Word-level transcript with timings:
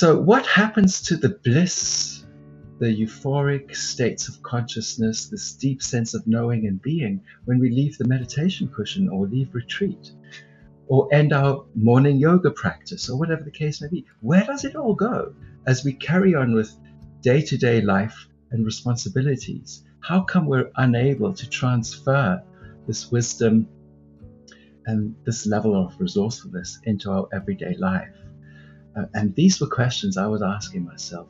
So, 0.00 0.18
what 0.18 0.46
happens 0.46 1.02
to 1.02 1.16
the 1.18 1.28
bliss, 1.28 2.24
the 2.78 2.86
euphoric 2.86 3.76
states 3.76 4.28
of 4.28 4.42
consciousness, 4.42 5.28
this 5.28 5.52
deep 5.52 5.82
sense 5.82 6.14
of 6.14 6.26
knowing 6.26 6.66
and 6.66 6.80
being 6.80 7.20
when 7.44 7.58
we 7.58 7.68
leave 7.68 7.98
the 7.98 8.08
meditation 8.08 8.68
cushion 8.74 9.10
or 9.10 9.26
leave 9.26 9.54
retreat? 9.54 10.12
or 10.88 11.06
end 11.12 11.34
our 11.34 11.66
morning 11.74 12.16
yoga 12.16 12.50
practice, 12.50 13.10
or 13.10 13.18
whatever 13.18 13.44
the 13.44 13.50
case 13.50 13.82
may 13.82 13.88
be. 13.88 14.06
Where 14.22 14.42
does 14.42 14.64
it 14.64 14.74
all 14.74 14.94
go 14.94 15.34
as 15.66 15.84
we 15.84 15.92
carry 15.92 16.34
on 16.34 16.54
with 16.54 16.74
day 17.20 17.42
to 17.42 17.58
day 17.58 17.82
life 17.82 18.26
and 18.52 18.64
responsibilities? 18.64 19.84
How 20.00 20.22
come 20.22 20.46
we're 20.46 20.70
unable 20.76 21.34
to 21.34 21.48
transfer 21.50 22.42
this 22.86 23.12
wisdom 23.12 23.68
and 24.86 25.14
this 25.26 25.46
level 25.46 25.76
of 25.76 26.00
resourcefulness 26.00 26.80
into 26.84 27.10
our 27.10 27.28
everyday 27.34 27.74
life? 27.74 28.16
Uh, 28.96 29.04
and 29.14 29.34
these 29.34 29.60
were 29.60 29.66
questions 29.66 30.16
I 30.16 30.26
was 30.26 30.42
asking 30.42 30.84
myself 30.84 31.28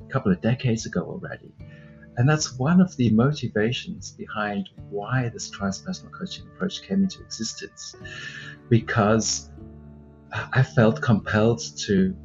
a 0.00 0.12
couple 0.12 0.32
of 0.32 0.40
decades 0.40 0.86
ago 0.86 1.02
already. 1.02 1.52
And 2.16 2.28
that's 2.28 2.58
one 2.58 2.80
of 2.80 2.96
the 2.96 3.10
motivations 3.10 4.12
behind 4.12 4.70
why 4.90 5.28
this 5.28 5.50
transpersonal 5.50 6.10
coaching 6.12 6.46
approach 6.46 6.82
came 6.82 7.02
into 7.02 7.20
existence. 7.22 7.94
Because 8.70 9.50
I 10.32 10.62
felt 10.62 11.02
compelled 11.02 11.62
to 11.78 12.16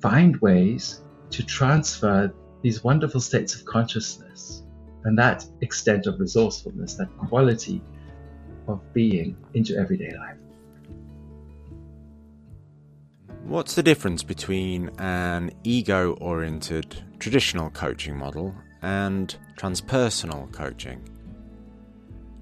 find 0.00 0.36
ways 0.36 1.02
to 1.30 1.42
transfer 1.42 2.32
these 2.62 2.84
wonderful 2.84 3.20
states 3.20 3.54
of 3.54 3.64
consciousness 3.64 4.62
and 5.04 5.18
that 5.18 5.44
extent 5.60 6.06
of 6.06 6.20
resourcefulness, 6.20 6.94
that 6.94 7.08
quality 7.28 7.80
of 8.66 8.80
being 8.92 9.36
into 9.54 9.76
everyday 9.76 10.14
life. 10.16 10.36
What's 13.48 13.74
the 13.74 13.82
difference 13.82 14.22
between 14.22 14.90
an 14.98 15.52
ego 15.64 16.12
oriented 16.20 17.02
traditional 17.18 17.70
coaching 17.70 18.14
model 18.14 18.54
and 18.82 19.34
transpersonal 19.56 20.52
coaching? 20.52 21.00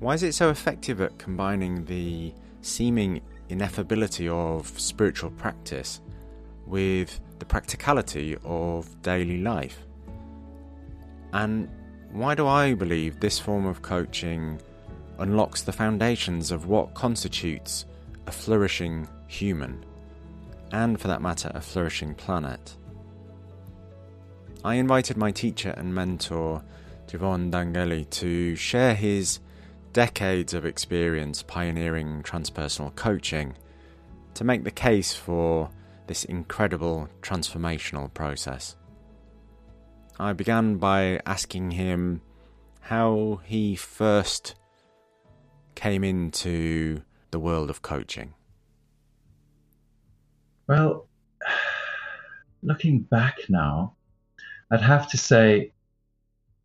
Why 0.01 0.15
is 0.15 0.25
it 0.25 0.33
so 0.33 0.51
effective 0.51 1.01
at 1.01 1.17
combining 1.17 1.85
the 1.85 2.35
seeming 2.61 3.21
ineffability 3.49 4.29
of 4.29 4.67
spiritual 4.81 5.31
practice 5.31 6.01
with 6.67 7.21
the 7.39 7.45
practicality 7.45 8.37
of 8.43 9.01
daily 9.03 9.39
life? 9.39 9.79
And 11.33 11.69
why 12.11 12.35
do 12.35 12.49
I 12.49 12.75
believe 12.75 13.21
this 13.21 13.39
form 13.39 13.65
of 13.65 13.81
coaching 13.81 14.61
unlocks 15.21 15.63
the 15.63 15.73
foundations 15.73 16.51
of 16.51 16.67
what 16.67 16.95
constitutes 16.95 17.85
a 18.27 18.33
flourishing 18.33 19.07
human? 19.29 19.85
And 20.73 21.01
for 21.01 21.09
that 21.09 21.23
matter, 21.23 21.51
a 21.55 21.61
flourishing 21.61 22.15
planet. 22.15 22.77
I 24.65 24.75
invited 24.75 25.17
my 25.17 25.31
teacher 25.31 25.71
and 25.77 25.95
mentor, 25.95 26.63
Jevon 27.07 27.51
Dangeli, 27.51 28.09
to 28.11 28.57
share 28.57 28.95
his 28.95 29.41
decades 29.93 30.55
of 30.55 30.67
experience 30.67 31.43
pioneering 31.43 32.23
transpersonal 32.23 32.95
coaching 32.95 33.57
to 34.35 34.45
make 34.45 34.65
the 34.65 34.71
case 34.71 35.15
for 35.15 35.71
this 36.07 36.25
incredible 36.25 37.09
transformational 37.23 38.13
process. 38.13 38.77
I 40.19 40.33
began 40.33 40.77
by 40.77 41.21
asking 41.27 41.73
him 41.73 42.23
how 42.81 43.41
he 43.45 43.77
first 43.77 44.55
came 45.75 46.05
into 46.05 47.03
the 47.31 47.41
world 47.41 47.71
of 47.71 47.83
coaching. 47.83 48.35
Well, 50.69 51.07
looking 52.63 53.01
back 53.01 53.39
now, 53.49 53.95
I'd 54.71 54.81
have 54.81 55.09
to 55.11 55.19
say 55.19 55.73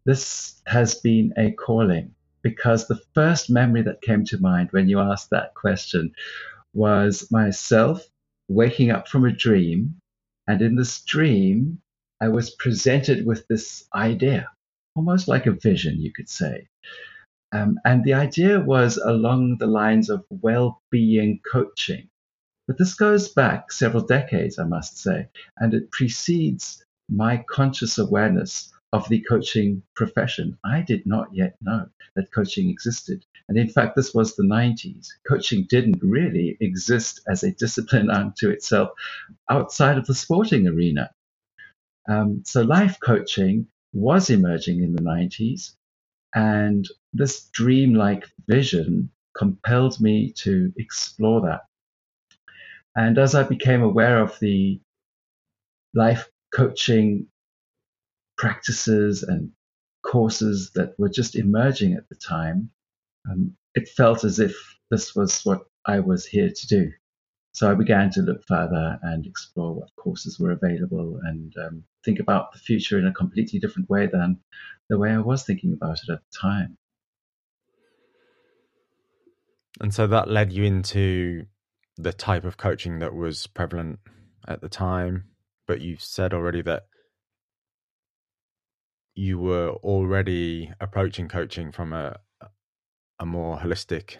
this 0.05 0.61
has 0.65 0.95
been 0.95 1.33
a 1.37 1.51
calling 1.51 2.15
because 2.41 2.87
the 2.87 2.99
first 3.13 3.49
memory 3.49 3.83
that 3.83 4.01
came 4.01 4.25
to 4.25 4.39
mind 4.39 4.69
when 4.71 4.89
you 4.89 4.99
asked 4.99 5.29
that 5.29 5.53
question 5.53 6.11
was 6.73 7.31
myself 7.31 8.03
waking 8.47 8.89
up 8.89 9.07
from 9.07 9.25
a 9.25 9.31
dream. 9.31 9.95
And 10.47 10.61
in 10.61 10.75
this 10.75 11.01
dream, 11.03 11.79
I 12.19 12.29
was 12.29 12.55
presented 12.55 13.25
with 13.25 13.47
this 13.47 13.85
idea, 13.93 14.49
almost 14.95 15.27
like 15.27 15.45
a 15.45 15.51
vision, 15.51 15.99
you 15.99 16.11
could 16.11 16.29
say. 16.29 16.67
Um, 17.51 17.79
and 17.85 18.03
the 18.03 18.13
idea 18.13 18.59
was 18.59 18.97
along 18.97 19.57
the 19.59 19.67
lines 19.67 20.09
of 20.09 20.25
well 20.29 20.81
being 20.89 21.39
coaching. 21.51 22.09
But 22.67 22.77
this 22.77 22.93
goes 22.93 23.29
back 23.29 23.71
several 23.71 24.03
decades, 24.03 24.59
I 24.59 24.65
must 24.65 24.97
say, 24.97 25.27
and 25.57 25.73
it 25.73 25.91
precedes 25.91 26.83
my 27.09 27.43
conscious 27.49 27.97
awareness 27.97 28.71
of 28.93 29.07
the 29.09 29.21
coaching 29.21 29.83
profession. 29.95 30.57
I 30.63 30.81
did 30.81 31.05
not 31.05 31.33
yet 31.33 31.55
know 31.61 31.87
that 32.15 32.31
coaching 32.33 32.69
existed. 32.69 33.25
And 33.47 33.57
in 33.57 33.69
fact, 33.69 33.95
this 33.95 34.13
was 34.13 34.35
the 34.35 34.43
90s. 34.43 35.07
Coaching 35.27 35.65
didn't 35.69 36.01
really 36.01 36.57
exist 36.59 37.21
as 37.27 37.43
a 37.43 37.51
discipline 37.53 38.09
unto 38.21 38.49
itself 38.49 38.91
outside 39.49 39.97
of 39.97 40.05
the 40.05 40.15
sporting 40.15 40.67
arena. 40.67 41.11
Um, 42.07 42.43
so 42.45 42.61
life 42.61 42.97
coaching 43.01 43.67
was 43.93 44.29
emerging 44.29 44.83
in 44.83 44.93
the 44.93 45.01
90s. 45.01 45.71
And 46.35 46.87
this 47.13 47.49
dreamlike 47.49 48.27
vision 48.47 49.09
compelled 49.35 49.99
me 49.99 50.31
to 50.33 50.73
explore 50.77 51.41
that. 51.41 51.61
And 52.95 53.17
as 53.17 53.35
I 53.35 53.43
became 53.43 53.81
aware 53.81 54.19
of 54.19 54.37
the 54.39 54.81
life 55.93 56.29
coaching 56.53 57.27
practices 58.37 59.23
and 59.23 59.51
courses 60.03 60.71
that 60.75 60.97
were 60.97 61.09
just 61.09 61.35
emerging 61.35 61.93
at 61.93 62.09
the 62.09 62.15
time, 62.15 62.69
um, 63.29 63.55
it 63.75 63.87
felt 63.87 64.23
as 64.23 64.39
if 64.39 64.55
this 64.89 65.15
was 65.15 65.41
what 65.45 65.61
I 65.85 65.99
was 65.99 66.25
here 66.25 66.49
to 66.49 66.67
do. 66.67 66.91
So 67.53 67.69
I 67.69 67.75
began 67.75 68.09
to 68.11 68.21
look 68.21 68.43
further 68.47 68.97
and 69.03 69.25
explore 69.25 69.73
what 69.73 69.95
courses 69.97 70.39
were 70.39 70.51
available 70.51 71.19
and 71.23 71.53
um, 71.57 71.83
think 72.03 72.19
about 72.19 72.53
the 72.53 72.59
future 72.59 72.97
in 72.97 73.05
a 73.05 73.13
completely 73.13 73.59
different 73.59 73.89
way 73.89 74.07
than 74.07 74.39
the 74.89 74.97
way 74.97 75.11
I 75.11 75.19
was 75.19 75.43
thinking 75.43 75.73
about 75.73 75.99
it 76.07 76.11
at 76.11 76.19
the 76.19 76.37
time. 76.39 76.77
And 79.79 79.93
so 79.93 80.07
that 80.07 80.29
led 80.29 80.53
you 80.53 80.63
into 80.63 81.45
the 81.97 82.13
type 82.13 82.43
of 82.43 82.57
coaching 82.57 82.99
that 82.99 83.13
was 83.13 83.47
prevalent 83.47 83.99
at 84.47 84.61
the 84.61 84.69
time, 84.69 85.25
but 85.67 85.81
you 85.81 85.97
said 85.99 86.33
already 86.33 86.61
that 86.61 86.83
you 89.13 89.37
were 89.37 89.71
already 89.83 90.71
approaching 90.79 91.27
coaching 91.27 91.71
from 91.71 91.93
a 91.93 92.17
a 93.19 93.25
more 93.25 93.59
holistic 93.59 94.17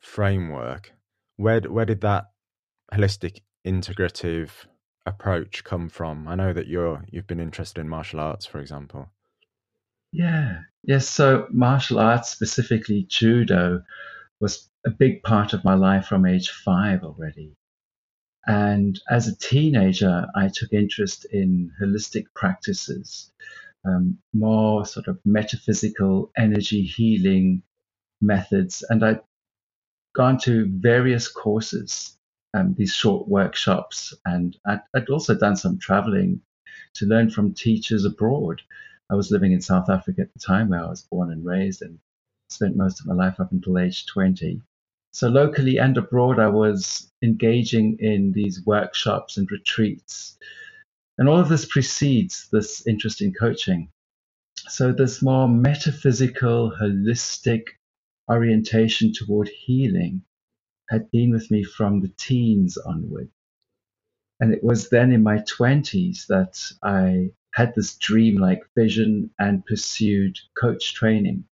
framework. 0.00 0.92
Where 1.36 1.60
where 1.60 1.84
did 1.84 2.00
that 2.00 2.24
holistic 2.92 3.40
integrative 3.66 4.50
approach 5.06 5.62
come 5.64 5.88
from? 5.88 6.26
I 6.26 6.34
know 6.34 6.52
that 6.52 6.66
you're 6.66 7.04
you've 7.10 7.26
been 7.26 7.40
interested 7.40 7.80
in 7.80 7.88
martial 7.88 8.20
arts, 8.20 8.46
for 8.46 8.58
example. 8.58 9.10
Yeah. 10.12 10.60
Yes. 10.82 11.08
So 11.08 11.46
martial 11.50 11.98
arts, 11.98 12.30
specifically 12.30 13.04
judo, 13.08 13.82
was 14.40 14.69
a 14.86 14.90
big 14.90 15.22
part 15.22 15.52
of 15.52 15.64
my 15.64 15.74
life 15.74 16.06
from 16.06 16.26
age 16.26 16.50
five 16.50 17.04
already. 17.04 17.54
And 18.46 18.98
as 19.10 19.28
a 19.28 19.36
teenager, 19.36 20.26
I 20.34 20.48
took 20.48 20.72
interest 20.72 21.26
in 21.26 21.72
holistic 21.80 22.24
practices, 22.34 23.30
um, 23.84 24.18
more 24.32 24.86
sort 24.86 25.08
of 25.08 25.20
metaphysical 25.24 26.32
energy 26.36 26.82
healing 26.82 27.62
methods. 28.20 28.82
And 28.88 29.04
I'd 29.04 29.20
gone 30.14 30.38
to 30.38 30.66
various 30.70 31.28
courses, 31.28 32.16
um, 32.54 32.74
these 32.74 32.94
short 32.94 33.28
workshops, 33.28 34.14
and 34.24 34.56
I'd, 34.66 34.80
I'd 34.94 35.10
also 35.10 35.34
done 35.34 35.56
some 35.56 35.78
traveling 35.78 36.40
to 36.94 37.06
learn 37.06 37.30
from 37.30 37.52
teachers 37.52 38.04
abroad. 38.04 38.62
I 39.10 39.14
was 39.14 39.30
living 39.30 39.52
in 39.52 39.60
South 39.60 39.90
Africa 39.90 40.22
at 40.22 40.32
the 40.32 40.40
time 40.40 40.70
where 40.70 40.84
I 40.84 40.88
was 40.88 41.02
born 41.02 41.30
and 41.30 41.44
raised 41.44 41.82
and 41.82 41.98
spent 42.48 42.76
most 42.76 43.00
of 43.00 43.06
my 43.06 43.14
life 43.14 43.38
up 43.38 43.52
until 43.52 43.78
age 43.78 44.06
20. 44.06 44.62
So 45.12 45.28
locally 45.28 45.78
and 45.78 45.96
abroad, 45.96 46.38
I 46.38 46.48
was 46.48 47.10
engaging 47.22 47.98
in 47.98 48.32
these 48.32 48.64
workshops 48.64 49.36
and 49.36 49.50
retreats. 49.50 50.38
And 51.18 51.28
all 51.28 51.38
of 51.38 51.48
this 51.48 51.64
precedes 51.64 52.48
this 52.50 52.86
interest 52.86 53.20
in 53.20 53.34
coaching. 53.34 53.90
So 54.68 54.92
this 54.92 55.20
more 55.20 55.48
metaphysical, 55.48 56.72
holistic 56.80 57.64
orientation 58.30 59.12
toward 59.12 59.48
healing 59.48 60.22
had 60.88 61.10
been 61.10 61.30
with 61.30 61.50
me 61.50 61.64
from 61.64 62.00
the 62.00 62.12
teens 62.16 62.76
onward. 62.76 63.30
And 64.38 64.54
it 64.54 64.62
was 64.62 64.88
then 64.88 65.12
in 65.12 65.22
my 65.22 65.38
20s 65.38 66.26
that 66.28 66.62
I 66.82 67.30
had 67.52 67.74
this 67.74 67.96
dreamlike 67.96 68.62
vision 68.76 69.30
and 69.38 69.66
pursued 69.66 70.38
coach 70.56 70.94
training. 70.94 71.44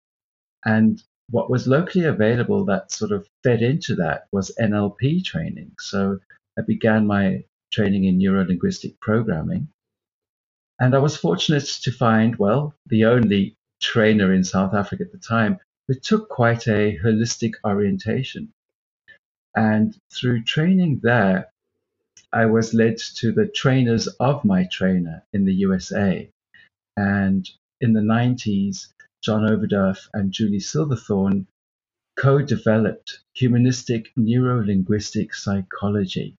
And 0.64 1.02
what 1.30 1.50
was 1.50 1.66
locally 1.66 2.04
available 2.04 2.64
that 2.64 2.90
sort 2.90 3.12
of 3.12 3.28
fed 3.42 3.62
into 3.62 3.94
that 3.96 4.26
was 4.32 4.54
NLP 4.60 5.24
training. 5.24 5.72
So 5.78 6.18
I 6.58 6.62
began 6.62 7.06
my 7.06 7.44
training 7.70 8.04
in 8.04 8.18
neuro 8.18 8.44
linguistic 8.44 8.98
programming. 9.00 9.68
And 10.80 10.94
I 10.94 10.98
was 10.98 11.16
fortunate 11.16 11.64
to 11.82 11.90
find, 11.90 12.36
well, 12.36 12.74
the 12.86 13.04
only 13.04 13.56
trainer 13.80 14.32
in 14.32 14.44
South 14.44 14.74
Africa 14.74 15.04
at 15.04 15.12
the 15.12 15.18
time 15.18 15.58
who 15.86 15.94
took 15.94 16.28
quite 16.28 16.66
a 16.66 16.98
holistic 16.98 17.54
orientation. 17.64 18.52
And 19.54 19.98
through 20.12 20.44
training 20.44 21.00
there, 21.02 21.50
I 22.32 22.46
was 22.46 22.74
led 22.74 22.98
to 23.16 23.32
the 23.32 23.46
trainers 23.46 24.06
of 24.20 24.44
my 24.44 24.64
trainer 24.70 25.24
in 25.32 25.44
the 25.44 25.54
USA. 25.54 26.30
And 26.96 27.48
in 27.80 27.92
the 27.92 28.00
90s, 28.00 28.88
John 29.22 29.42
Overdurf 29.42 30.08
and 30.12 30.32
Julie 30.32 30.60
Silverthorn 30.60 31.46
co 32.16 32.42
developed 32.42 33.20
humanistic 33.34 34.12
neuro 34.16 34.64
linguistic 34.64 35.34
psychology. 35.34 36.36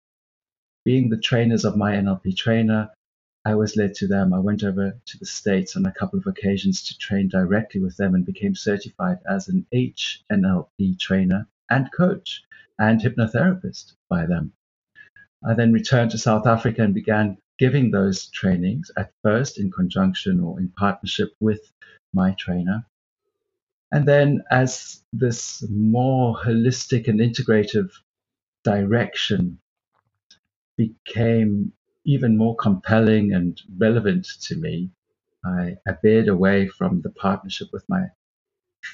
Being 0.84 1.10
the 1.10 1.18
trainers 1.18 1.66
of 1.66 1.78
my 1.78 1.94
NLP 1.94 2.36
trainer, 2.36 2.90
I 3.46 3.56
was 3.56 3.78
led 3.78 3.94
to 3.96 4.08
them. 4.08 4.34
I 4.34 4.40
went 4.40 4.64
over 4.64 5.00
to 5.06 5.18
the 5.18 5.26
States 5.26 5.78
on 5.78 5.86
a 5.86 5.92
couple 5.94 6.20
of 6.20 6.28
occasions 6.28 6.84
to 6.84 6.98
train 6.98 7.30
directly 7.30 7.80
with 7.80 7.96
them 7.96 8.16
and 8.16 8.26
became 8.26 8.56
certified 8.56 9.20
as 9.26 9.48
an 9.48 9.66
HNLP 9.74 11.00
trainer 11.00 11.48
and 11.70 11.92
coach 11.94 12.44
and 12.78 13.00
hypnotherapist 13.00 13.94
by 14.10 14.26
them. 14.26 14.52
I 15.44 15.54
then 15.54 15.72
returned 15.72 16.12
to 16.12 16.18
South 16.18 16.46
Africa 16.46 16.84
and 16.84 16.94
began 16.94 17.38
giving 17.60 17.92
those 17.92 18.28
trainings 18.28 18.90
at 18.98 19.12
first 19.22 19.60
in 19.60 19.70
conjunction 19.70 20.40
or 20.40 20.60
in 20.60 20.70
partnership 20.70 21.34
with 21.40 21.62
my 22.14 22.32
trainer. 22.40 22.86
And 23.92 24.08
then, 24.08 24.44
as 24.50 25.04
this 25.12 25.64
more 25.70 26.36
holistic 26.36 27.08
and 27.08 27.20
integrative 27.20 27.92
direction 28.64 29.60
became 30.78 31.74
even 32.06 32.38
more 32.38 32.56
compelling 32.56 33.34
and 33.34 33.62
relevant 33.78 34.28
to 34.42 34.56
me, 34.56 34.90
I, 35.44 35.78
veered 36.02 36.28
away 36.28 36.68
from 36.68 37.02
the 37.02 37.10
partnership 37.10 37.70
with 37.74 37.84
my 37.90 38.06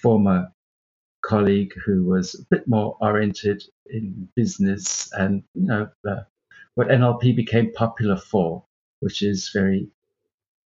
former 0.01 0.51
colleague 1.21 1.73
who 1.85 2.05
was 2.05 2.35
a 2.35 2.45
bit 2.49 2.67
more 2.67 2.97
oriented 3.01 3.63
in 3.87 4.27
business 4.35 5.11
and 5.13 5.43
you 5.55 5.65
know 5.65 5.89
what 6.75 6.89
NLP 6.89 7.35
became 7.35 7.71
popular 7.73 8.17
for, 8.17 8.63
which 8.99 9.21
is 9.21 9.49
very 9.49 9.87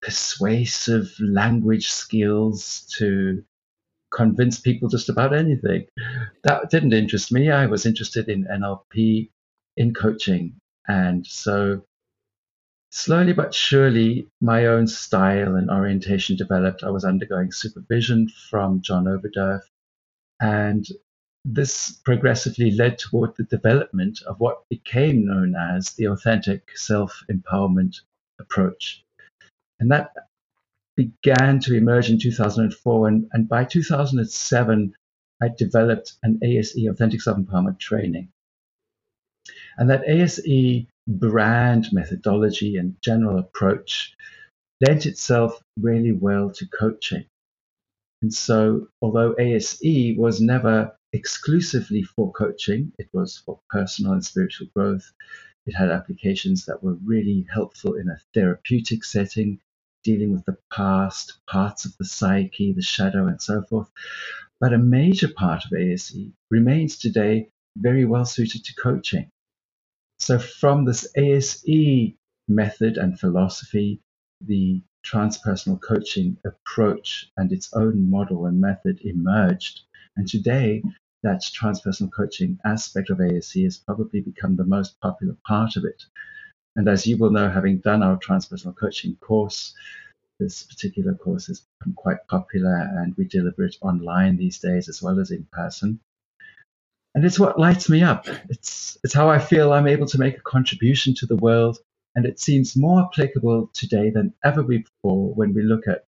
persuasive 0.03 1.11
language 1.19 1.89
skills 1.89 2.87
to 2.99 3.43
convince 4.13 4.61
people 4.61 4.89
just 4.89 5.09
about 5.09 5.35
anything. 5.35 5.87
That 6.45 6.71
didn't 6.71 6.93
interest 6.93 7.33
me. 7.33 7.51
I 7.51 7.67
was 7.67 7.87
interested 7.87 8.29
in 8.29 8.45
NLP, 8.45 9.31
in 9.77 9.95
coaching. 9.95 10.55
And 10.87 11.27
so 11.27 11.83
slowly 12.91 13.33
but 13.33 13.55
surely, 13.55 14.29
my 14.41 14.67
own 14.67 14.87
style 14.87 15.57
and 15.57 15.71
orientation 15.71 16.37
developed. 16.37 16.85
I 16.85 16.91
was 16.91 17.05
undergoing 17.05 17.51
supervision 17.51 18.29
from 18.51 18.83
John 18.83 19.05
Overdurf. 19.07 19.63
And 20.41 20.87
this 21.45 22.01
progressively 22.05 22.71
led 22.71 22.99
toward 22.99 23.37
the 23.37 23.45
development 23.45 24.23
of 24.27 24.41
what 24.41 24.69
became 24.71 25.27
known 25.27 25.55
as 25.55 25.91
the 25.93 26.07
authentic 26.07 26.77
self 26.77 27.23
empowerment 27.31 28.01
approach. 28.39 29.05
And 29.79 29.91
that 29.91 30.15
began 30.97 31.61
to 31.61 31.75
emerge 31.75 32.09
in 32.11 32.19
2004. 32.19 33.09
And, 33.09 33.29
and 33.33 33.49
by 33.49 33.65
2007, 33.65 34.95
I 35.43 35.49
developed 35.49 36.15
an 36.23 36.41
ASE, 36.43 36.87
Authentic 36.89 37.21
Self 37.21 37.37
Empowerment 37.37 37.79
Training. 37.79 38.29
And 39.77 39.91
that 39.91 40.09
ASE 40.09 40.87
brand 41.07 41.93
methodology 41.93 42.77
and 42.77 42.97
general 43.03 43.39
approach 43.39 44.15
lent 44.87 45.05
itself 45.07 45.61
really 45.79 46.13
well 46.13 46.51
to 46.51 46.67
coaching. 46.67 47.27
And 48.23 48.33
so, 48.33 48.89
although 49.03 49.35
ASE 49.39 50.17
was 50.17 50.41
never 50.41 50.97
exclusively 51.15 52.03
for 52.03 52.33
coaching, 52.33 52.93
it 52.99 53.09
was 53.13 53.39
for 53.39 53.61
personal 53.71 54.13
and 54.13 54.25
spiritual 54.25 54.67
growth. 54.75 55.13
It 55.65 55.73
had 55.73 55.89
applications 55.89 56.67
that 56.67 56.83
were 56.83 56.99
really 57.05 57.47
helpful 57.51 57.95
in 57.95 58.09
a 58.09 58.19
therapeutic 58.35 59.05
setting, 59.05 59.61
dealing 60.03 60.33
with 60.33 60.45
the 60.45 60.59
past, 60.73 61.39
parts 61.47 61.85
of 61.85 61.97
the 61.99 62.05
psyche, 62.05 62.73
the 62.73 62.83
shadow, 62.83 63.29
and 63.29 63.41
so 63.41 63.63
forth. 63.63 63.89
But 64.61 64.75
a 64.75 64.79
major 64.79 65.29
part 65.29 65.65
of 65.65 65.73
ASE 65.73 66.17
remains 66.51 66.99
today 66.99 67.49
very 67.77 68.05
well 68.05 68.25
suited 68.25 68.65
to 68.65 68.75
coaching. 68.75 69.31
So, 70.19 70.39
from 70.39 70.85
this 70.85 71.07
ASE 71.17 72.13
method 72.49 72.99
and 72.99 73.19
philosophy, 73.19 74.01
the 74.41 74.83
transpersonal 75.07 75.81
coaching 75.81 76.39
approach 76.45 77.31
and 77.37 77.53
its 77.53 77.73
own 77.73 78.11
model 78.11 78.47
and 78.47 78.61
method 78.61 79.01
emerged. 79.03 79.83
And 80.17 80.29
today, 80.29 80.83
that 81.25 81.41
transpersonal 81.41 82.13
coaching 82.13 82.59
aspect 82.65 83.11
of 83.11 83.21
ASE 83.21 83.55
has 83.55 83.79
probably 83.79 84.21
become 84.21 84.57
the 84.57 84.65
most 84.65 85.01
popular 85.01 85.37
part 85.47 85.77
of 85.77 85.85
it. 85.85 86.05
And 86.77 86.89
as 86.89 87.07
you 87.07 87.17
will 87.17 87.31
know, 87.31 87.51
having 87.51 87.79
done 87.79 88.03
our 88.03 88.19
transpersonal 88.19 88.77
coaching 88.77 89.17
course, 89.17 89.75
this 90.39 90.63
particular 90.65 91.15
course 91.15 91.47
has 91.47 91.63
become 91.79 91.95
quite 91.95 92.27
popular 92.29 92.91
and 92.99 93.17
we 93.17 93.25
deliver 93.25 93.65
it 93.65 93.77
online 93.81 94.37
these 94.37 94.59
days 94.59 94.89
as 94.89 95.03
well 95.03 95.19
as 95.19 95.31
in 95.31 95.47
person. 95.51 95.99
And 97.15 97.25
it's 97.25 97.39
what 97.39 97.59
lights 97.59 97.89
me 97.89 98.03
up. 98.03 98.27
It's, 98.51 98.99
it's 99.03 99.15
how 99.15 99.31
I 99.31 99.39
feel 99.39 99.73
I'm 99.73 99.87
able 99.87 100.07
to 100.09 100.19
make 100.19 100.37
a 100.37 100.43
contribution 100.43 101.15
to 101.15 101.27
the 101.27 101.37
world. 101.37 101.79
And 102.17 102.27
it 102.27 102.39
seems 102.39 102.77
more 102.77 103.03
applicable 103.03 103.71
today 103.73 104.11
than 104.11 104.35
ever 104.45 104.63
before 104.63 105.33
when 105.35 105.55
we 105.55 105.63
look 105.63 105.89
at 105.89 106.05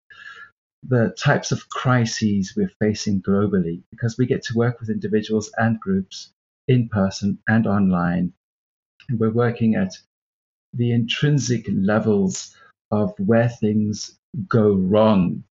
the 0.88 1.14
types 1.18 1.52
of 1.52 1.68
crises 1.68 2.54
we're 2.56 2.70
facing 2.78 3.20
globally 3.22 3.82
because 3.90 4.16
we 4.16 4.26
get 4.26 4.42
to 4.44 4.56
work 4.56 4.78
with 4.78 4.90
individuals 4.90 5.50
and 5.58 5.80
groups 5.80 6.30
in 6.68 6.88
person 6.88 7.38
and 7.48 7.66
online. 7.66 8.32
And 9.08 9.18
we're 9.18 9.30
working 9.30 9.74
at 9.74 9.92
the 10.74 10.92
intrinsic 10.92 11.66
levels 11.68 12.54
of 12.90 13.14
where 13.18 13.48
things 13.48 14.18
go 14.48 14.74
wrong 14.74 15.42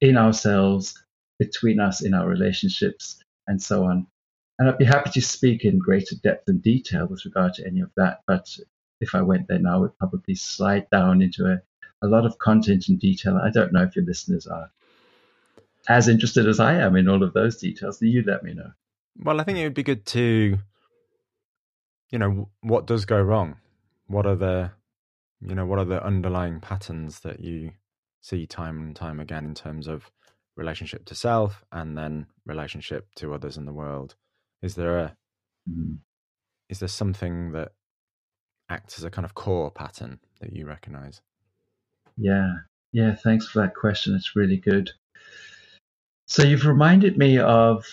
in 0.00 0.16
ourselves, 0.16 1.02
between 1.38 1.80
us, 1.80 2.02
in 2.02 2.14
our 2.14 2.28
relationships, 2.28 3.22
and 3.46 3.60
so 3.60 3.84
on. 3.84 4.06
And 4.58 4.68
I'd 4.68 4.78
be 4.78 4.84
happy 4.84 5.10
to 5.10 5.22
speak 5.22 5.64
in 5.64 5.78
greater 5.78 6.16
depth 6.22 6.48
and 6.48 6.62
detail 6.62 7.06
with 7.06 7.24
regard 7.24 7.54
to 7.54 7.66
any 7.66 7.80
of 7.80 7.90
that. 7.96 8.20
But 8.26 8.56
if 9.00 9.14
I 9.14 9.22
went 9.22 9.48
there 9.48 9.58
now, 9.58 9.76
I 9.76 9.78
would 9.78 9.98
probably 9.98 10.34
slide 10.34 10.88
down 10.90 11.22
into 11.22 11.46
a, 11.46 11.60
a 12.02 12.08
lot 12.08 12.24
of 12.24 12.38
content 12.38 12.88
and 12.88 12.98
detail. 12.98 13.36
I 13.36 13.50
don't 13.50 13.72
know 13.72 13.82
if 13.82 13.96
your 13.96 14.04
listeners 14.04 14.46
are 14.46 14.70
as 15.88 16.08
interested 16.08 16.48
as 16.48 16.60
I 16.60 16.74
am 16.74 16.96
in 16.96 17.08
all 17.08 17.22
of 17.22 17.32
those 17.32 17.58
details. 17.58 18.00
You 18.00 18.22
let 18.26 18.42
me 18.42 18.54
know. 18.54 18.70
Well, 19.18 19.40
I 19.40 19.44
think 19.44 19.58
it 19.58 19.64
would 19.64 19.74
be 19.74 19.82
good 19.82 20.04
to, 20.06 20.58
you 22.10 22.18
know, 22.18 22.50
what 22.60 22.86
does 22.86 23.04
go 23.04 23.20
wrong? 23.20 23.56
What 24.06 24.26
are 24.26 24.36
the, 24.36 24.70
you 25.40 25.54
know, 25.54 25.66
what 25.66 25.78
are 25.78 25.84
the 25.84 26.04
underlying 26.04 26.60
patterns 26.60 27.20
that 27.20 27.40
you 27.40 27.72
see 28.20 28.46
time 28.46 28.78
and 28.78 28.96
time 28.96 29.20
again 29.20 29.44
in 29.44 29.54
terms 29.54 29.86
of 29.86 30.10
relationship 30.56 31.04
to 31.06 31.14
self 31.14 31.64
and 31.72 31.96
then 31.96 32.26
relationship 32.44 33.06
to 33.16 33.34
others 33.34 33.56
in 33.56 33.64
the 33.64 33.72
world? 33.72 34.14
Is 34.62 34.74
there 34.74 34.98
a, 34.98 35.16
mm. 35.70 35.98
is 36.68 36.80
there 36.80 36.88
something 36.88 37.52
that 37.52 37.72
acts 38.68 38.98
as 38.98 39.04
a 39.04 39.10
kind 39.10 39.24
of 39.24 39.34
core 39.34 39.70
pattern 39.70 40.18
that 40.40 40.52
you 40.52 40.66
recognize? 40.66 41.20
Yeah, 42.16 42.52
yeah. 42.92 43.14
Thanks 43.14 43.46
for 43.46 43.62
that 43.62 43.74
question. 43.74 44.14
It's 44.14 44.34
really 44.34 44.56
good. 44.56 44.90
So 46.28 46.42
you've 46.42 46.66
reminded 46.66 47.16
me 47.16 47.38
of 47.38 47.86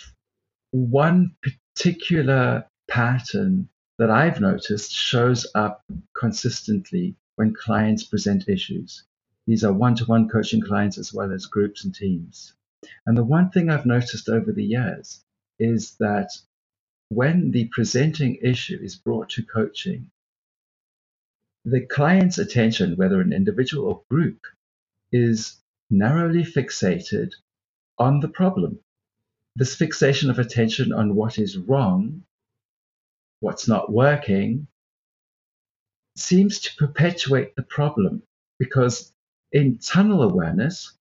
one 0.71 1.35
particular 1.75 2.65
pattern 2.89 3.69
that 3.99 4.09
I've 4.09 4.41
noticed 4.41 4.91
shows 4.91 5.45
up 5.53 5.85
consistently 6.17 7.15
when 7.35 7.53
clients 7.53 8.03
present 8.03 8.49
issues. 8.49 9.03
These 9.45 9.63
are 9.63 9.71
one 9.71 9.93
to 9.95 10.05
one 10.05 10.29
coaching 10.29 10.61
clients 10.61 10.97
as 10.97 11.13
well 11.13 11.31
as 11.31 11.45
groups 11.45 11.83
and 11.83 11.93
teams. 11.93 12.53
And 13.05 13.15
the 13.15 13.23
one 13.23 13.51
thing 13.51 13.69
I've 13.69 13.85
noticed 13.85 14.27
over 14.27 14.51
the 14.51 14.63
years 14.63 15.23
is 15.59 15.95
that 15.99 16.31
when 17.09 17.51
the 17.51 17.65
presenting 17.65 18.37
issue 18.41 18.79
is 18.81 18.95
brought 18.95 19.29
to 19.29 19.43
coaching, 19.43 20.09
the 21.65 21.81
client's 21.81 22.39
attention, 22.39 22.95
whether 22.95 23.21
an 23.21 23.31
individual 23.31 23.85
or 23.85 24.03
group, 24.09 24.47
is 25.11 25.61
narrowly 25.91 26.43
fixated 26.43 27.33
on 27.97 28.19
the 28.19 28.27
problem. 28.27 28.79
This 29.55 29.75
fixation 29.75 30.29
of 30.29 30.39
attention 30.39 30.91
on 30.91 31.15
what 31.15 31.38
is 31.38 31.57
wrong, 31.57 32.23
what's 33.39 33.67
not 33.67 33.91
working, 33.91 34.67
seems 36.15 36.59
to 36.59 36.75
perpetuate 36.75 37.55
the 37.55 37.63
problem 37.63 38.23
because 38.59 39.12
in 39.51 39.77
tunnel 39.77 40.23
awareness, 40.23 40.93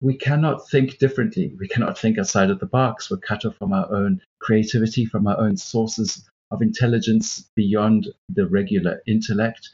we 0.00 0.14
cannot 0.16 0.68
think 0.68 0.98
differently. 0.98 1.54
We 1.58 1.68
cannot 1.68 1.98
think 1.98 2.18
outside 2.18 2.50
of 2.50 2.58
the 2.58 2.66
box. 2.66 3.10
We're 3.10 3.18
cut 3.18 3.44
off 3.44 3.56
from 3.56 3.72
our 3.72 3.90
own 3.92 4.20
creativity, 4.38 5.04
from 5.04 5.26
our 5.26 5.38
own 5.38 5.56
sources 5.56 6.28
of 6.50 6.62
intelligence 6.62 7.50
beyond 7.54 8.08
the 8.28 8.46
regular 8.46 9.02
intellect. 9.06 9.68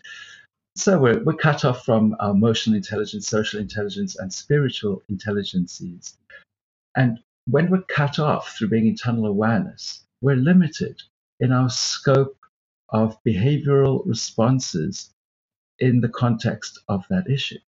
So 0.76 0.98
we're, 0.98 1.24
we're 1.24 1.32
cut 1.32 1.64
off 1.64 1.86
from 1.86 2.14
our 2.20 2.32
emotional 2.32 2.76
intelligence, 2.76 3.26
social 3.26 3.58
intelligence, 3.60 4.16
and 4.16 4.30
spiritual 4.30 5.02
intelligences. 5.08 6.18
And 6.94 7.18
when 7.46 7.70
we're 7.70 7.82
cut 7.82 8.18
off 8.18 8.54
through 8.56 8.68
being 8.68 8.86
in 8.86 8.94
tunnel 8.94 9.24
awareness, 9.24 10.04
we're 10.20 10.36
limited 10.36 11.00
in 11.40 11.50
our 11.50 11.70
scope 11.70 12.36
of 12.90 13.16
behavioral 13.24 14.02
responses 14.04 15.14
in 15.78 16.02
the 16.02 16.10
context 16.10 16.78
of 16.88 17.06
that 17.08 17.30
issue. 17.30 17.58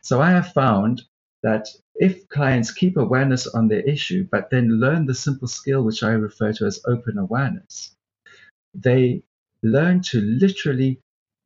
So 0.00 0.22
I 0.22 0.30
have 0.30 0.54
found 0.54 1.02
that 1.42 1.68
if 1.94 2.26
clients 2.28 2.72
keep 2.72 2.96
awareness 2.96 3.46
on 3.46 3.68
their 3.68 3.82
issue, 3.82 4.26
but 4.30 4.48
then 4.48 4.80
learn 4.80 5.04
the 5.04 5.14
simple 5.14 5.48
skill 5.48 5.82
which 5.82 6.02
I 6.02 6.12
refer 6.12 6.54
to 6.54 6.64
as 6.64 6.80
open 6.86 7.18
awareness, 7.18 7.94
they 8.74 9.22
learn 9.62 10.00
to 10.02 10.22
literally 10.22 11.00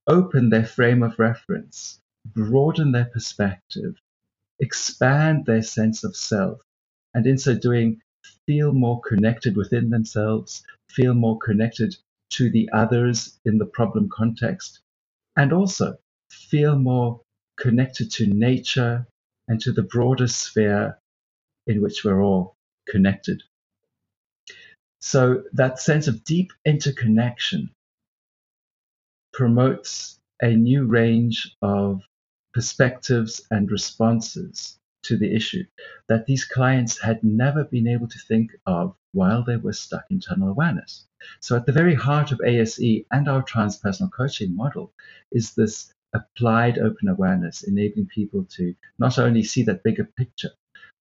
open 0.07 0.51
their 0.51 0.65
frame 0.65 1.03
of 1.03 1.19
reference, 1.19 2.01
broaden 2.27 2.93
their 2.93 3.07
perspective, 3.07 3.95
expand 4.61 5.47
their 5.47 5.63
sense 5.63 6.05
of 6.05 6.17
self, 6.17 6.61
and 7.15 7.27
in 7.27 7.39
so 7.39 7.55
doing, 7.55 8.01
feel 8.47 8.73
more 8.73 9.01
connected 9.01 9.57
within 9.57 9.91
themselves, 9.91 10.65
feel 10.89 11.15
more 11.15 11.39
connected 11.39 11.97
to 12.31 12.51
the 12.51 12.69
others 12.73 13.39
in 13.45 13.59
the 13.59 13.67
problem 13.67 14.09
context, 14.09 14.81
and 15.37 15.53
also 15.53 15.97
feel 16.31 16.77
more 16.77 17.21
connected 17.57 18.11
to 18.11 18.27
nature 18.27 19.07
and 19.49 19.61
to 19.61 19.73
the 19.73 19.83
broader 19.83 20.27
sphere 20.27 20.99
in 21.67 21.81
which 21.83 22.05
we're 22.05 22.23
all 22.23 22.57
connected. 22.89 23.43
So 25.01 25.45
that 25.53 25.79
sense 25.79 26.09
of 26.09 26.25
deep 26.25 26.53
interconnection 26.65 27.71
promotes 29.33 30.21
a 30.43 30.55
new 30.55 30.85
range 30.87 31.57
of 31.63 32.03
perspectives 32.53 33.47
and 33.51 33.71
responses 33.71 34.79
to 35.03 35.17
the 35.17 35.35
issue 35.35 35.65
that 36.09 36.27
these 36.27 36.45
clients 36.45 37.01
had 37.01 37.23
never 37.25 37.65
been 37.65 37.89
able 37.89 38.07
to 38.07 38.19
think 38.19 38.53
of 38.67 38.95
while 39.13 39.43
they 39.43 39.57
were 39.57 39.73
stuck 39.73 40.05
in 40.11 40.21
tunnel 40.21 40.49
awareness. 40.49 41.07
So, 41.41 41.57
at 41.57 41.67
the 41.67 41.73
very 41.73 41.95
heart 41.95 42.33
of 42.33 42.41
ASE 42.45 43.05
and 43.11 43.29
our 43.29 43.43
transpersonal 43.43 44.13
coaching 44.13 44.55
model 44.55 44.93
is 45.31 45.55
this 45.55 45.93
applied 46.15 46.79
open 46.79 47.09
awareness, 47.09 47.63
enabling 47.63 48.07
people 48.07 48.45
to 48.57 48.75
not 48.99 49.19
only 49.19 49.43
see 49.43 49.63
that 49.65 49.83
bigger 49.83 50.05
picture, 50.05 50.51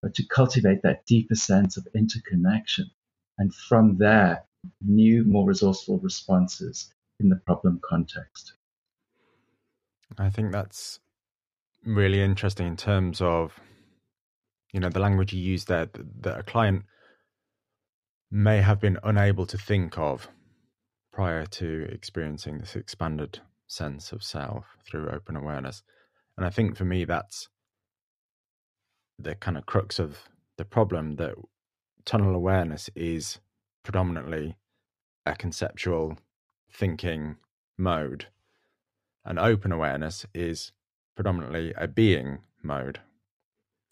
but 0.02 0.14
to 0.16 0.26
cultivate 0.28 0.82
that 0.84 1.06
deeper 1.06 1.36
sense 1.36 1.78
of 1.78 1.88
interconnection. 1.94 2.90
And 3.38 3.54
from 3.54 3.98
there, 3.98 4.44
new, 4.86 5.24
more 5.24 5.46
resourceful 5.46 6.00
responses 6.00 6.94
in 7.22 7.30
the 7.30 7.36
problem 7.36 7.80
context. 7.88 8.54
I 10.18 10.30
think 10.30 10.52
that's 10.52 11.00
really 11.86 12.22
interesting 12.22 12.68
in 12.68 12.78
terms 12.78 13.22
of, 13.22 13.60
you 14.74 14.80
know, 14.80 14.90
the 14.90 15.00
language 15.00 15.34
you 15.34 15.42
use 15.42 15.66
there 15.66 15.90
that 16.22 16.40
a 16.40 16.44
client 16.44 16.84
may 18.30 18.62
have 18.62 18.80
been 18.80 18.98
unable 19.04 19.46
to 19.46 19.58
think 19.58 19.98
of 19.98 20.30
prior 21.12 21.46
to 21.46 21.88
experiencing 21.92 22.58
this 22.58 22.76
expanded 22.76 23.40
sense 23.68 24.12
of 24.12 24.24
self 24.24 24.66
through 24.86 25.10
open 25.10 25.36
awareness. 25.36 25.84
And 26.38 26.46
I 26.46 26.50
think 26.50 26.78
for 26.78 26.86
me, 26.86 27.06
that's 27.06 27.50
the 29.20 29.36
kind 29.36 29.58
of 29.58 29.66
crux 29.66 30.00
of 30.00 30.20
the 30.58 30.66
problem 30.66 31.16
that 31.18 31.36
tunnel 32.06 32.36
awareness 32.36 32.90
is 32.96 33.40
predominantly 33.84 34.58
a 35.26 35.36
conceptual 35.36 36.18
thinking 36.74 37.38
mode, 37.78 38.28
and 39.26 39.38
open 39.40 39.72
awareness 39.72 40.26
is 40.34 40.72
predominantly 41.16 41.74
a 41.78 41.88
being 41.88 42.40
mode. 42.64 43.00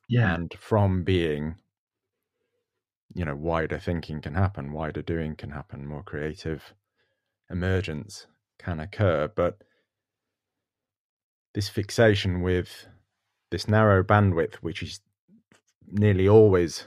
Yeah. 0.07 0.33
And 0.33 0.53
from 0.59 1.03
being, 1.03 1.55
you 3.13 3.25
know, 3.25 3.35
wider 3.35 3.77
thinking 3.77 4.21
can 4.21 4.33
happen, 4.33 4.71
wider 4.71 5.01
doing 5.01 5.35
can 5.35 5.51
happen, 5.51 5.85
more 5.85 6.03
creative 6.03 6.73
emergence 7.49 8.25
can 8.57 8.79
occur. 8.79 9.27
But 9.33 9.63
this 11.53 11.69
fixation 11.69 12.41
with 12.41 12.87
this 13.51 13.67
narrow 13.67 14.03
bandwidth, 14.03 14.55
which 14.55 14.83
is 14.83 14.99
nearly 15.87 16.27
always 16.27 16.85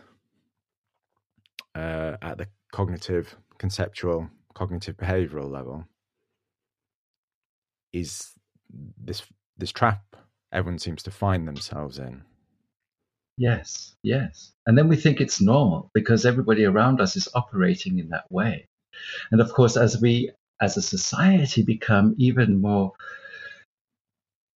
uh, 1.74 2.16
at 2.22 2.38
the 2.38 2.48
cognitive, 2.72 3.36
conceptual, 3.58 4.30
cognitive 4.54 4.96
behavioral 4.96 5.50
level, 5.50 5.86
is 7.92 8.32
this 8.70 9.22
this 9.56 9.72
trap 9.72 10.16
everyone 10.52 10.78
seems 10.78 11.02
to 11.02 11.10
find 11.10 11.48
themselves 11.48 11.98
in. 11.98 12.22
Yes, 13.38 13.94
yes. 14.02 14.52
And 14.66 14.76
then 14.76 14.88
we 14.88 14.96
think 14.96 15.20
it's 15.20 15.40
normal 15.40 15.90
because 15.94 16.26
everybody 16.26 16.64
around 16.64 17.00
us 17.00 17.16
is 17.16 17.28
operating 17.34 17.98
in 17.98 18.10
that 18.10 18.30
way. 18.30 18.68
And 19.30 19.40
of 19.40 19.52
course, 19.52 19.76
as 19.76 20.00
we 20.00 20.30
as 20.60 20.76
a 20.76 20.82
society 20.82 21.62
become 21.62 22.14
even 22.18 22.60
more 22.60 22.92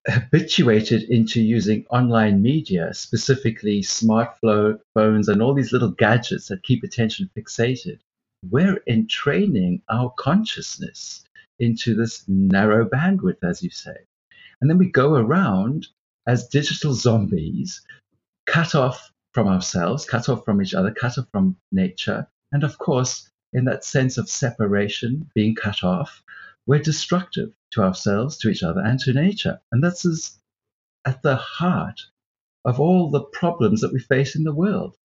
habituated 0.09 1.03
into 1.05 1.41
using 1.41 1.85
online 1.91 2.41
media, 2.41 2.95
specifically 2.95 3.81
smartphones 3.81 5.29
and 5.29 5.43
all 5.43 5.55
these 5.55 5.73
little 5.73 5.91
gadgets 5.91 6.47
that 6.49 6.63
keep 6.63 6.85
attention 6.85 7.29
fixated, 7.37 7.99
we're 8.43 8.83
entraining 8.87 9.83
our 9.89 10.13
consciousness 10.19 11.25
into 11.59 11.95
this 11.95 12.25
narrow 12.29 12.85
bandwidth, 12.89 13.43
as 13.43 13.63
you 13.63 13.71
say. 13.71 13.97
And 14.61 14.71
then 14.71 14.79
we 14.79 14.91
go 14.91 15.15
around 15.15 15.89
as 16.27 16.49
digital 16.49 16.95
zombies, 16.95 17.83
cut 18.47 18.75
off 18.75 19.13
from 19.33 19.49
ourselves, 19.49 20.05
cut 20.05 20.29
off 20.29 20.45
from 20.45 20.63
each 20.63 20.75
other, 20.75 20.93
cut 20.93 21.19
off 21.19 21.27
from 21.31 21.57
nature. 21.73 22.27
And 22.53 22.65
of 22.65 22.79
course, 22.79 23.31
in 23.53 23.65
that 23.67 23.85
sense 23.85 24.19
of 24.19 24.29
separation, 24.29 25.31
being 25.35 25.55
cut 25.55 25.85
off, 25.85 26.23
we're 26.67 26.81
destructive 26.81 27.53
to 27.73 27.83
ourselves, 27.83 28.39
to 28.39 28.49
each 28.49 28.63
other, 28.63 28.81
and 28.81 28.99
to 29.01 29.13
nature. 29.13 29.61
And 29.71 29.83
this 29.83 30.05
is 30.05 30.39
at 31.05 31.23
the 31.23 31.37
heart 31.37 32.01
of 32.65 32.81
all 32.81 33.11
the 33.11 33.23
problems 33.23 33.81
that 33.81 33.93
we 33.93 34.01
face 34.01 34.35
in 34.35 34.43
the 34.43 34.55
world. 34.55 34.97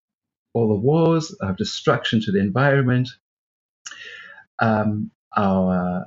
All 0.54 0.68
the 0.68 0.74
wars, 0.74 1.34
our 1.40 1.52
destruction 1.52 2.20
to 2.22 2.32
the 2.32 2.40
environment, 2.40 3.08
um, 4.62 5.10
our 5.36 6.06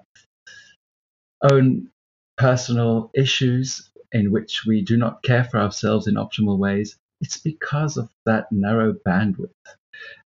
own 1.51 1.89
personal 2.37 3.11
issues 3.13 3.89
in 4.11 4.31
which 4.31 4.65
we 4.65 4.81
do 4.81 4.97
not 4.97 5.21
care 5.23 5.43
for 5.43 5.59
ourselves 5.59 6.07
in 6.07 6.15
optimal 6.15 6.57
ways, 6.57 6.97
it's 7.21 7.37
because 7.37 7.97
of 7.97 8.09
that 8.25 8.51
narrow 8.51 8.93
bandwidth. 8.93 9.49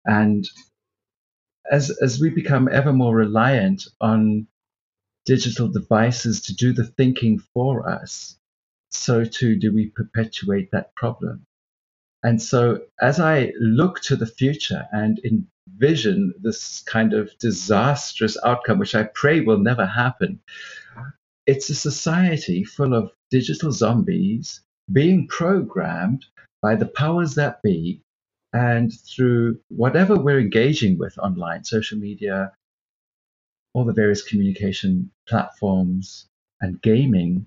And 0.07 0.49
as, 1.71 1.91
as 2.03 2.21
we 2.21 2.31
become 2.31 2.69
ever 2.69 2.93
more 2.93 3.15
reliant 3.15 3.87
on 4.01 4.47
digital 5.27 5.69
devices 5.69 6.43
to 6.43 6.55
do 6.55 6.73
the 6.73 6.85
thinking 6.85 7.39
for 7.39 7.89
us, 7.89 8.39
so 8.91 9.25
too 9.25 9.57
do 9.57 9.73
we 9.73 9.87
perpetuate 9.89 10.71
that 10.71 10.95
problem. 10.95 11.47
And 12.25 12.41
so, 12.41 12.81
as 13.03 13.21
I 13.21 13.53
look 13.61 14.01
to 14.01 14.17
the 14.17 14.27
future 14.27 14.89
and 14.93 15.21
envision 15.25 16.33
this 16.41 16.81
kind 16.81 17.13
of 17.13 17.31
disastrous 17.39 18.39
outcome, 18.43 18.79
which 18.79 18.95
I 18.95 19.05
pray 19.15 19.41
will 19.41 19.59
never 19.59 19.85
happen, 19.85 20.41
it's 21.47 21.69
a 21.69 21.75
society 21.75 22.65
full 22.65 22.95
of 22.95 23.13
digital 23.31 23.73
zombies 23.73 24.63
being 24.91 25.29
programmed 25.29 26.25
by 26.63 26.77
the 26.77 26.87
powers 26.87 27.35
that 27.35 27.63
be. 27.63 28.01
And 28.55 28.91
through 28.93 29.61
whatever 29.69 30.17
we're 30.17 30.41
engaging 30.41 30.97
with 30.97 31.19
online, 31.19 31.65
social 31.65 31.99
media, 31.99 32.53
all 33.75 33.85
the 33.85 33.93
various 33.93 34.23
communication 34.23 35.11
platforms, 35.29 36.27
and 36.61 36.81
gaming, 36.81 37.47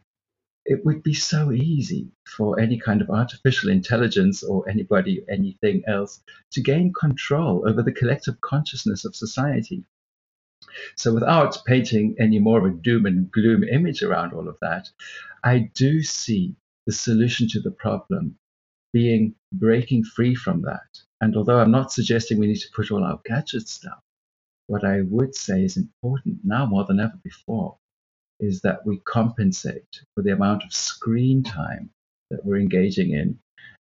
it 0.67 0.85
would 0.85 1.01
be 1.01 1.13
so 1.13 1.53
easy 1.53 2.11
for 2.25 2.59
any 2.59 2.77
kind 2.77 3.01
of 3.01 3.09
artificial 3.09 3.69
intelligence 3.69 4.43
or 4.43 4.67
anybody, 4.67 5.23
anything 5.29 5.81
else, 5.87 6.21
to 6.51 6.61
gain 6.61 6.91
control 6.91 7.67
over 7.67 7.81
the 7.81 7.93
collective 7.93 8.41
consciousness 8.41 9.05
of 9.05 9.15
society. 9.15 9.85
So, 10.97 11.13
without 11.13 11.63
painting 11.65 12.15
any 12.19 12.39
more 12.39 12.59
of 12.59 12.65
a 12.65 12.75
doom 12.75 13.05
and 13.05 13.31
gloom 13.31 13.63
image 13.63 14.03
around 14.03 14.33
all 14.33 14.49
of 14.49 14.59
that, 14.59 14.89
I 15.41 15.71
do 15.73 16.03
see 16.03 16.57
the 16.85 16.91
solution 16.91 17.47
to 17.49 17.61
the 17.61 17.71
problem 17.71 18.37
being 18.91 19.35
breaking 19.53 20.03
free 20.03 20.35
from 20.35 20.63
that. 20.63 20.99
And 21.21 21.37
although 21.37 21.59
I'm 21.59 21.71
not 21.71 21.93
suggesting 21.93 22.39
we 22.39 22.47
need 22.47 22.59
to 22.59 22.71
put 22.75 22.91
all 22.91 23.05
our 23.05 23.21
gadgets 23.23 23.79
down, 23.79 24.01
what 24.67 24.83
I 24.83 25.01
would 25.03 25.33
say 25.33 25.63
is 25.63 25.77
important 25.77 26.39
now 26.43 26.65
more 26.65 26.83
than 26.83 26.99
ever 26.99 27.17
before 27.23 27.77
is 28.39 28.61
that 28.61 28.85
we 28.85 28.97
compensate 28.99 30.01
for 30.13 30.21
the 30.21 30.33
amount 30.33 30.63
of 30.63 30.73
screen 30.73 31.43
time 31.43 31.89
that 32.29 32.45
we're 32.45 32.59
engaging 32.59 33.11
in 33.11 33.39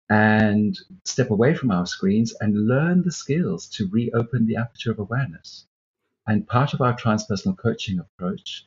and 0.09 0.77
step 1.05 1.31
away 1.31 1.53
from 1.53 1.71
our 1.71 1.85
screens 1.85 2.35
and 2.41 2.67
learn 2.67 3.01
the 3.01 3.11
skills 3.11 3.67
to 3.67 3.89
reopen 3.89 4.45
the 4.45 4.57
aperture 4.57 4.91
of 4.91 4.99
awareness. 4.99 5.65
And 6.27 6.47
part 6.47 6.73
of 6.73 6.81
our 6.81 6.95
transpersonal 6.95 7.57
coaching 7.57 7.99
approach 7.99 8.65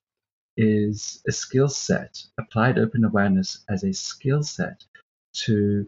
is 0.57 1.23
a 1.29 1.33
skill 1.33 1.69
set, 1.69 2.23
applied 2.39 2.79
open 2.79 3.05
awareness 3.05 3.65
as 3.69 3.85
a 3.85 3.93
skill 3.93 4.43
set 4.43 4.85
to 5.35 5.87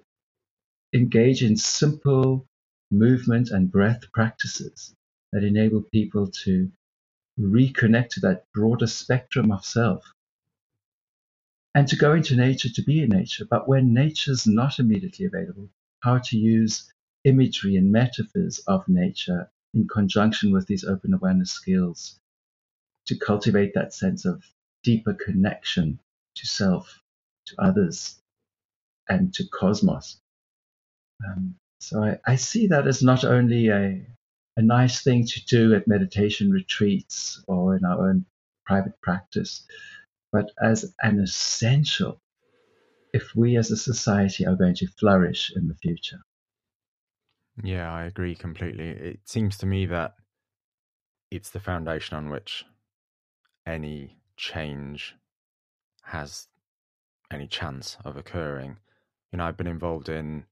engage 0.94 1.42
in 1.42 1.56
simple 1.56 2.46
movement 2.90 3.50
and 3.50 3.70
breath 3.70 4.02
practices 4.12 4.94
that 5.32 5.44
enable 5.44 5.82
people 5.92 6.26
to 6.26 6.70
reconnect 7.38 8.10
to 8.10 8.20
that 8.20 8.44
broader 8.52 8.86
spectrum 8.86 9.50
of 9.50 9.64
self 9.64 10.04
and 11.74 11.86
to 11.88 11.96
go 11.96 12.14
into 12.14 12.36
nature 12.36 12.68
to 12.68 12.82
be 12.82 13.02
in 13.02 13.10
nature. 13.10 13.44
But 13.48 13.68
when 13.68 13.92
nature's 13.92 14.46
not 14.46 14.78
immediately 14.78 15.26
available, 15.26 15.68
how 16.00 16.18
to 16.18 16.38
use 16.38 16.92
imagery 17.24 17.76
and 17.76 17.92
metaphors 17.92 18.58
of 18.66 18.88
nature 18.88 19.50
in 19.74 19.86
conjunction 19.86 20.52
with 20.52 20.66
these 20.66 20.84
open 20.84 21.14
awareness 21.14 21.50
skills 21.50 22.18
to 23.06 23.16
cultivate 23.16 23.74
that 23.74 23.94
sense 23.94 24.24
of 24.24 24.44
deeper 24.82 25.14
connection 25.14 25.98
to 26.34 26.46
self, 26.46 27.00
to 27.46 27.54
others, 27.58 28.20
and 29.08 29.32
to 29.34 29.44
cosmos. 29.48 30.20
Um, 31.26 31.56
so 31.80 32.02
I, 32.02 32.18
I, 32.26 32.36
see 32.36 32.68
that 32.68 32.86
as 32.86 33.02
not 33.02 33.24
only 33.24 33.68
a, 33.68 34.06
a 34.58 34.62
nice 34.62 35.02
thing 35.04 35.24
to 35.24 35.44
do 35.46 35.72
at 35.74 35.86
meditation 35.86 36.50
retreats 36.50 37.42
or 37.46 37.76
in 37.76 37.84
our 37.84 38.10
own 38.10 38.26
private 38.66 39.00
practice, 39.00 39.64
but 40.32 40.50
as 40.60 40.92
an 41.00 41.20
essential 41.20 42.20
if 43.12 43.34
we 43.36 43.56
as 43.56 43.70
a 43.70 43.76
society 43.76 44.44
are 44.44 44.56
going 44.56 44.74
to 44.74 44.86
flourish 44.86 45.52
in 45.54 45.68
the 45.68 45.76
future. 45.76 46.20
Yeah, 47.62 47.90
I 47.90 48.04
agree 48.04 48.34
completely. 48.34 48.88
It 48.88 49.20
seems 49.24 49.56
to 49.58 49.66
me 49.66 49.86
that 49.86 50.16
it's 51.30 51.50
the 51.50 51.60
foundation 51.60 52.16
on 52.16 52.28
which 52.28 52.64
any 53.64 54.18
change 54.36 55.14
has 56.02 56.48
any 57.30 57.46
chance 57.46 57.96
of 58.04 58.16
occurring. 58.16 58.76
You 59.32 59.38
know, 59.38 59.44
I've 59.44 59.56
been 59.56 59.66
involved 59.68 60.08
in 60.08 60.44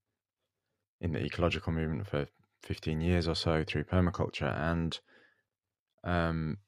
in 1.00 1.12
the 1.12 1.22
ecological 1.22 1.72
movement 1.72 2.06
for 2.06 2.26
15 2.62 3.00
years 3.00 3.28
or 3.28 3.34
so 3.34 3.64
through 3.64 3.84
permaculture 3.84 4.54
and 4.58 5.00
um, 6.04 6.58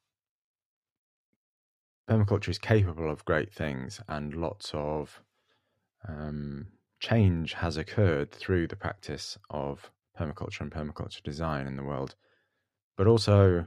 permaculture 2.08 2.48
is 2.48 2.58
capable 2.58 3.10
of 3.10 3.24
great 3.24 3.52
things 3.52 4.00
and 4.08 4.34
lots 4.34 4.70
of 4.74 5.22
um, 6.08 6.66
change 7.00 7.54
has 7.54 7.76
occurred 7.76 8.32
through 8.32 8.66
the 8.66 8.76
practice 8.76 9.38
of 9.50 9.90
permaculture 10.18 10.60
and 10.60 10.72
permaculture 10.72 11.22
design 11.22 11.66
in 11.66 11.76
the 11.76 11.84
world. 11.84 12.14
But 12.96 13.06
also, 13.06 13.66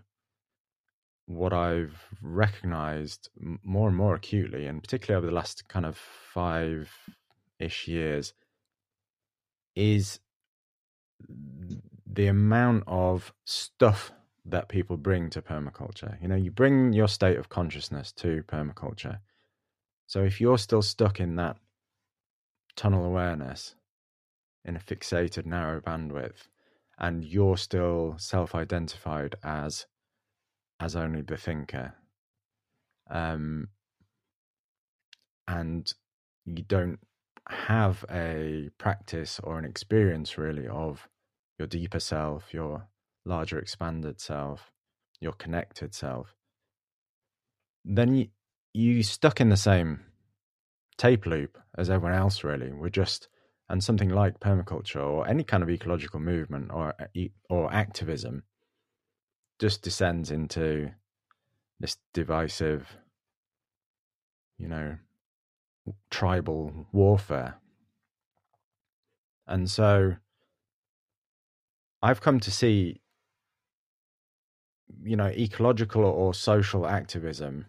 what 1.26 1.54
I've 1.54 2.04
recognized 2.22 3.30
more 3.64 3.88
and 3.88 3.96
more 3.96 4.16
acutely, 4.16 4.66
and 4.68 4.82
particularly 4.82 5.18
over 5.18 5.28
the 5.28 5.36
last 5.36 5.68
kind 5.70 5.86
of 5.86 5.98
five 5.98 6.92
ish 7.60 7.88
years, 7.88 8.34
is 9.76 10.20
the 12.12 12.28
amount 12.28 12.84
of 12.88 13.34
stuff 13.46 14.12
that 14.46 14.68
people 14.68 14.98
bring 14.98 15.30
to 15.30 15.42
permaculture. 15.42 16.22
You 16.22 16.28
know, 16.28 16.36
you 16.36 16.52
bring 16.52 16.94
your 16.94 17.08
state 17.08 17.38
of 17.38 17.50
consciousness 17.50 18.12
to 18.14 18.44
permaculture. 18.44 19.20
So 20.08 20.24
if 20.24 20.42
you're 20.42 20.58
still 20.58 20.82
stuck 20.82 21.20
in 21.20 21.36
that 21.38 21.58
tunnel 22.76 23.06
awareness, 23.06 23.76
in 24.66 24.76
a 24.76 24.80
fixated 24.80 25.46
narrow 25.46 25.80
bandwidth, 25.80 26.48
and 27.00 27.24
you're 27.24 27.58
still 27.58 28.16
self-identified 28.18 29.36
as 29.44 29.86
as 30.80 30.96
only 30.96 31.22
the 31.22 31.38
thinker, 31.38 31.94
um, 33.10 33.68
and 35.48 35.94
you 36.46 36.64
don't 36.64 37.00
have 37.48 38.04
a 38.12 38.70
practice 38.80 39.40
or 39.44 39.60
an 39.60 39.66
experience 39.66 40.38
really 40.38 40.68
of 40.68 41.08
your 41.62 41.68
deeper 41.68 42.00
self, 42.00 42.56
your 42.56 42.88
larger 43.24 43.60
expanded 43.60 44.20
self, 44.20 44.72
your 45.20 45.34
connected 45.34 45.94
self, 45.94 46.36
then 47.86 48.16
you 48.16 48.28
you 48.74 49.04
stuck 49.04 49.40
in 49.40 49.50
the 49.50 49.58
same 49.58 50.00
tape 50.98 51.28
loop 51.28 51.60
as 51.78 51.88
everyone 51.92 52.18
else. 52.18 52.44
Really, 52.44 52.72
we're 52.72 52.90
just 52.90 53.28
and 53.70 53.84
something 53.84 54.10
like 54.10 54.40
permaculture 54.40 55.04
or 55.04 55.28
any 55.28 55.44
kind 55.44 55.62
of 55.62 55.70
ecological 55.70 56.20
movement 56.20 56.72
or 56.74 56.96
uh, 57.00 57.28
or 57.48 57.72
activism 57.72 58.42
just 59.60 59.84
descends 59.84 60.32
into 60.32 60.90
this 61.80 61.98
divisive, 62.12 62.98
you 64.58 64.68
know, 64.68 64.98
tribal 66.10 66.88
warfare. 66.92 67.60
And 69.46 69.70
so 69.70 70.16
I've 72.02 72.22
come 72.22 72.40
to 72.40 72.52
see 72.52 73.02
you 75.04 75.16
know, 75.16 75.28
ecological 75.28 76.04
or 76.04 76.34
social 76.34 76.86
activism 76.88 77.66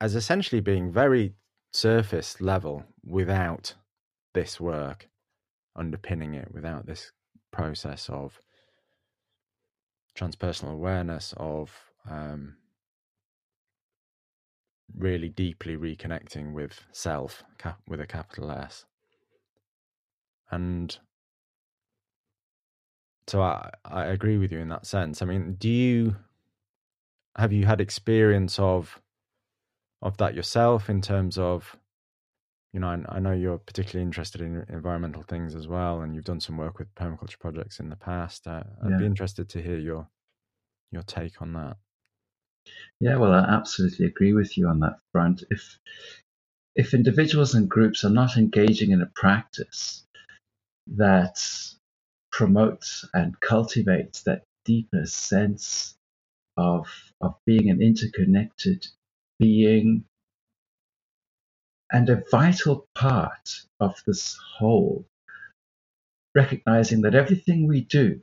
as 0.00 0.14
essentially 0.14 0.60
being 0.60 0.92
very 0.92 1.34
surface 1.72 2.40
level 2.40 2.84
without 3.04 3.74
this 4.34 4.60
work 4.60 5.08
underpinning 5.74 6.34
it, 6.34 6.48
without 6.52 6.86
this 6.86 7.12
process 7.52 8.08
of 8.08 8.40
transpersonal 10.16 10.72
awareness, 10.72 11.34
of 11.36 11.70
um, 12.08 12.56
really 14.96 15.28
deeply 15.28 15.76
reconnecting 15.76 16.52
with 16.52 16.80
self 16.92 17.42
with 17.88 18.00
a 18.00 18.06
capital 18.06 18.50
S. 18.50 18.84
And 20.50 20.96
so 23.28 23.42
I, 23.42 23.70
I 23.84 24.06
agree 24.06 24.38
with 24.38 24.52
you 24.52 24.58
in 24.58 24.68
that 24.68 24.86
sense. 24.86 25.22
I 25.22 25.26
mean, 25.26 25.54
do 25.54 25.68
you 25.68 26.16
have 27.36 27.52
you 27.52 27.66
had 27.66 27.80
experience 27.80 28.58
of 28.58 29.00
of 30.02 30.16
that 30.18 30.34
yourself 30.34 30.88
in 30.88 31.00
terms 31.00 31.38
of 31.38 31.76
you 32.72 32.80
know, 32.80 32.88
I, 32.88 33.16
I, 33.16 33.18
know 33.20 33.32
you're 33.32 33.56
particularly 33.56 34.04
interested 34.04 34.42
in 34.42 34.66
environmental 34.68 35.22
things 35.22 35.54
as 35.54 35.66
well, 35.66 36.02
and 36.02 36.14
you've 36.14 36.24
done 36.24 36.40
some 36.40 36.58
work 36.58 36.78
with 36.78 36.94
permaculture 36.94 37.38
projects 37.38 37.80
in 37.80 37.88
the 37.88 37.96
past. 37.96 38.46
Uh, 38.46 38.64
I'd 38.84 38.90
yeah. 38.90 38.98
be 38.98 39.06
interested 39.06 39.48
to 39.48 39.62
hear 39.62 39.78
your 39.78 40.06
your 40.92 41.02
take 41.02 41.40
on 41.40 41.54
that. 41.54 41.78
Yeah, 43.00 43.16
well, 43.16 43.32
I 43.32 43.38
absolutely 43.38 44.04
agree 44.04 44.34
with 44.34 44.58
you 44.58 44.68
on 44.68 44.80
that 44.80 44.98
front. 45.10 45.42
If 45.50 45.78
if 46.74 46.92
individuals 46.92 47.54
and 47.54 47.66
groups 47.66 48.04
are 48.04 48.10
not 48.10 48.36
engaging 48.36 48.90
in 48.90 49.00
a 49.00 49.10
practice 49.14 50.04
that 50.88 51.38
promotes 52.30 53.04
and 53.14 53.38
cultivates 53.40 54.22
that 54.22 54.44
deeper 54.64 55.06
sense 55.06 55.94
of, 56.56 56.88
of 57.20 57.34
being 57.46 57.70
an 57.70 57.80
interconnected 57.82 58.86
being 59.38 60.04
and 61.92 62.08
a 62.08 62.22
vital 62.30 62.86
part 62.94 63.50
of 63.80 64.02
this 64.06 64.36
whole, 64.58 65.06
recognizing 66.34 67.02
that 67.02 67.14
everything 67.14 67.66
we 67.66 67.82
do 67.82 68.20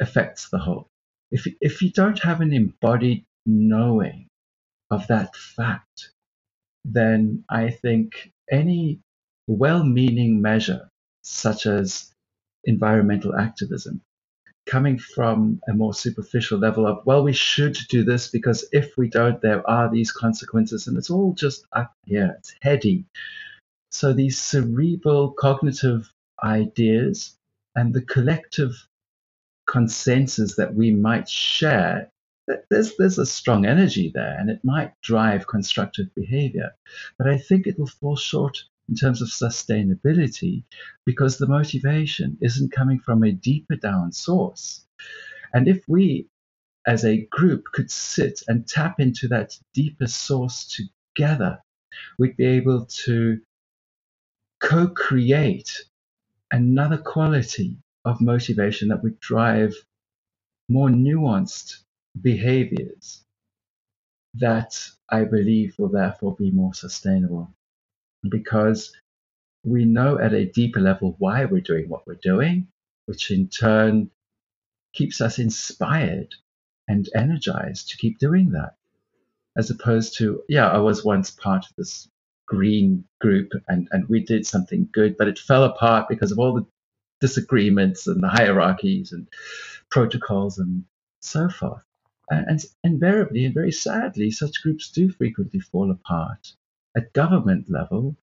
affects 0.00 0.48
the 0.48 0.58
whole. 0.58 0.88
If, 1.30 1.46
if 1.60 1.82
you 1.82 1.90
don't 1.90 2.18
have 2.22 2.40
an 2.40 2.52
embodied 2.52 3.24
knowing 3.46 4.28
of 4.90 5.06
that 5.08 5.34
fact, 5.34 6.10
then 6.84 7.44
I 7.50 7.70
think 7.70 8.32
any 8.50 9.00
well 9.48 9.82
meaning 9.82 10.40
measure, 10.40 10.88
such 11.22 11.66
as 11.66 12.12
environmental 12.66 13.36
activism 13.36 14.00
coming 14.66 14.98
from 14.98 15.60
a 15.68 15.72
more 15.72 15.94
superficial 15.94 16.58
level 16.58 16.86
of, 16.86 17.06
well, 17.06 17.22
we 17.22 17.32
should 17.32 17.78
do 17.88 18.04
this 18.04 18.28
because 18.28 18.68
if 18.72 18.96
we 18.96 19.08
don't, 19.08 19.40
there 19.40 19.68
are 19.70 19.88
these 19.88 20.12
consequences. 20.12 20.86
And 20.86 20.98
it's 20.98 21.10
all 21.10 21.32
just 21.34 21.64
up 21.72 21.94
here, 22.04 22.34
it's 22.38 22.54
heady. 22.60 23.04
So 23.90 24.12
these 24.12 24.38
cerebral 24.40 25.30
cognitive 25.30 26.12
ideas 26.42 27.36
and 27.76 27.94
the 27.94 28.02
collective 28.02 28.72
consensus 29.66 30.56
that 30.56 30.74
we 30.74 30.92
might 30.92 31.28
share, 31.28 32.10
there's, 32.68 32.96
there's 32.96 33.18
a 33.18 33.26
strong 33.26 33.66
energy 33.66 34.10
there 34.12 34.36
and 34.38 34.50
it 34.50 34.60
might 34.64 34.92
drive 35.00 35.46
constructive 35.46 36.12
behavior. 36.14 36.72
But 37.18 37.28
I 37.28 37.38
think 37.38 37.66
it 37.66 37.78
will 37.78 37.86
fall 37.86 38.16
short 38.16 38.58
in 38.88 38.94
terms 38.94 39.22
of 39.22 39.28
sustainability 39.28 40.62
because 41.04 41.38
the 41.38 41.46
motivation 41.46 42.38
isn't 42.40 42.72
coming 42.72 43.00
from 43.00 43.24
a 43.24 43.32
deeper 43.32 43.76
down 43.76 44.12
source. 44.12 44.84
And 45.54 45.68
if 45.68 45.82
we 45.88 46.28
as 46.86 47.04
a 47.04 47.26
group 47.26 47.64
could 47.72 47.90
sit 47.90 48.42
and 48.48 48.68
tap 48.68 49.00
into 49.00 49.28
that 49.28 49.58
deeper 49.74 50.06
source 50.06 50.80
together, 51.16 51.60
we'd 52.18 52.36
be 52.36 52.46
able 52.46 52.86
to 52.86 53.40
co 54.60 54.88
create 54.88 55.70
another 56.52 56.98
quality 56.98 57.78
of 58.04 58.20
motivation 58.20 58.88
that 58.88 59.02
would 59.02 59.18
drive 59.20 59.74
more 60.68 60.88
nuanced 60.88 61.78
behaviors 62.20 63.24
that 64.34 64.78
I 65.10 65.24
believe 65.24 65.74
will 65.78 65.88
therefore 65.88 66.36
be 66.36 66.50
more 66.50 66.74
sustainable 66.74 67.50
because 68.30 68.92
we 69.64 69.84
know 69.84 70.18
at 70.18 70.32
a 70.32 70.46
deeper 70.46 70.80
level 70.80 71.16
why 71.18 71.44
we're 71.44 71.60
doing 71.60 71.88
what 71.88 72.06
we're 72.06 72.14
doing, 72.22 72.68
which 73.06 73.30
in 73.30 73.48
turn 73.48 74.10
keeps 74.92 75.20
us 75.20 75.38
inspired 75.38 76.34
and 76.88 77.08
energized 77.14 77.90
to 77.90 77.96
keep 77.96 78.18
doing 78.18 78.50
that. 78.50 78.76
As 79.56 79.70
opposed 79.70 80.16
to, 80.18 80.42
yeah, 80.48 80.68
I 80.68 80.78
was 80.78 81.04
once 81.04 81.30
part 81.30 81.64
of 81.66 81.72
this 81.76 82.08
green 82.46 83.04
group 83.20 83.50
and, 83.68 83.88
and 83.90 84.08
we 84.08 84.20
did 84.20 84.46
something 84.46 84.88
good, 84.92 85.16
but 85.16 85.28
it 85.28 85.38
fell 85.38 85.64
apart 85.64 86.08
because 86.08 86.30
of 86.30 86.38
all 86.38 86.54
the 86.54 86.66
disagreements 87.20 88.06
and 88.06 88.22
the 88.22 88.28
hierarchies 88.28 89.12
and 89.12 89.26
protocols 89.90 90.58
and 90.58 90.84
so 91.20 91.48
forth. 91.48 91.82
And, 92.30 92.46
and 92.48 92.64
invariably 92.84 93.44
and 93.44 93.54
very 93.54 93.72
sadly, 93.72 94.30
such 94.30 94.62
groups 94.62 94.90
do 94.90 95.10
frequently 95.10 95.60
fall 95.60 95.90
apart 95.90 96.52
at 96.96 97.12
government 97.12 97.70
level 97.70 98.16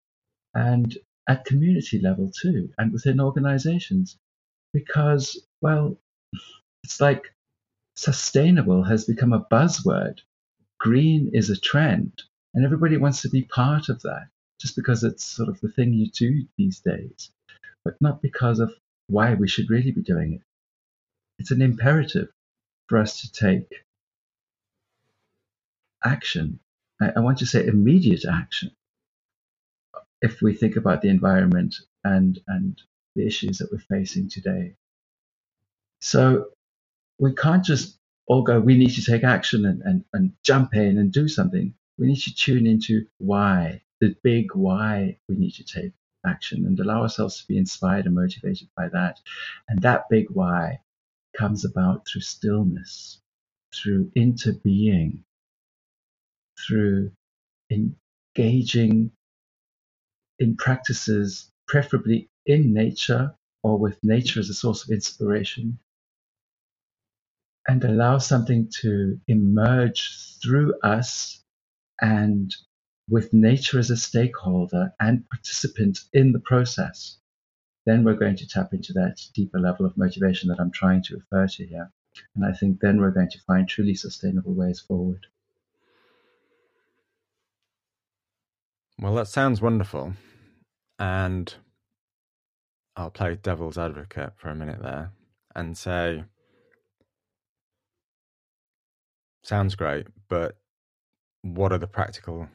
and 0.53 0.97
at 1.27 1.45
community 1.45 1.99
level 1.99 2.31
too, 2.31 2.69
and 2.77 2.91
within 2.91 3.19
organizations. 3.21 4.17
Because, 4.73 5.39
well, 5.61 5.97
it's 6.83 6.99
like 6.99 7.33
sustainable 7.95 8.83
has 8.83 9.05
become 9.05 9.33
a 9.33 9.45
buzzword. 9.45 10.19
Green 10.79 11.29
is 11.33 11.49
a 11.49 11.59
trend, 11.59 12.23
and 12.53 12.65
everybody 12.65 12.97
wants 12.97 13.21
to 13.21 13.29
be 13.29 13.43
part 13.43 13.89
of 13.89 14.01
that 14.01 14.27
just 14.59 14.75
because 14.75 15.03
it's 15.03 15.25
sort 15.25 15.49
of 15.49 15.59
the 15.61 15.69
thing 15.69 15.93
you 15.93 16.09
do 16.09 16.45
these 16.57 16.79
days, 16.79 17.31
but 17.83 18.01
not 18.01 18.21
because 18.21 18.59
of 18.59 18.73
why 19.07 19.33
we 19.33 19.47
should 19.47 19.69
really 19.69 19.91
be 19.91 20.01
doing 20.01 20.33
it. 20.33 20.41
It's 21.39 21.51
an 21.51 21.61
imperative 21.61 22.29
for 22.87 22.97
us 22.97 23.21
to 23.21 23.31
take 23.31 23.83
action. 26.03 26.59
I, 27.01 27.19
want 27.19 27.39
to 27.39 27.45
say 27.45 27.65
immediate 27.65 28.25
action 28.25 28.71
if 30.21 30.41
we 30.41 30.53
think 30.53 30.75
about 30.77 31.01
the 31.01 31.09
environment 31.09 31.75
and, 32.03 32.39
and 32.47 32.81
the 33.15 33.25
issues 33.25 33.57
that 33.57 33.71
we're 33.71 33.97
facing 33.97 34.29
today. 34.29 34.75
So 35.99 36.47
we 37.19 37.33
can't 37.33 37.63
just 37.63 37.97
all 38.25 38.43
go, 38.43 38.59
we 38.59 38.77
need 38.77 38.91
to 38.91 39.03
take 39.03 39.23
action 39.23 39.65
and, 39.65 39.81
and, 39.81 40.05
and 40.13 40.31
jump 40.43 40.75
in 40.75 40.97
and 40.97 41.11
do 41.11 41.27
something. 41.27 41.73
We 41.97 42.07
need 42.07 42.21
to 42.21 42.33
tune 42.33 42.65
into 42.65 43.05
why, 43.17 43.81
the 43.99 44.15
big 44.23 44.55
why 44.55 45.17
we 45.27 45.35
need 45.35 45.55
to 45.55 45.63
take 45.63 45.91
action 46.25 46.65
and 46.65 46.79
allow 46.79 47.01
ourselves 47.01 47.41
to 47.41 47.47
be 47.47 47.57
inspired 47.57 48.05
and 48.05 48.15
motivated 48.15 48.69
by 48.77 48.87
that. 48.89 49.19
And 49.67 49.81
that 49.81 50.09
big 50.09 50.29
why 50.29 50.79
comes 51.37 51.65
about 51.65 52.07
through 52.07 52.21
stillness, 52.21 53.19
through 53.73 54.11
interbeing, 54.15 55.19
through 56.59 57.11
engaging 57.69 59.11
in 60.39 60.55
practices, 60.55 61.51
preferably 61.67 62.29
in 62.45 62.73
nature 62.73 63.33
or 63.63 63.77
with 63.77 63.97
nature 64.03 64.39
as 64.39 64.49
a 64.49 64.53
source 64.53 64.83
of 64.83 64.91
inspiration, 64.91 65.79
and 67.67 67.83
allow 67.83 68.17
something 68.17 68.69
to 68.81 69.19
emerge 69.27 70.11
through 70.41 70.73
us 70.81 71.41
and 72.01 72.53
with 73.09 73.33
nature 73.33 73.79
as 73.79 73.89
a 73.89 73.97
stakeholder 73.97 74.93
and 74.99 75.27
participant 75.29 75.99
in 76.13 76.31
the 76.31 76.39
process, 76.39 77.17
then 77.85 78.03
we're 78.03 78.13
going 78.13 78.35
to 78.35 78.47
tap 78.47 78.73
into 78.73 78.93
that 78.93 79.19
deeper 79.33 79.59
level 79.59 79.85
of 79.85 79.97
motivation 79.97 80.49
that 80.49 80.59
I'm 80.59 80.71
trying 80.71 81.03
to 81.03 81.15
refer 81.15 81.47
to 81.47 81.65
here. 81.65 81.91
And 82.35 82.45
I 82.45 82.53
think 82.53 82.79
then 82.79 82.99
we're 82.99 83.11
going 83.11 83.29
to 83.29 83.41
find 83.41 83.67
truly 83.67 83.95
sustainable 83.95 84.53
ways 84.53 84.79
forward. 84.79 85.25
Well, 89.03 89.15
that 89.15 89.27
sounds 89.27 89.61
wonderful. 89.61 90.13
And 90.97 91.53
I'll 92.95 93.11
play 93.11 93.35
devil's 93.35 93.77
advocate 93.77 94.31
for 94.37 94.47
a 94.47 94.55
minute 94.55 94.81
there 94.81 95.11
and 95.53 95.77
say, 95.77 96.23
sounds 99.43 99.75
great, 99.75 100.07
but 100.29 100.55
what 101.41 101.73
are 101.73 101.77
the 101.77 101.85
practical 101.85 102.47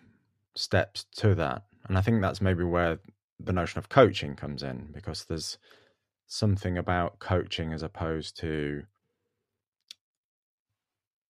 steps 0.56 1.04
to 1.16 1.34
that? 1.34 1.64
And 1.86 1.98
I 1.98 2.00
think 2.00 2.22
that's 2.22 2.40
maybe 2.40 2.64
where 2.64 2.98
the 3.38 3.52
notion 3.52 3.78
of 3.78 3.90
coaching 3.90 4.34
comes 4.34 4.62
in 4.62 4.88
because 4.90 5.26
there's 5.26 5.58
something 6.28 6.78
about 6.78 7.18
coaching 7.18 7.74
as 7.74 7.82
opposed 7.82 8.38
to, 8.38 8.84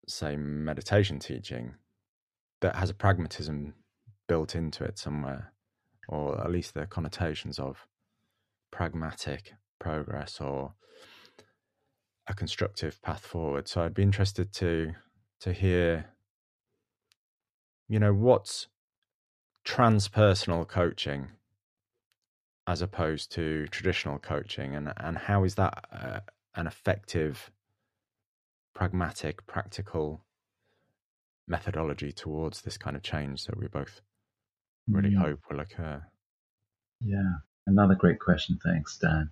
say, 0.06 0.36
meditation 0.36 1.18
teaching 1.18 1.74
that 2.60 2.76
has 2.76 2.88
a 2.88 2.94
pragmatism 2.94 3.74
built 4.28 4.54
into 4.54 4.84
it 4.84 4.98
somewhere, 4.98 5.52
or 6.08 6.40
at 6.40 6.50
least 6.50 6.74
the 6.74 6.86
connotations 6.86 7.58
of 7.58 7.86
pragmatic 8.70 9.54
progress 9.80 10.40
or 10.40 10.74
a 12.28 12.34
constructive 12.34 13.00
path 13.02 13.24
forward. 13.24 13.66
So 13.66 13.82
I'd 13.82 13.94
be 13.94 14.02
interested 14.02 14.52
to 14.54 14.92
to 15.40 15.52
hear, 15.52 16.06
you 17.88 17.98
know, 17.98 18.12
what's 18.12 18.68
transpersonal 19.64 20.66
coaching 20.66 21.28
as 22.66 22.82
opposed 22.82 23.32
to 23.32 23.66
traditional 23.68 24.18
coaching, 24.18 24.74
and 24.74 24.92
and 24.98 25.16
how 25.16 25.44
is 25.44 25.54
that 25.54 25.86
uh, 25.90 26.20
an 26.54 26.66
effective, 26.66 27.50
pragmatic, 28.74 29.46
practical 29.46 30.24
methodology 31.46 32.12
towards 32.12 32.60
this 32.60 32.76
kind 32.76 32.94
of 32.94 33.02
change 33.02 33.46
that 33.46 33.56
we 33.56 33.66
both 33.68 34.02
really 34.88 35.10
mm. 35.10 35.20
hope 35.20 35.40
will 35.50 35.60
occur? 35.60 36.02
Yeah, 37.00 37.34
another 37.66 37.94
great 37.94 38.18
question. 38.18 38.58
Thanks, 38.64 38.98
Dan. 38.98 39.30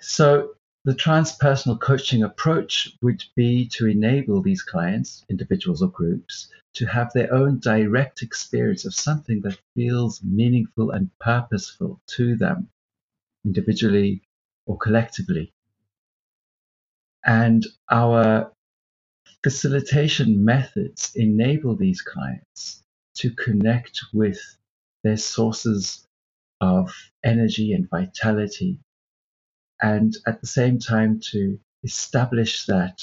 So, 0.00 0.54
the 0.84 0.94
transpersonal 0.94 1.80
coaching 1.80 2.22
approach 2.22 2.96
would 3.02 3.24
be 3.34 3.68
to 3.70 3.86
enable 3.86 4.40
these 4.40 4.62
clients, 4.62 5.24
individuals 5.28 5.82
or 5.82 5.88
groups, 5.88 6.48
to 6.74 6.86
have 6.86 7.12
their 7.12 7.32
own 7.32 7.58
direct 7.58 8.22
experience 8.22 8.84
of 8.84 8.94
something 8.94 9.40
that 9.40 9.58
feels 9.74 10.22
meaningful 10.22 10.90
and 10.90 11.10
purposeful 11.18 12.00
to 12.06 12.36
them, 12.36 12.68
individually 13.44 14.22
or 14.66 14.76
collectively. 14.76 15.52
And 17.24 17.66
our 17.90 18.52
facilitation 19.42 20.44
methods 20.44 21.12
enable 21.16 21.74
these 21.74 22.00
clients 22.00 22.84
to 23.16 23.30
connect 23.30 24.00
with 24.12 24.40
their 25.04 25.16
sources 25.16 26.06
of 26.60 26.92
energy 27.24 27.72
and 27.72 27.88
vitality, 27.90 28.80
and 29.80 30.16
at 30.26 30.40
the 30.40 30.46
same 30.46 30.78
time 30.78 31.20
to 31.32 31.58
establish 31.84 32.66
that 32.66 33.00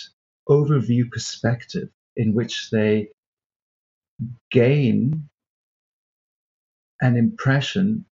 overview 0.49 1.09
perspective 1.09 1.89
in 2.15 2.33
which 2.33 2.69
they 2.71 3.09
gain 4.51 5.29
an 7.01 7.17
impression 7.17 8.05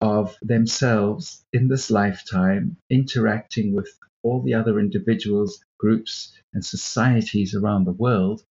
of 0.00 0.36
themselves 0.42 1.44
in 1.52 1.68
this 1.68 1.90
lifetime 1.90 2.76
interacting 2.90 3.74
with 3.74 3.88
all 4.22 4.42
the 4.42 4.54
other 4.54 4.78
individuals, 4.78 5.64
groups, 5.78 6.32
and 6.52 6.64
societies 6.64 7.54
around 7.54 7.84
the 7.84 7.92
world. 7.92 8.42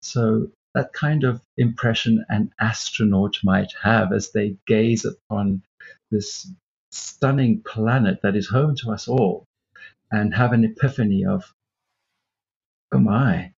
So 0.00 0.50
that 0.74 0.92
kind 0.92 1.24
of 1.24 1.40
impression 1.56 2.24
an 2.28 2.52
astronaut 2.58 3.38
might 3.44 3.72
have 3.82 4.12
as 4.12 4.30
they 4.32 4.56
gaze 4.66 5.04
upon 5.04 5.62
this 6.10 6.50
stunning 6.90 7.62
planet 7.62 8.20
that 8.22 8.36
is 8.36 8.48
home 8.48 8.76
to 8.76 8.90
us 8.90 9.08
all 9.08 9.46
and 10.10 10.34
have 10.34 10.52
an 10.52 10.64
epiphany 10.64 11.24
of, 11.24 11.52
oh 12.92 12.98
my, 12.98 13.52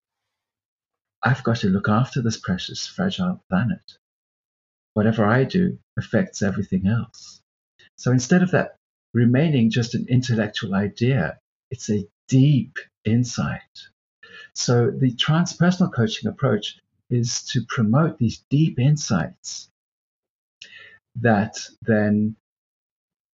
I've 1.23 1.43
got 1.43 1.57
to 1.57 1.69
look 1.69 1.89
after 1.89 2.21
this 2.21 2.37
precious, 2.37 2.85
fragile 2.85 3.43
planet. 3.49 3.97
Whatever 4.93 5.25
I 5.25 5.43
do 5.43 5.77
affects 5.97 6.41
everything 6.41 6.87
else. 6.87 7.41
So 7.97 8.11
instead 8.11 8.43
of 8.43 8.51
that 8.51 8.75
remaining 9.13 9.69
just 9.69 9.95
an 9.95 10.05
intellectual 10.09 10.75
idea, 10.75 11.39
it's 11.71 11.89
a 11.89 12.07
deep 12.27 12.77
insight. 13.03 13.61
So 14.53 14.91
the 14.91 15.11
transpersonal 15.11 15.93
coaching 15.93 16.29
approach 16.29 16.79
is 17.09 17.43
to 17.43 17.65
promote 17.67 18.17
these 18.17 18.43
deep 18.49 18.79
insights 18.79 19.69
that 21.21 21.57
then 21.81 22.35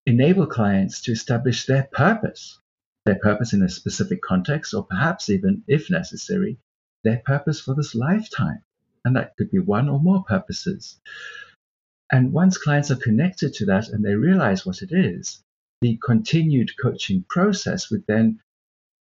enable 0.06 0.46
clients 0.46 1.02
to 1.02 1.12
establish 1.12 1.66
their 1.66 1.88
purpose, 1.92 2.60
their 3.06 3.16
purpose 3.16 3.54
in 3.54 3.64
a 3.64 3.70
specific 3.70 4.22
context, 4.22 4.74
or 4.74 4.84
perhaps 4.86 5.30
even, 5.30 5.64
if 5.68 5.90
necessary, 5.90 6.58
their 7.04 7.22
purpose 7.26 7.60
for 7.60 7.74
this 7.76 7.96
lifetime. 7.96 8.64
And 9.06 9.16
that 9.16 9.36
could 9.38 9.50
be 9.50 9.60
one 9.60 9.90
or 9.90 10.00
more 10.00 10.24
purposes. 10.24 11.00
And 12.12 12.34
once 12.34 12.58
clients 12.58 12.92
are 12.92 12.98
connected 12.98 13.54
to 13.56 13.66
that 13.68 13.90
and 13.90 14.04
they 14.04 14.16
realize 14.16 14.66
what 14.66 14.82
it 14.82 14.92
is, 14.92 15.42
the 15.82 15.98
continued 16.04 16.72
coaching 16.80 17.26
process 17.30 17.90
would 17.90 18.06
then 18.06 18.42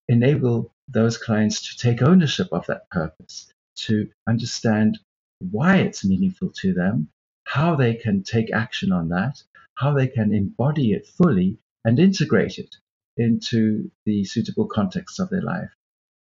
enable 0.08 0.74
those 0.88 1.18
clients 1.18 1.62
to 1.70 1.78
take 1.78 2.02
ownership 2.02 2.48
of 2.52 2.66
that 2.68 2.90
purpose, 2.90 3.51
to 3.76 4.10
understand 4.28 5.00
why 5.52 5.78
it's 5.78 6.06
meaningful 6.06 6.50
to 6.50 6.74
them, 6.74 7.10
how 7.46 7.76
they 7.76 7.94
can 7.94 8.24
take 8.24 8.54
action 8.54 8.92
on 8.92 9.10
that, 9.10 9.42
how 9.76 9.94
they 9.94 10.08
can 10.08 10.34
embody 10.34 10.94
it 10.94 11.08
fully 11.08 11.58
and 11.86 12.00
integrate 12.00 12.58
it 12.58 12.76
into 13.18 13.90
the 14.06 14.24
suitable 14.24 14.66
context 14.66 15.20
of 15.20 15.30
their 15.30 15.42
life, 15.42 15.70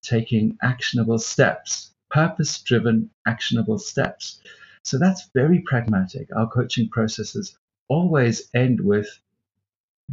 taking 0.03 0.57
actionable 0.63 1.19
steps, 1.19 1.93
purpose 2.11 2.61
driven, 2.63 3.11
actionable 3.27 3.79
steps. 3.79 4.41
So 4.85 4.99
that's 4.99 5.29
very 5.35 5.61
pragmatic. 5.61 6.29
Our 6.35 6.49
coaching 6.49 6.89
processes 6.89 7.57
always 7.89 8.49
end 8.55 8.81
with 8.81 9.09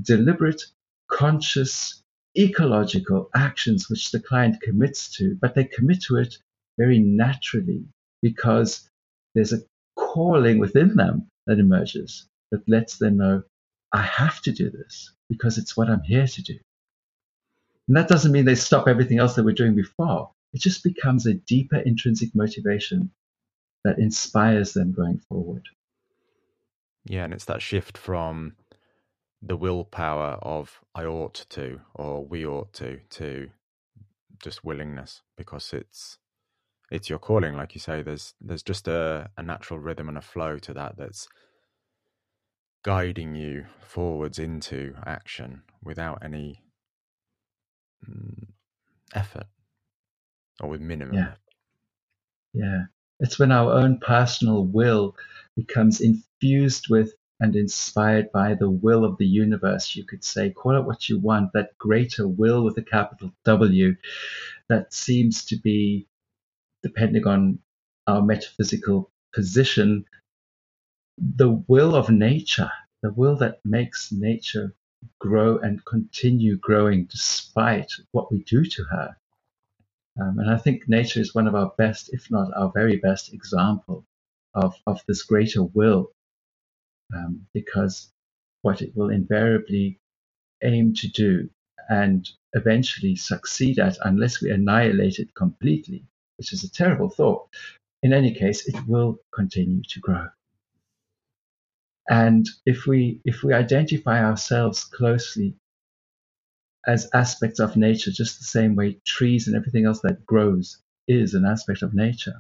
deliberate, 0.02 0.63
conscious, 1.08 2.02
ecological 2.38 3.30
actions 3.36 3.89
which 3.89 4.12
the 4.12 4.19
client 4.19 4.62
commits 4.62 5.10
to, 5.15 5.36
but 5.36 5.56
they 5.56 5.63
commit 5.63 6.02
to 6.04 6.17
it 6.17 6.38
very 6.77 6.99
naturally 6.99 7.85
because 8.21 8.89
there's 9.33 9.53
a 9.53 9.61
calling 9.95 10.59
within 10.59 10.95
them 10.95 11.27
that 11.47 11.59
emerges 11.59 12.27
that 12.51 12.67
lets 12.67 12.97
them 12.97 13.17
know, 13.17 13.43
I 13.91 14.01
have 14.01 14.41
to 14.43 14.51
do 14.51 14.69
this 14.69 15.11
because 15.29 15.57
it's 15.57 15.75
what 15.75 15.89
I'm 15.89 16.01
here 16.01 16.27
to 16.27 16.41
do. 16.41 16.57
And 17.88 17.97
that 17.97 18.07
doesn't 18.07 18.31
mean 18.31 18.45
they 18.45 18.55
stop 18.55 18.88
everything 18.88 19.19
else 19.19 19.35
they 19.35 19.41
were 19.41 19.51
doing 19.51 19.75
before. 19.75 20.31
It 20.53 20.61
just 20.61 20.83
becomes 20.83 21.25
a 21.25 21.33
deeper 21.33 21.77
intrinsic 21.77 22.33
motivation 22.33 23.11
that 23.83 23.99
inspires 23.99 24.73
them 24.73 24.93
going 24.93 25.19
forward. 25.29 25.67
Yeah, 27.05 27.25
and 27.25 27.33
it's 27.33 27.45
that 27.45 27.61
shift 27.61 27.97
from 27.97 28.55
the 29.41 29.55
willpower 29.55 30.39
of 30.41 30.79
I 30.95 31.05
ought 31.05 31.45
to 31.49 31.81
or 31.93 32.25
we 32.25 32.45
ought 32.45 32.73
to 32.73 32.99
to 33.11 33.49
just 34.41 34.63
willingness 34.63 35.21
because 35.38 35.71
it's 35.71 36.17
it's 36.91 37.10
your 37.10 37.19
calling 37.19 37.56
like 37.56 37.74
you 37.74 37.80
say 37.80 38.02
there's 38.02 38.34
there's 38.41 38.63
just 38.63 38.88
a, 38.88 39.30
a 39.38 39.43
natural 39.43 39.80
rhythm 39.80 40.10
and 40.10 40.17
a 40.17 40.21
flow 40.21 40.58
to 40.58 40.74
that 40.74 40.98
that's 40.98 41.28
guiding 42.84 43.36
you 43.36 43.65
forwards 43.82 44.38
into 44.38 44.93
action 45.06 45.62
without 45.84 46.19
any 46.24 46.62
mm, 48.08 48.48
effort 49.13 49.48
or 50.62 50.69
with 50.69 50.82
minimum 50.82 51.15
yeah. 51.15 51.34
Yeah. 52.56 52.84
It's 53.19 53.38
when 53.38 53.52
our 53.52 53.71
own 53.74 54.00
personal 54.00 54.65
will 54.65 55.15
becomes 55.56 56.02
infused 56.02 56.89
with 56.89 57.13
and 57.39 57.56
inspired 57.56 58.32
by 58.32 58.54
the 58.54 58.69
will 58.69 59.04
of 59.04 59.17
the 59.17 59.26
universe, 59.26 59.95
you 59.95 60.06
could 60.06 60.24
say, 60.24 60.52
call 60.52 60.78
it 60.78 60.86
what 60.86 61.10
you 61.10 61.19
want, 61.19 61.52
that 61.54 61.78
greater 61.78 62.28
will 62.28 62.63
with 62.63 62.78
a 62.78 62.82
capital 62.82 63.32
W 63.43 63.95
that 64.69 64.93
seems 64.93 65.45
to 65.45 65.58
be, 65.58 66.08
depending 66.86 67.26
on 67.26 67.58
our 68.06 68.21
metaphysical 68.21 69.12
position, 69.34 70.06
the 71.17 71.50
will 71.67 71.95
of 71.95 72.12
nature, 72.12 72.71
the 73.02 73.12
will 73.13 73.36
that 73.38 73.58
makes 73.65 74.12
nature 74.12 74.67
grow 75.19 75.58
and 75.58 75.84
continue 75.86 76.56
growing 76.58 77.06
despite 77.06 77.91
what 78.12 78.32
we 78.32 78.43
do 78.43 78.63
to 78.63 78.84
her. 78.84 79.17
Um, 80.21 80.38
and 80.39 80.50
I 80.52 80.58
think 80.58 80.88
nature 80.88 81.19
is 81.19 81.34
one 81.34 81.48
of 81.48 81.56
our 81.56 81.74
best, 81.80 82.13
if 82.13 82.30
not 82.30 82.54
our 82.56 82.71
very 82.71 82.98
best, 82.98 83.34
example 83.34 84.06
of, 84.54 84.76
of 84.86 85.02
this 85.08 85.24
greater 85.24 85.63
will 85.63 86.12
um, 87.15 87.48
because 87.52 88.12
what 88.62 88.84
it 88.84 88.95
will 88.95 89.10
invariably 89.10 90.00
aim 90.63 90.93
to 91.02 91.08
do 91.08 91.50
and 91.89 92.30
eventually 92.54 93.15
succeed 93.15 93.80
at, 93.80 93.98
unless 94.06 94.41
we 94.41 94.52
annihilate 94.52 95.19
it 95.19 95.34
completely, 95.36 96.04
which 96.38 96.54
is 96.54 96.63
a 96.63 96.71
terrible 96.71 97.10
thought, 97.10 97.48
in 98.04 98.13
any 98.13 98.34
case, 98.34 98.67
it 98.67 98.88
will 98.88 99.17
continue 99.34 99.82
to 99.89 100.00
grow. 100.00 100.28
And 102.10 102.48
if 102.65 102.86
we 102.86 103.21
if 103.26 103.41
we 103.41 103.54
identify 103.54 104.24
ourselves 104.24 104.84
closely 104.84 105.56
as 106.86 107.10
aspects 107.13 107.60
of 107.60 107.76
nature, 107.76 108.12
just 108.12 108.38
the 108.38 108.45
same 108.45 108.76
way 108.76 109.00
trees 109.06 109.48
and 109.48 109.56
everything 109.56 109.86
else 109.86 110.02
that 110.02 110.26
grows 110.26 110.78
is 111.08 111.34
an 111.34 111.45
aspect 111.45 111.82
of 111.82 111.95
nature, 111.95 112.39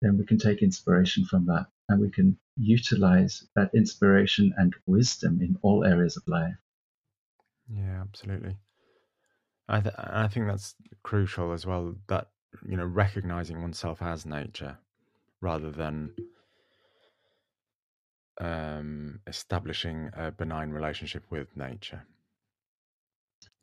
then 0.00 0.16
we 0.16 0.24
can 0.24 0.38
take 0.38 0.62
inspiration 0.62 1.24
from 1.26 1.44
that 1.46 1.66
and 1.88 2.00
we 2.00 2.10
can 2.10 2.38
utilize 2.56 3.46
that 3.54 3.70
inspiration 3.74 4.54
and 4.56 4.74
wisdom 4.86 5.40
in 5.42 5.58
all 5.62 5.84
areas 5.84 6.16
of 6.16 6.26
life. 6.26 6.56
Yeah, 7.68 8.00
absolutely. 8.00 8.56
I 9.68 9.80
th- 9.80 9.94
I 9.98 10.28
think 10.28 10.46
that's 10.46 10.74
crucial 11.02 11.52
as 11.52 11.66
well. 11.66 11.94
That 12.08 12.28
you 12.66 12.76
know, 12.76 12.86
recognizing 12.86 13.60
oneself 13.60 14.00
as 14.02 14.24
nature, 14.24 14.78
rather 15.40 15.70
than 15.70 16.14
um, 18.40 19.20
establishing 19.26 20.10
a 20.16 20.30
benign 20.30 20.70
relationship 20.70 21.24
with 21.30 21.56
nature. 21.56 22.04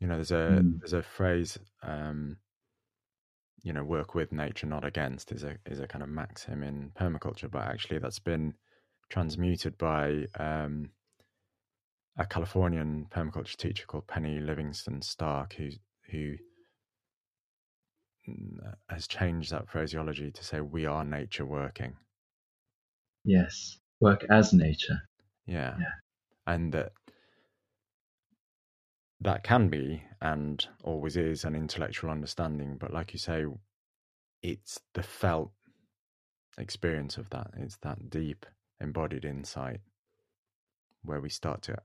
You 0.00 0.06
know, 0.06 0.14
there's 0.14 0.30
a 0.30 0.60
mm. 0.62 0.78
there's 0.78 0.92
a 0.92 1.02
phrase 1.02 1.58
um, 1.82 2.36
you 3.66 3.72
know 3.72 3.82
work 3.82 4.14
with 4.14 4.30
nature 4.30 4.66
not 4.66 4.84
against 4.84 5.32
is 5.32 5.42
a 5.42 5.56
is 5.66 5.80
a 5.80 5.88
kind 5.88 6.04
of 6.04 6.08
maxim 6.08 6.62
in 6.62 6.92
permaculture 6.98 7.50
but 7.50 7.62
actually 7.62 7.98
that's 7.98 8.20
been 8.20 8.54
transmuted 9.08 9.76
by 9.76 10.24
um, 10.38 10.90
a 12.16 12.24
Californian 12.24 13.06
permaculture 13.10 13.56
teacher 13.56 13.84
called 13.86 14.06
Penny 14.06 14.38
Livingston 14.38 15.02
Stark 15.02 15.54
who 15.54 15.70
who 16.10 16.36
mm, 18.28 18.74
has 18.88 19.06
changed 19.06 19.52
that 19.52 19.68
phraseology 19.68 20.30
to 20.30 20.44
say 20.44 20.60
we 20.60 20.86
are 20.86 21.04
nature 21.04 21.46
working. 21.46 21.96
Yes. 23.24 23.78
Work 24.00 24.24
as 24.30 24.52
nature. 24.52 25.00
Yeah, 25.46 25.76
yeah. 25.78 25.92
and 26.46 26.72
that 26.72 26.92
that 29.20 29.42
can 29.42 29.68
be 29.68 30.02
and 30.20 30.66
always 30.84 31.16
is 31.16 31.44
an 31.44 31.54
intellectual 31.54 32.10
understanding 32.10 32.76
but 32.78 32.92
like 32.92 33.14
you 33.14 33.18
say 33.18 33.46
it's 34.42 34.78
the 34.92 35.02
felt 35.02 35.50
experience 36.58 37.16
of 37.16 37.30
that. 37.30 37.50
It's 37.56 37.76
that 37.78 38.10
deep 38.10 38.46
embodied 38.80 39.24
insight 39.24 39.80
where 41.02 41.20
we 41.20 41.28
start 41.28 41.62
to 41.62 41.76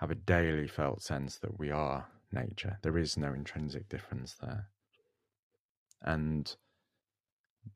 have 0.00 0.10
a 0.10 0.16
daily 0.16 0.66
felt 0.66 1.02
sense 1.02 1.38
that 1.38 1.58
we 1.58 1.70
are 1.70 2.06
nature. 2.34 2.78
There 2.82 2.98
is 2.98 3.16
no 3.16 3.32
intrinsic 3.32 3.88
difference 3.88 4.34
there. 4.34 4.68
And 6.02 6.54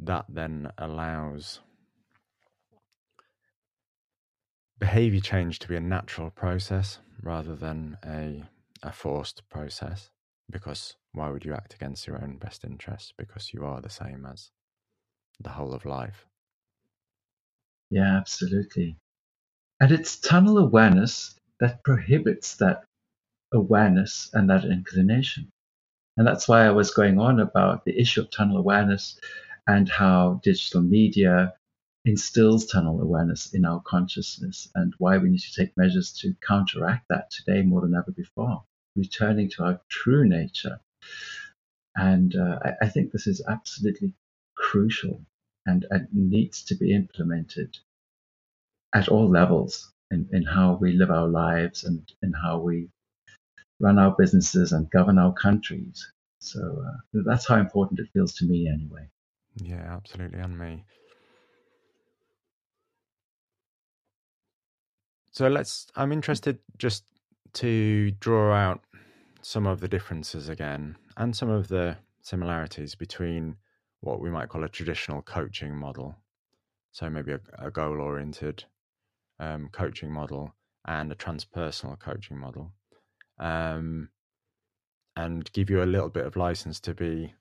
that 0.00 0.26
then 0.28 0.70
allows 0.78 1.60
behavior 4.78 5.20
change 5.20 5.58
to 5.60 5.68
be 5.68 5.76
a 5.76 5.80
natural 5.80 6.30
process 6.30 6.98
rather 7.22 7.54
than 7.54 7.96
a 8.04 8.44
a 8.82 8.92
forced 8.92 9.42
process 9.48 10.10
because 10.50 10.94
why 11.12 11.28
would 11.28 11.44
you 11.44 11.52
act 11.52 11.74
against 11.74 12.06
your 12.06 12.22
own 12.22 12.38
best 12.38 12.64
interests 12.64 13.12
because 13.18 13.52
you 13.52 13.64
are 13.64 13.80
the 13.80 13.90
same 13.90 14.24
as 14.24 14.50
the 15.40 15.50
whole 15.50 15.74
of 15.74 15.84
life? 15.84 16.26
Yeah 17.90 18.16
absolutely. 18.16 18.98
And 19.80 19.90
it's 19.92 20.18
tunnel 20.20 20.58
awareness 20.58 21.38
that 21.60 21.82
prohibits 21.82 22.56
that 22.56 22.84
awareness 23.52 24.30
and 24.34 24.50
that 24.50 24.64
inclination 24.64 25.50
and 26.16 26.26
that's 26.26 26.48
why 26.48 26.64
i 26.66 26.70
was 26.70 26.90
going 26.90 27.18
on 27.18 27.40
about 27.40 27.84
the 27.84 27.98
issue 27.98 28.20
of 28.20 28.30
tunnel 28.30 28.58
awareness 28.58 29.18
and 29.66 29.88
how 29.88 30.40
digital 30.42 30.82
media 30.82 31.52
instills 32.08 32.66
tunnel 32.66 33.00
awareness 33.00 33.52
in 33.52 33.64
our 33.64 33.80
consciousness 33.80 34.68
and 34.74 34.94
why 34.98 35.18
we 35.18 35.28
need 35.28 35.40
to 35.40 35.54
take 35.54 35.76
measures 35.76 36.12
to 36.12 36.34
counteract 36.46 37.06
that 37.08 37.30
today 37.30 37.62
more 37.62 37.82
than 37.82 37.94
ever 37.94 38.10
before, 38.12 38.64
returning 38.96 39.50
to 39.50 39.62
our 39.62 39.80
true 39.88 40.26
nature. 40.26 40.80
And 41.96 42.34
uh, 42.34 42.58
I, 42.64 42.86
I, 42.86 42.88
think 42.88 43.10
this 43.10 43.26
is 43.26 43.42
absolutely 43.46 44.14
crucial 44.56 45.20
and, 45.66 45.84
and, 45.90 46.08
needs 46.12 46.62
to 46.64 46.76
be 46.76 46.94
implemented 46.94 47.76
at 48.94 49.08
all 49.08 49.28
levels 49.28 49.92
in, 50.10 50.28
in 50.32 50.44
how 50.44 50.78
we 50.80 50.92
live 50.92 51.10
our 51.10 51.28
lives 51.28 51.84
and 51.84 52.10
in 52.22 52.32
how 52.32 52.58
we 52.58 52.88
run 53.80 53.98
our 53.98 54.14
businesses 54.18 54.72
and 54.72 54.90
govern 54.90 55.18
our 55.18 55.32
countries. 55.32 56.10
So 56.38 56.60
uh, 56.60 57.20
that's 57.26 57.46
how 57.46 57.56
important 57.56 58.00
it 58.00 58.08
feels 58.12 58.34
to 58.34 58.44
me, 58.44 58.68
anyway. 58.68 59.08
Yeah, 59.56 59.86
absolutely, 59.88 60.38
and 60.40 60.58
me. 60.58 60.84
So 65.32 65.48
let's. 65.48 65.86
I'm 65.96 66.12
interested 66.12 66.58
just 66.78 67.04
to 67.54 68.10
draw 68.12 68.54
out 68.54 68.84
some 69.42 69.66
of 69.66 69.80
the 69.80 69.88
differences 69.88 70.48
again 70.48 70.96
and 71.16 71.34
some 71.34 71.48
of 71.48 71.68
the 71.68 71.96
similarities 72.22 72.94
between 72.94 73.56
what 74.00 74.20
we 74.20 74.30
might 74.30 74.48
call 74.48 74.64
a 74.64 74.68
traditional 74.68 75.22
coaching 75.22 75.74
model. 75.74 76.16
So 76.92 77.08
maybe 77.08 77.32
a, 77.32 77.40
a 77.58 77.70
goal 77.70 78.00
oriented 78.00 78.64
um, 79.40 79.68
coaching 79.72 80.10
model 80.10 80.54
and 80.86 81.10
a 81.10 81.14
transpersonal 81.14 81.98
coaching 81.98 82.36
model. 82.36 82.72
Um, 83.38 84.08
and 85.16 85.50
give 85.52 85.68
you 85.68 85.82
a 85.82 85.84
little 85.84 86.08
bit 86.08 86.26
of 86.26 86.36
license 86.36 86.78
to 86.80 86.94
be 86.94 87.34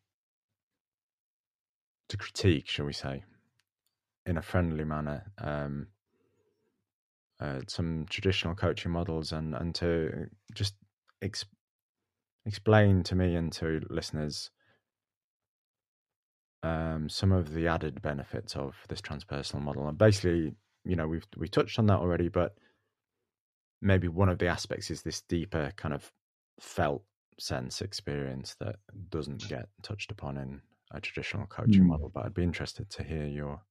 to 2.10 2.17
critique, 2.17 2.67
shall 2.67 2.86
we 2.86 2.93
say, 2.93 3.23
in 4.25 4.38
a 4.38 4.41
friendly 4.41 4.83
manner, 4.83 5.31
um, 5.38 5.88
uh, 7.39 7.60
some 7.67 8.05
traditional 8.10 8.55
coaching 8.55 8.91
models, 8.91 9.31
and 9.31 9.53
and 9.53 9.75
to 9.75 10.27
just 10.55 10.73
ex- 11.21 11.45
explain 12.45 13.03
to 13.03 13.15
me 13.15 13.36
and 13.36 13.51
to 13.51 13.81
listeners 13.89 14.49
um, 16.63 17.10
some 17.10 17.31
of 17.31 17.53
the 17.53 17.67
added 17.67 18.01
benefits 18.01 18.55
of 18.55 18.75
this 18.89 19.01
transpersonal 19.01 19.62
model. 19.62 19.88
And 19.88 19.97
basically, 19.97 20.55
you 20.83 20.95
know, 20.95 21.07
we've 21.07 21.27
we 21.38 21.47
touched 21.47 21.77
on 21.77 21.86
that 21.88 21.99
already, 21.99 22.29
but 22.29 22.55
maybe 23.82 24.08
one 24.08 24.30
of 24.30 24.40
the 24.40 24.48
aspects 24.48 24.92
is 24.92 25.02
this 25.02 25.22
deeper 25.22 25.72
kind 25.76 25.94
of 25.94 26.12
felt 26.60 27.04
sense 27.40 27.82
experience 27.82 28.56
that 28.60 28.78
doesn't 29.10 29.48
get 29.48 29.70
touched 29.84 30.12
upon 30.12 30.38
in 30.38 30.62
a 30.92 31.00
traditional 31.00 31.46
coaching 31.48 31.84
mm. 31.84 31.88
model. 31.88 32.10
But 32.13 32.26
I'd 32.26 32.34
be 32.34 32.44
interested 32.44 32.90
to 32.92 33.04
hear 33.04 33.26
your 33.26 33.62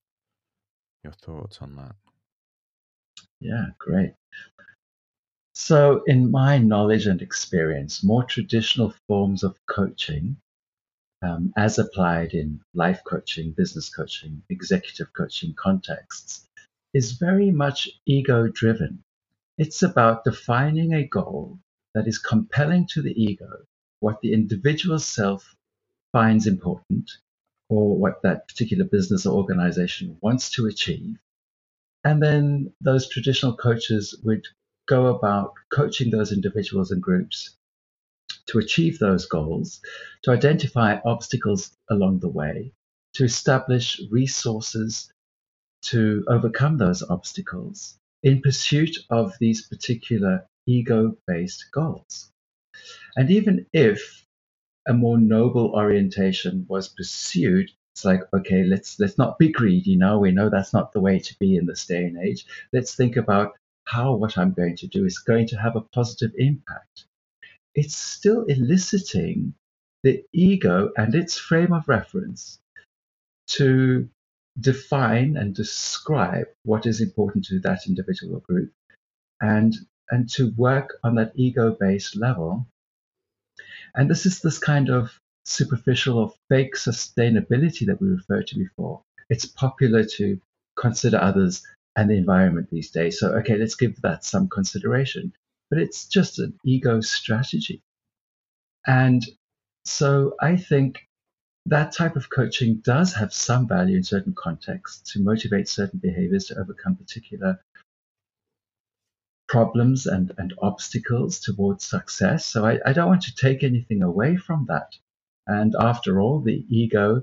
your 1.04 1.12
thoughts 1.12 1.58
on 1.60 1.76
that. 1.76 1.94
Yeah, 3.40 3.66
great. 3.78 4.14
So, 5.54 6.02
in 6.06 6.30
my 6.30 6.58
knowledge 6.58 7.06
and 7.06 7.22
experience, 7.22 8.04
more 8.04 8.24
traditional 8.24 8.92
forms 9.08 9.42
of 9.42 9.58
coaching, 9.66 10.36
um, 11.22 11.52
as 11.56 11.78
applied 11.78 12.34
in 12.34 12.60
life 12.74 13.00
coaching, 13.06 13.52
business 13.52 13.88
coaching, 13.88 14.42
executive 14.50 15.12
coaching 15.14 15.54
contexts, 15.54 16.46
is 16.92 17.12
very 17.12 17.50
much 17.50 17.88
ego 18.04 18.48
driven. 18.48 19.02
It's 19.58 19.82
about 19.82 20.24
defining 20.24 20.92
a 20.92 21.06
goal 21.06 21.58
that 21.94 22.06
is 22.06 22.18
compelling 22.18 22.86
to 22.88 23.00
the 23.00 23.18
ego, 23.20 23.64
what 24.00 24.20
the 24.20 24.34
individual 24.34 24.98
self 24.98 25.56
finds 26.12 26.46
important, 26.46 27.10
or 27.70 27.96
what 27.96 28.20
that 28.22 28.48
particular 28.48 28.84
business 28.84 29.24
or 29.24 29.34
organization 29.34 30.18
wants 30.20 30.50
to 30.50 30.66
achieve. 30.66 31.16
And 32.04 32.22
then 32.22 32.74
those 32.82 33.08
traditional 33.08 33.56
coaches 33.56 34.14
would 34.24 34.46
go 34.86 35.06
about 35.06 35.54
coaching 35.72 36.10
those 36.10 36.32
individuals 36.32 36.90
and 36.90 37.02
groups 37.02 37.56
to 38.48 38.58
achieve 38.58 38.98
those 38.98 39.26
goals, 39.26 39.80
to 40.22 40.32
identify 40.32 41.00
obstacles 41.04 41.74
along 41.88 42.20
the 42.20 42.28
way, 42.28 42.72
to 43.14 43.24
establish 43.24 44.02
resources 44.10 45.10
to 45.82 46.24
overcome 46.28 46.76
those 46.76 47.02
obstacles 47.02 47.98
in 48.22 48.42
pursuit 48.42 48.96
of 49.10 49.32
these 49.40 49.66
particular 49.66 50.46
ego 50.66 51.16
based 51.26 51.66
goals. 51.72 52.30
And 53.16 53.30
even 53.30 53.66
if 53.72 54.24
a 54.86 54.92
more 54.92 55.18
noble 55.18 55.72
orientation 55.74 56.66
was 56.68 56.88
pursued, 56.88 57.70
it's 57.94 58.04
like, 58.04 58.22
okay, 58.34 58.64
let's 58.64 59.00
let's 59.00 59.16
not 59.16 59.38
be 59.38 59.50
greedy 59.50 59.96
now. 59.96 60.18
We 60.18 60.30
know 60.30 60.50
that's 60.50 60.72
not 60.72 60.92
the 60.92 61.00
way 61.00 61.18
to 61.18 61.38
be 61.38 61.56
in 61.56 61.66
this 61.66 61.86
day 61.86 62.04
and 62.04 62.18
age. 62.18 62.44
Let's 62.72 62.94
think 62.94 63.16
about 63.16 63.56
how 63.84 64.14
what 64.14 64.36
I'm 64.36 64.52
going 64.52 64.76
to 64.76 64.86
do 64.86 65.04
is 65.06 65.18
going 65.18 65.46
to 65.48 65.56
have 65.56 65.76
a 65.76 65.80
positive 65.80 66.32
impact. 66.36 67.06
It's 67.74 67.96
still 67.96 68.44
eliciting 68.44 69.54
the 70.02 70.22
ego 70.32 70.92
and 70.96 71.14
its 71.14 71.38
frame 71.38 71.72
of 71.72 71.88
reference 71.88 72.58
to 73.48 74.08
define 74.60 75.36
and 75.36 75.54
describe 75.54 76.46
what 76.64 76.86
is 76.86 77.00
important 77.00 77.44
to 77.46 77.60
that 77.60 77.86
individual 77.86 78.36
or 78.36 78.40
group 78.40 78.72
and 79.40 79.74
and 80.10 80.28
to 80.30 80.52
work 80.56 80.98
on 81.02 81.16
that 81.16 81.32
ego 81.34 81.76
based 81.78 82.16
level. 82.16 82.66
And 83.94 84.10
this 84.10 84.24
is 84.24 84.40
this 84.40 84.58
kind 84.58 84.88
of 84.88 85.18
superficial 85.44 86.18
or 86.18 86.32
fake 86.48 86.76
sustainability 86.76 87.86
that 87.86 88.00
we 88.00 88.08
referred 88.08 88.46
to 88.48 88.58
before. 88.58 89.02
It's 89.28 89.46
popular 89.46 90.04
to 90.16 90.40
consider 90.76 91.18
others 91.18 91.62
and 91.96 92.10
the 92.10 92.14
environment 92.14 92.68
these 92.70 92.90
days. 92.90 93.18
So, 93.18 93.32
okay, 93.36 93.56
let's 93.56 93.74
give 93.74 94.00
that 94.02 94.24
some 94.24 94.48
consideration. 94.48 95.32
But 95.70 95.78
it's 95.78 96.06
just 96.06 96.38
an 96.38 96.58
ego 96.64 97.00
strategy. 97.00 97.80
And 98.86 99.24
so 99.84 100.34
I 100.40 100.56
think 100.56 101.05
that 101.66 101.92
type 101.92 102.16
of 102.16 102.30
coaching 102.30 102.76
does 102.76 103.12
have 103.14 103.32
some 103.32 103.66
value 103.66 103.96
in 103.96 104.04
certain 104.04 104.34
contexts 104.34 105.12
to 105.12 105.20
motivate 105.20 105.68
certain 105.68 105.98
behaviors 105.98 106.46
to 106.46 106.58
overcome 106.58 106.96
particular 106.96 107.60
problems 109.48 110.06
and, 110.06 110.32
and 110.38 110.54
obstacles 110.60 111.40
towards 111.40 111.84
success. 111.84 112.46
So 112.46 112.64
I, 112.64 112.78
I 112.84 112.92
don't 112.92 113.08
want 113.08 113.22
to 113.22 113.34
take 113.34 113.62
anything 113.62 114.02
away 114.02 114.36
from 114.36 114.66
that. 114.68 114.92
And 115.46 115.74
after 115.78 116.20
all, 116.20 116.40
the 116.40 116.64
ego 116.68 117.22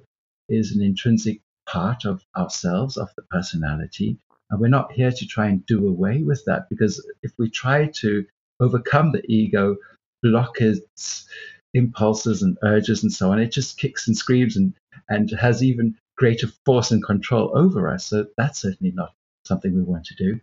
is 0.50 0.76
an 0.76 0.82
intrinsic 0.82 1.42
part 1.66 2.06
of 2.06 2.24
ourselves, 2.36 2.98
of 2.98 3.10
the 3.16 3.24
personality. 3.24 4.18
And 4.50 4.60
we're 4.60 4.68
not 4.68 4.92
here 4.92 5.12
to 5.12 5.26
try 5.26 5.48
and 5.48 5.66
do 5.66 5.88
away 5.88 6.24
with 6.24 6.44
that 6.46 6.70
because 6.70 7.06
if 7.24 7.32
we 7.38 7.50
try 7.50 7.88
to 7.96 8.26
overcome 8.60 9.12
the 9.12 9.24
ego, 9.28 9.78
block 10.22 10.62
its 10.62 11.28
impulses 11.74 12.42
and 12.42 12.58
urges 12.64 13.04
and 13.04 13.12
so 13.12 13.32
on, 13.32 13.40
it 13.40 13.52
just 13.52 13.78
kicks 13.78 14.08
and 14.08 14.18
screams 14.18 14.56
and, 14.56 14.74
and 15.10 15.32
has 15.32 15.64
even 15.64 15.96
greater 16.16 16.48
force 16.66 16.92
and 16.92 17.04
control 17.04 17.52
over 17.58 17.90
us. 17.90 18.06
So 18.06 18.28
that's 18.38 18.60
certainly 18.60 18.94
not 18.94 19.14
something 19.46 19.76
we 19.76 19.82
want 19.82 20.06
to 20.06 20.16
do. 20.16 20.40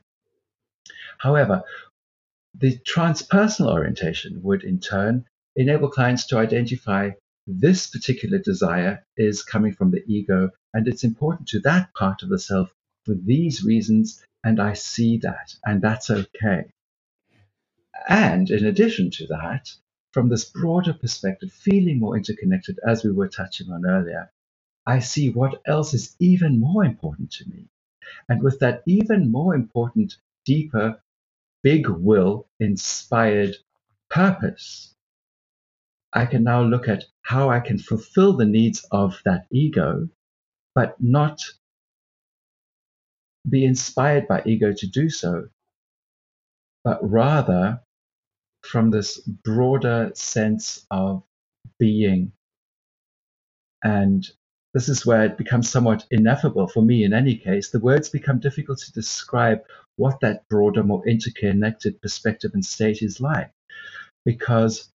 However, 1.18 1.62
the 2.58 2.78
transpersonal 2.78 3.72
orientation 3.72 4.42
would 4.42 4.64
in 4.64 4.80
turn 4.80 5.24
enable 5.56 5.88
clients 5.88 6.26
to 6.26 6.38
identify 6.38 7.10
this 7.46 7.86
particular 7.86 8.38
desire 8.38 9.04
is 9.16 9.42
coming 9.42 9.72
from 9.72 9.90
the 9.90 10.04
ego 10.06 10.50
and 10.74 10.86
it's 10.86 11.04
important 11.04 11.48
to 11.48 11.60
that 11.60 11.92
part 11.94 12.22
of 12.22 12.28
the 12.28 12.38
self 12.38 12.72
for 13.04 13.14
these 13.14 13.64
reasons 13.64 14.22
and 14.44 14.60
I 14.60 14.74
see 14.74 15.18
that 15.18 15.54
and 15.64 15.82
that's 15.82 16.10
okay. 16.10 16.70
And 18.08 18.50
in 18.50 18.64
addition 18.64 19.10
to 19.12 19.26
that, 19.28 19.70
from 20.12 20.28
this 20.28 20.44
broader 20.44 20.92
perspective, 20.92 21.52
feeling 21.52 21.98
more 21.98 22.16
interconnected 22.16 22.78
as 22.86 23.04
we 23.04 23.12
were 23.12 23.28
touching 23.28 23.70
on 23.70 23.86
earlier, 23.86 24.30
I 24.86 24.98
see 24.98 25.30
what 25.30 25.60
else 25.66 25.94
is 25.94 26.16
even 26.18 26.58
more 26.58 26.84
important 26.84 27.30
to 27.32 27.48
me. 27.48 27.68
And 28.28 28.42
with 28.42 28.58
that 28.60 28.82
even 28.86 29.30
more 29.30 29.54
important, 29.54 30.16
deeper 30.44 31.00
big 31.62 31.88
will 31.88 32.48
inspired 32.58 33.56
purpose, 34.08 34.94
I 36.12 36.26
can 36.26 36.42
now 36.42 36.62
look 36.62 36.88
at 36.88 37.04
how 37.22 37.50
I 37.50 37.60
can 37.60 37.78
fulfill 37.78 38.32
the 38.32 38.46
needs 38.46 38.84
of 38.90 39.20
that 39.24 39.46
ego, 39.50 40.08
but 40.74 41.00
not 41.00 41.40
be 43.48 43.64
inspired 43.64 44.26
by 44.26 44.42
ego 44.44 44.72
to 44.72 44.86
do 44.86 45.08
so, 45.08 45.48
but 46.82 46.98
rather 47.08 47.80
from 48.62 48.90
this 48.90 49.18
broader 49.18 50.10
sense 50.14 50.86
of 50.90 51.22
being 51.78 52.32
and 53.82 54.28
this 54.72 54.88
is 54.88 55.04
where 55.04 55.24
it 55.24 55.36
becomes 55.36 55.68
somewhat 55.68 56.06
ineffable 56.10 56.68
for 56.68 56.82
me 56.82 57.02
in 57.02 57.12
any 57.12 57.36
case. 57.36 57.70
The 57.70 57.80
words 57.80 58.08
become 58.08 58.38
difficult 58.38 58.78
to 58.80 58.92
describe 58.92 59.62
what 59.96 60.20
that 60.20 60.48
broader, 60.48 60.84
more 60.84 61.06
interconnected 61.06 62.00
perspective 62.00 62.52
and 62.54 62.64
state 62.64 63.02
is 63.02 63.20
like. 63.20 63.50
Because 64.24 64.92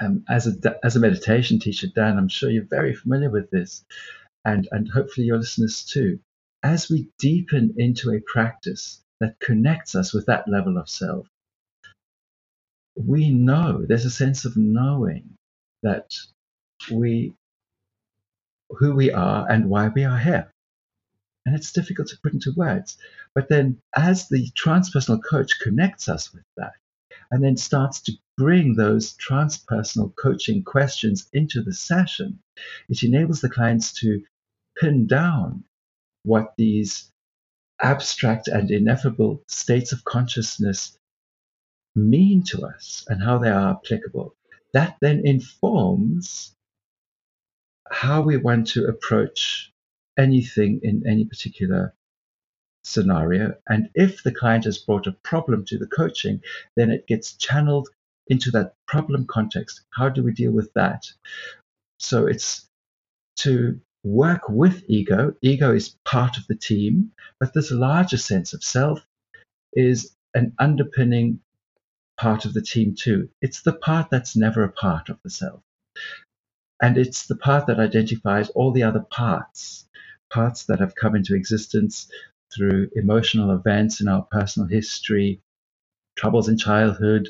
um, 0.00 0.24
as, 0.28 0.46
a, 0.46 0.78
as 0.84 0.96
a 0.96 1.00
meditation 1.00 1.58
teacher, 1.58 1.86
Dan, 1.94 2.18
I'm 2.18 2.28
sure 2.28 2.50
you're 2.50 2.64
very 2.64 2.94
familiar 2.94 3.30
with 3.30 3.50
this, 3.50 3.84
and, 4.44 4.68
and 4.72 4.88
hopefully 4.88 5.26
your 5.26 5.38
listeners 5.38 5.84
too. 5.84 6.20
As 6.62 6.90
we 6.90 7.08
deepen 7.18 7.74
into 7.78 8.12
a 8.12 8.20
practice 8.20 9.00
that 9.20 9.40
connects 9.40 9.94
us 9.94 10.12
with 10.12 10.26
that 10.26 10.48
level 10.48 10.76
of 10.76 10.88
self, 10.88 11.26
we 13.06 13.30
know, 13.30 13.84
there's 13.86 14.04
a 14.04 14.10
sense 14.10 14.44
of 14.44 14.56
knowing 14.56 15.36
that 15.82 16.14
we 16.90 17.32
who 18.70 18.94
we 18.94 19.10
are 19.10 19.50
and 19.50 19.68
why 19.68 19.88
we 19.88 20.04
are 20.04 20.18
here. 20.18 20.52
And 21.46 21.54
it's 21.54 21.72
difficult 21.72 22.08
to 22.08 22.18
put 22.22 22.34
into 22.34 22.52
words. 22.56 22.98
But 23.34 23.48
then, 23.48 23.80
as 23.96 24.28
the 24.28 24.48
transpersonal 24.50 25.20
coach 25.22 25.58
connects 25.60 26.08
us 26.08 26.32
with 26.32 26.44
that 26.56 26.74
and 27.30 27.42
then 27.42 27.56
starts 27.56 28.00
to 28.02 28.12
bring 28.36 28.74
those 28.74 29.16
transpersonal 29.16 30.14
coaching 30.16 30.62
questions 30.62 31.28
into 31.32 31.62
the 31.62 31.72
session, 31.72 32.38
it 32.88 33.02
enables 33.02 33.40
the 33.40 33.48
clients 33.48 33.92
to 34.00 34.22
pin 34.78 35.06
down 35.06 35.64
what 36.24 36.54
these 36.56 37.10
abstract 37.82 38.46
and 38.48 38.70
ineffable 38.70 39.42
states 39.48 39.92
of 39.92 40.04
consciousness 40.04 40.98
mean 42.08 42.42
to 42.44 42.64
us 42.64 43.04
and 43.08 43.22
how 43.22 43.38
they 43.38 43.50
are 43.50 43.72
applicable. 43.72 44.34
That 44.72 44.96
then 45.00 45.22
informs 45.24 46.54
how 47.90 48.22
we 48.22 48.36
want 48.36 48.68
to 48.68 48.86
approach 48.86 49.72
anything 50.16 50.80
in 50.82 51.02
any 51.06 51.24
particular 51.24 51.94
scenario. 52.82 53.54
And 53.68 53.90
if 53.94 54.22
the 54.22 54.32
client 54.32 54.64
has 54.64 54.78
brought 54.78 55.06
a 55.06 55.12
problem 55.12 55.64
to 55.66 55.78
the 55.78 55.86
coaching, 55.86 56.40
then 56.76 56.90
it 56.90 57.06
gets 57.06 57.34
channeled 57.34 57.88
into 58.28 58.50
that 58.52 58.74
problem 58.86 59.26
context. 59.26 59.82
How 59.90 60.08
do 60.08 60.22
we 60.22 60.32
deal 60.32 60.52
with 60.52 60.72
that? 60.74 61.04
So 61.98 62.26
it's 62.26 62.66
to 63.38 63.80
work 64.04 64.48
with 64.48 64.84
ego. 64.88 65.34
Ego 65.42 65.74
is 65.74 65.96
part 66.04 66.36
of 66.38 66.46
the 66.46 66.54
team, 66.54 67.12
but 67.38 67.52
this 67.52 67.70
larger 67.70 68.16
sense 68.16 68.52
of 68.54 68.64
self 68.64 69.04
is 69.74 70.14
an 70.34 70.52
underpinning 70.58 71.40
part 72.20 72.44
of 72.44 72.52
the 72.52 72.60
team 72.60 72.94
too. 72.94 73.30
It's 73.40 73.62
the 73.62 73.72
part 73.72 74.10
that's 74.10 74.36
never 74.36 74.62
a 74.62 74.70
part 74.70 75.08
of 75.08 75.18
the 75.24 75.30
self. 75.30 75.62
And 76.82 76.98
it's 76.98 77.26
the 77.26 77.36
part 77.36 77.66
that 77.66 77.80
identifies 77.80 78.50
all 78.50 78.72
the 78.72 78.82
other 78.82 79.00
parts, 79.00 79.88
parts 80.30 80.64
that 80.64 80.80
have 80.80 80.94
come 80.94 81.16
into 81.16 81.34
existence 81.34 82.10
through 82.54 82.90
emotional 82.94 83.52
events 83.52 84.02
in 84.02 84.08
our 84.08 84.22
personal 84.30 84.68
history, 84.68 85.40
troubles 86.14 86.48
in 86.50 86.58
childhood, 86.58 87.26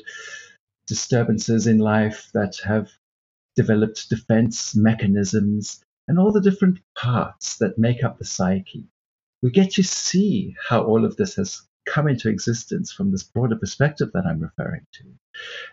disturbances 0.87 1.67
in 1.67 1.77
life 1.77 2.29
that 2.33 2.57
have 2.65 2.89
developed 3.55 4.09
defense 4.09 4.75
mechanisms, 4.75 5.81
and 6.09 6.19
all 6.19 6.33
the 6.33 6.41
different 6.41 6.79
parts 6.97 7.57
that 7.59 7.77
make 7.77 8.03
up 8.03 8.17
the 8.17 8.25
psyche. 8.25 8.83
We 9.41 9.51
get 9.51 9.71
to 9.71 9.83
see 9.83 10.53
how 10.67 10.83
all 10.83 11.05
of 11.05 11.15
this 11.15 11.35
has 11.35 11.61
come 11.85 12.07
into 12.07 12.29
existence 12.29 12.91
from 12.91 13.11
this 13.11 13.23
broader 13.23 13.55
perspective 13.55 14.11
that 14.13 14.25
I'm 14.25 14.39
referring 14.39 14.85
to. 14.93 15.03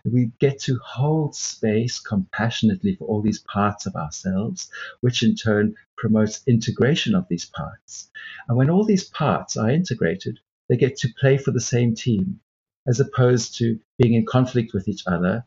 We 0.04 0.32
get 0.38 0.59
to 0.62 0.78
hold 0.84 1.34
space 1.34 1.98
compassionately 2.00 2.96
for 2.96 3.06
all 3.06 3.20
these 3.20 3.40
parts 3.40 3.86
of 3.86 3.94
ourselves, 3.94 4.70
which 5.00 5.22
in 5.22 5.34
turn 5.34 5.74
promotes 5.96 6.42
integration 6.46 7.14
of 7.14 7.26
these 7.28 7.44
parts. 7.44 8.11
And 8.48 8.56
when 8.56 8.70
all 8.70 8.84
these 8.84 9.04
parts 9.04 9.56
are 9.56 9.70
integrated, 9.70 10.40
they 10.68 10.76
get 10.76 10.96
to 10.98 11.12
play 11.20 11.36
for 11.36 11.50
the 11.50 11.61
same 11.61 11.94
team, 11.94 12.40
as 12.86 13.00
opposed 13.00 13.56
to 13.59 13.78
being 13.98 14.14
in 14.14 14.26
conflict 14.26 14.72
with 14.72 14.88
each 14.88 15.02
other, 15.06 15.44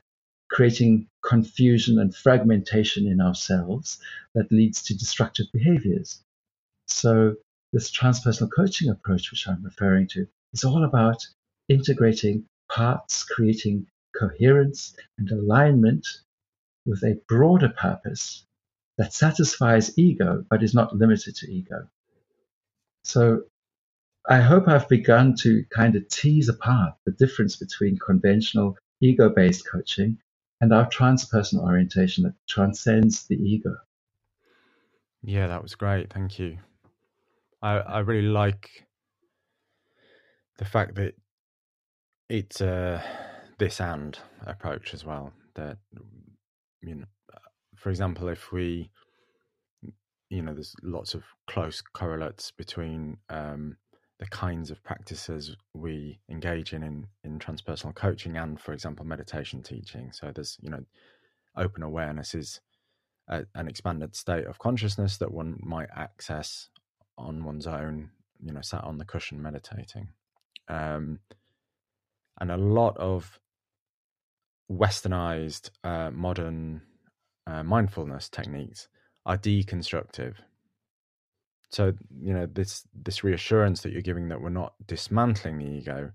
creating 0.50 1.08
confusion 1.24 2.00
and 2.00 2.16
fragmentation 2.16 3.08
in 3.08 3.22
ourselves 3.22 4.00
that 4.36 4.52
leads 4.52 4.84
to 4.84 4.98
destructive 4.98 5.48
behaviors. 5.54 6.22
So, 6.88 7.38
this 7.74 7.90
transpersonal 7.90 8.52
coaching 8.54 8.90
approach, 8.90 9.32
which 9.32 9.48
I'm 9.48 9.64
referring 9.64 10.08
to, 10.10 10.28
is 10.54 10.64
all 10.64 10.84
about 10.84 11.26
integrating 11.70 12.46
parts, 12.70 13.24
creating 13.24 13.88
coherence 14.20 14.96
and 15.18 15.32
alignment 15.32 16.06
with 16.86 17.04
a 17.04 17.20
broader 17.28 17.70
purpose 17.70 18.46
that 18.98 19.14
satisfies 19.14 19.98
ego 19.98 20.46
but 20.50 20.64
is 20.64 20.74
not 20.74 20.96
limited 20.96 21.36
to 21.36 21.52
ego. 21.52 21.88
So 23.04 23.44
I 24.30 24.42
hope 24.42 24.68
I've 24.68 24.90
begun 24.90 25.36
to 25.38 25.64
kind 25.74 25.96
of 25.96 26.08
tease 26.10 26.50
apart 26.50 26.94
the 27.06 27.12
difference 27.12 27.56
between 27.56 27.98
conventional 27.98 28.78
ego 29.00 29.30
based 29.30 29.68
coaching 29.70 30.18
and 30.60 30.72
our 30.72 30.88
transpersonal 30.90 31.64
orientation 31.64 32.24
that 32.26 32.36
transcends 32.48 33.26
the 33.28 33.36
ego. 33.36 33.76
Yeah, 35.24 35.48
that 35.48 35.64
was 35.64 35.76
great. 35.76 36.12
Thank 36.14 36.38
you. 36.38 36.58
I, 37.62 37.78
I 37.78 38.00
really 38.00 38.28
like 38.28 38.86
the 40.62 40.66
fact 40.66 40.94
that 40.94 41.16
it's 42.30 42.62
a 42.62 43.04
this 43.58 43.82
and 43.82 44.18
approach 44.46 44.94
as 44.94 45.04
well. 45.04 45.34
That 45.56 45.78
you 46.84 46.96
know, 46.96 47.06
for 47.76 47.90
example, 47.90 48.28
if 48.30 48.52
we, 48.52 48.92
you 50.30 50.44
know, 50.44 50.54
there's 50.54 50.76
lots 50.84 51.16
of 51.16 51.24
close 51.48 51.82
correlates 51.82 52.52
between 52.52 53.18
um, 53.32 53.78
the 54.20 54.28
kinds 54.28 54.70
of 54.70 54.84
practices 54.84 55.56
we 55.74 56.20
engage 56.30 56.74
in, 56.74 56.84
in 56.84 57.08
in 57.24 57.40
transpersonal 57.40 57.96
coaching 57.96 58.38
and, 58.38 58.62
for 58.62 58.72
example, 58.72 59.04
meditation 59.04 59.64
teaching. 59.64 60.12
So 60.12 60.32
there's 60.32 60.58
you 60.62 60.70
know, 60.70 60.84
open 61.58 61.82
awareness 61.82 62.36
is 62.36 62.62
a, 63.28 63.46
an 63.56 63.68
expanded 63.68 64.16
state 64.16 64.46
of 64.46 64.60
consciousness 64.60 65.18
that 65.18 65.34
one 65.34 65.58
might 65.64 65.90
access 65.96 66.70
on 67.18 67.46
one's 67.46 67.66
own, 67.66 68.12
you 68.40 68.54
know, 68.54 68.62
sat 68.62 68.84
on 68.84 69.00
the 69.00 69.06
cushion 69.06 69.42
meditating. 69.42 70.10
Um, 70.68 71.20
and 72.40 72.52
a 72.52 72.58
lot 72.58 72.98
of 72.98 73.40
westernized 74.72 75.70
uh, 75.84 76.12
modern 76.12 76.82
uh, 77.48 77.64
mindfulness 77.64 78.30
techniques 78.30 78.88
are 79.26 79.38
deconstructive. 79.38 80.36
So 81.70 81.94
you 82.20 82.34
know 82.34 82.48
this 82.48 82.86
this 82.94 83.24
reassurance 83.24 83.82
that 83.82 83.94
you're 83.94 84.02
giving 84.02 84.28
that 84.30 84.42
we're 84.42 84.50
not 84.50 84.74
dismantling 84.88 85.58
the 85.60 85.66
ego, 85.66 86.12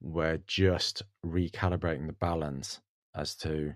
we're 0.00 0.38
just 0.46 1.02
recalibrating 1.26 2.06
the 2.06 2.12
balance 2.12 2.80
as 3.14 3.34
to 3.36 3.74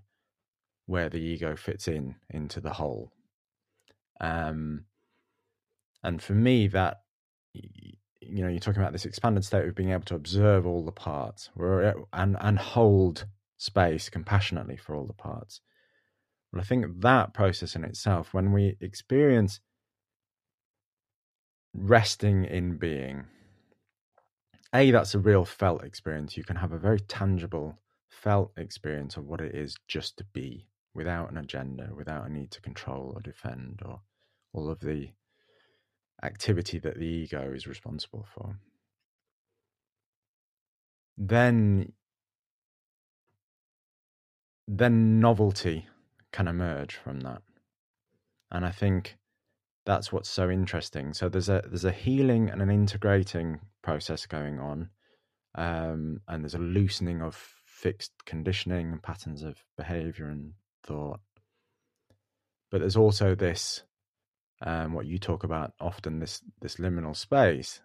where 0.87 1.09
the 1.09 1.19
ego 1.21 1.57
fits 1.57 1.89
in 1.89 2.15
into 2.31 2.61
the 2.61 2.73
whole. 2.73 3.11
Um, 4.21 4.85
and 6.03 6.23
for 6.23 6.35
me, 6.35 6.69
that 6.69 7.03
you 8.29 8.43
know, 8.43 8.49
you're 8.49 8.61
talking 8.61 8.83
about 8.83 8.93
this 8.93 9.05
expanded 9.05 9.45
state 9.45 9.67
of 9.67 9.75
being 9.75 9.91
able 9.91 10.05
to 10.05 10.15
observe 10.15 10.67
all 10.67 10.85
the 10.85 10.93
parts 10.93 11.51
and 11.57 12.37
and 12.41 12.59
hold 12.59 13.27
space 13.57 14.09
compassionately 14.09 14.77
for 14.77 14.95
all 14.95 15.07
the 15.07 15.13
parts. 15.13 15.61
Well, 16.53 16.61
I 16.61 16.65
think 16.65 17.01
that 17.01 17.35
process 17.35 17.75
in 17.75 17.85
itself, 17.85 18.33
when 18.33 18.53
we 18.53 18.77
experience 18.81 19.61
resting 21.75 22.45
in 22.45 22.77
being, 22.79 23.25
a 24.75 24.91
that's 24.91 25.15
a 25.15 25.19
real 25.19 25.45
felt 25.45 25.85
experience. 25.85 26.37
You 26.37 26.45
can 26.45 26.57
have 26.57 26.73
a 26.73 26.79
very 26.79 27.01
tangible 27.01 27.79
felt 28.09 28.53
experience 28.57 29.17
of 29.17 29.27
what 29.27 29.41
it 29.41 29.55
is 29.55 29.77
just 29.89 30.17
to 30.19 30.25
be 30.33 30.67
without 30.95 31.31
an 31.31 31.37
agenda, 31.37 31.91
without 31.95 32.27
a 32.27 32.33
need 32.33 32.51
to 32.53 32.61
control 32.61 33.13
or 33.15 33.21
defend 33.21 33.81
or 33.85 34.01
all 34.53 34.71
of 34.71 34.81
the 34.81 35.11
activity 36.23 36.79
that 36.79 36.99
the 36.99 37.07
ego 37.07 37.53
is 37.55 37.67
responsible 37.67 38.27
for. 38.35 38.57
Then 41.19 41.93
then 44.69 45.21
novelty 45.21 45.87
can 46.33 46.49
emerge 46.49 46.97
from 46.97 47.21
that. 47.21 47.43
And 48.51 48.65
I 48.65 48.71
think 48.71 49.17
that's 49.85 50.13
what's 50.13 50.29
so 50.29 50.51
interesting. 50.51 51.15
So 51.15 51.29
there's 51.29 51.49
a 51.49 51.63
there's 51.67 51.85
a 51.85 51.93
healing 51.93 52.51
and 52.51 52.61
an 52.61 52.71
integrating 52.71 53.61
process 53.83 54.27
going 54.27 54.59
on, 54.59 54.91
um, 55.55 56.21
and 56.29 56.43
there's 56.43 56.55
a 56.55 56.59
loosening 56.59 57.23
of 57.23 57.37
fixed 57.65 58.13
conditioning 58.25 58.93
and 58.93 59.03
patterns 59.03 59.43
of 59.43 59.65
behavior 59.77 60.27
and 60.27 60.53
thought. 60.85 61.21
But 62.71 62.81
there's 62.81 62.97
also 62.97 63.35
this 63.35 63.83
um, 64.63 64.93
what 64.95 65.07
you 65.07 65.19
talk 65.19 65.45
about 65.45 65.75
often 65.81 66.21
this 66.21 66.43
this 66.61 66.77
liminal 66.77 67.17
space, 67.17 67.81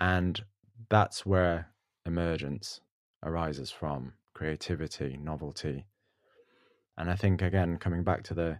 and 0.00 0.42
that's 0.90 1.26
where 1.26 1.68
emergence 2.06 2.80
arises 3.24 3.70
from 3.70 4.14
creativity, 4.34 5.18
novelty, 5.22 5.86
and 6.98 7.10
I 7.10 7.16
think 7.16 7.42
again 7.42 7.78
coming 7.78 8.04
back 8.04 8.24
to 8.24 8.34
the 8.34 8.58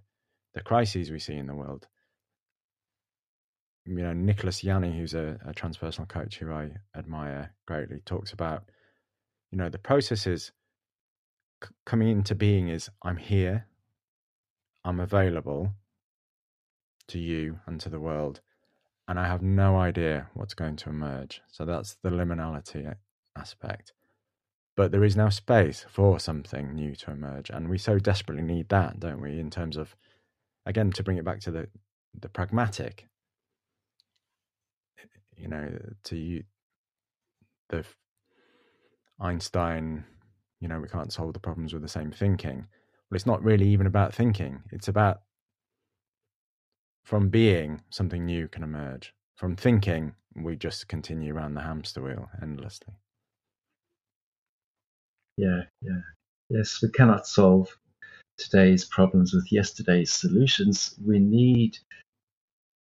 the 0.54 0.62
crises 0.62 1.10
we 1.10 1.18
see 1.18 1.36
in 1.36 1.46
the 1.46 1.54
world. 1.54 1.88
You 3.86 3.96
know, 3.96 4.12
Nicholas 4.14 4.62
Janni, 4.62 4.96
who's 4.96 5.14
a, 5.14 5.38
a 5.46 5.54
transpersonal 5.54 6.08
coach 6.08 6.38
who 6.38 6.52
I 6.52 6.70
admire 6.96 7.54
greatly, 7.66 8.00
talks 8.06 8.32
about 8.32 8.64
you 9.52 9.58
know 9.58 9.68
the 9.70 9.78
processes 9.78 10.52
c- 11.64 11.70
coming 11.86 12.08
into 12.08 12.34
being 12.34 12.68
is 12.68 12.90
I'm 13.02 13.16
here, 13.18 13.66
I'm 14.84 15.00
available, 15.00 15.72
to 17.08 17.18
you 17.18 17.60
and 17.66 17.80
to 17.80 17.88
the 17.88 18.00
world. 18.00 18.40
And 19.06 19.18
I 19.18 19.26
have 19.26 19.42
no 19.42 19.76
idea 19.76 20.28
what's 20.34 20.54
going 20.54 20.76
to 20.76 20.90
emerge. 20.90 21.42
So 21.48 21.64
that's 21.64 21.96
the 22.02 22.10
liminality 22.10 22.94
aspect. 23.36 23.92
But 24.76 24.90
there 24.90 25.04
is 25.04 25.16
now 25.16 25.28
space 25.28 25.84
for 25.88 26.18
something 26.18 26.74
new 26.74 26.94
to 26.96 27.10
emerge. 27.12 27.50
And 27.50 27.68
we 27.68 27.78
so 27.78 27.98
desperately 27.98 28.42
need 28.42 28.68
that, 28.70 28.98
don't 28.98 29.20
we? 29.20 29.38
In 29.38 29.50
terms 29.50 29.76
of, 29.76 29.94
again, 30.66 30.90
to 30.92 31.02
bring 31.02 31.18
it 31.18 31.24
back 31.24 31.40
to 31.40 31.50
the, 31.50 31.68
the 32.18 32.28
pragmatic, 32.28 33.06
you 35.36 35.48
know, 35.48 35.78
to 36.04 36.16
you, 36.16 36.44
the 37.68 37.84
Einstein, 39.20 40.04
you 40.60 40.68
know, 40.68 40.80
we 40.80 40.88
can't 40.88 41.12
solve 41.12 41.34
the 41.34 41.40
problems 41.40 41.72
with 41.72 41.82
the 41.82 41.88
same 41.88 42.10
thinking. 42.10 42.66
Well, 43.10 43.16
it's 43.16 43.26
not 43.26 43.42
really 43.42 43.68
even 43.68 43.86
about 43.86 44.14
thinking. 44.14 44.62
It's 44.72 44.88
about 44.88 45.20
from 47.04 47.28
being, 47.28 47.82
something 47.90 48.24
new 48.24 48.48
can 48.48 48.62
emerge. 48.62 49.14
From 49.36 49.56
thinking, 49.56 50.14
we 50.34 50.56
just 50.56 50.88
continue 50.88 51.34
around 51.34 51.54
the 51.54 51.60
hamster 51.60 52.02
wheel 52.02 52.28
endlessly. 52.42 52.94
Yeah, 55.36 55.62
yeah. 55.82 56.00
Yes, 56.48 56.80
we 56.82 56.88
cannot 56.90 57.26
solve 57.26 57.68
today's 58.38 58.84
problems 58.84 59.34
with 59.34 59.52
yesterday's 59.52 60.12
solutions. 60.12 60.96
We 61.04 61.18
need 61.18 61.78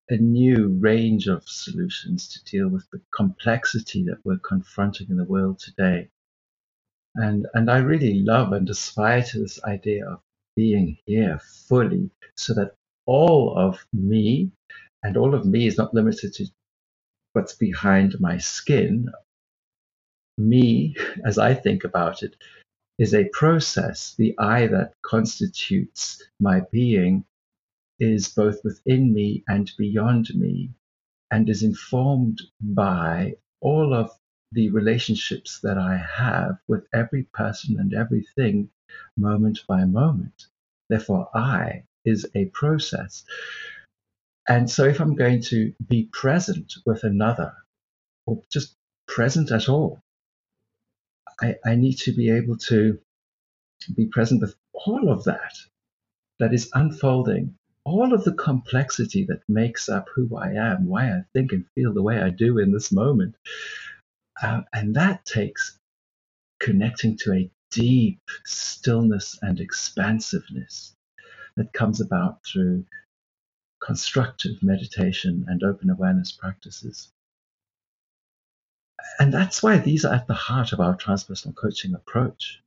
a 0.09 0.17
new 0.17 0.69
range 0.81 1.27
of 1.27 1.43
solutions 1.49 2.29
to 2.29 2.45
deal 2.45 2.69
with 2.69 2.89
the 2.91 3.01
complexity 3.13 4.05
that 4.05 4.19
we're 4.25 4.39
confronting 4.39 5.09
in 5.11 5.17
the 5.17 5.25
world 5.25 5.59
today. 5.59 6.09
And, 7.15 7.47
and 7.55 7.71
I 7.71 7.79
really 7.79 8.23
love 8.23 8.53
and 8.53 8.69
aspire 8.69 9.23
to 9.23 9.41
this 9.41 9.63
idea 9.65 10.07
of 10.07 10.21
being 10.57 10.99
here 11.07 11.41
fully 11.69 12.11
so 12.37 12.55
that 12.55 12.75
all 13.07 13.57
of 13.57 13.85
me, 13.93 14.51
and 15.03 15.17
all 15.17 15.35
of 15.35 15.45
me 15.45 15.67
is 15.67 15.79
not 15.79 15.95
limited 15.95 16.33
to 16.35 16.47
what's 17.33 17.55
behind 17.55 18.21
my 18.21 18.39
skin. 18.39 19.11
Me, 20.39 20.95
as 21.25 21.39
I 21.39 21.55
think 21.55 21.85
about 21.85 22.23
it, 22.23 22.37
is 22.99 23.15
a 23.15 23.29
process. 23.33 24.15
The 24.17 24.35
I 24.39 24.67
that 24.69 24.95
constitutes 25.03 26.23
my 26.41 26.61
being 26.71 27.25
is 27.99 28.29
both 28.29 28.63
within 28.65 29.13
me 29.13 29.45
and 29.49 29.71
beyond 29.79 30.35
me, 30.35 30.71
and 31.31 31.49
is 31.49 31.63
informed 31.63 32.43
by 32.61 33.35
all 33.61 33.95
of 33.95 34.11
the 34.53 34.71
relationships 34.71 35.61
that 35.61 35.79
I 35.79 35.97
have 35.97 36.59
with 36.69 36.87
every 36.93 37.25
person 37.33 37.79
and 37.81 37.95
everything 37.95 38.69
moment 39.17 39.61
by 39.67 39.85
moment. 39.85 40.47
Therefore, 40.89 41.31
I 41.35 41.85
is 42.05 42.27
a 42.35 42.47
process. 42.47 43.25
And 44.49 44.69
so, 44.69 44.85
if 44.85 45.01
I'm 45.01 45.15
going 45.15 45.43
to 45.43 45.73
be 45.89 46.09
present 46.13 46.75
with 46.85 47.05
another, 47.05 47.55
or 48.27 48.43
just 48.51 48.75
present 49.07 49.53
at 49.53 49.69
all, 49.69 50.01
I, 51.41 51.57
I 51.65 51.75
need 51.77 51.99
to 51.99 52.13
be 52.13 52.31
able 52.31 52.57
to 52.69 52.99
be 53.95 54.07
present 54.07 54.41
with 54.41 54.55
all 54.73 55.11
of 55.11 55.25
that 55.25 55.55
that 56.39 56.53
is 56.53 56.71
unfolding, 56.75 57.55
all 57.85 58.13
of 58.13 58.25
the 58.25 58.35
complexity 58.35 59.25
that 59.25 59.43
makes 59.49 59.89
up 59.89 60.09
who 60.15 60.37
I 60.37 60.53
am, 60.53 60.87
why 60.87 61.11
I 61.11 61.25
think 61.33 61.53
and 61.53 61.67
feel 61.75 61.93
the 61.93 62.03
way 62.03 62.21
I 62.21 62.31
do 62.31 62.59
in 62.59 62.73
this 62.73 62.93
moment. 62.93 63.37
Uh, 64.43 64.63
and 64.73 64.95
that 64.97 65.25
takes 65.25 65.79
connecting 66.61 67.17
to 67.19 67.33
a 67.33 67.51
deep 67.71 68.21
stillness 68.45 69.39
and 69.43 69.61
expansiveness 69.61 70.95
that 71.57 71.73
comes 71.73 72.01
about 72.01 72.45
through 72.45 72.85
constructive 73.81 74.63
meditation 74.63 75.45
and 75.49 75.63
open 75.63 75.91
awareness 75.91 76.33
practices. 76.33 77.11
And 79.19 79.33
that's 79.33 79.63
why 79.63 79.79
these 79.79 80.05
are 80.05 80.15
at 80.15 80.27
the 80.27 80.35
heart 80.35 80.73
of 80.73 80.81
our 80.81 80.97
transpersonal 80.97 81.55
coaching 81.55 81.95
approach. 81.95 82.61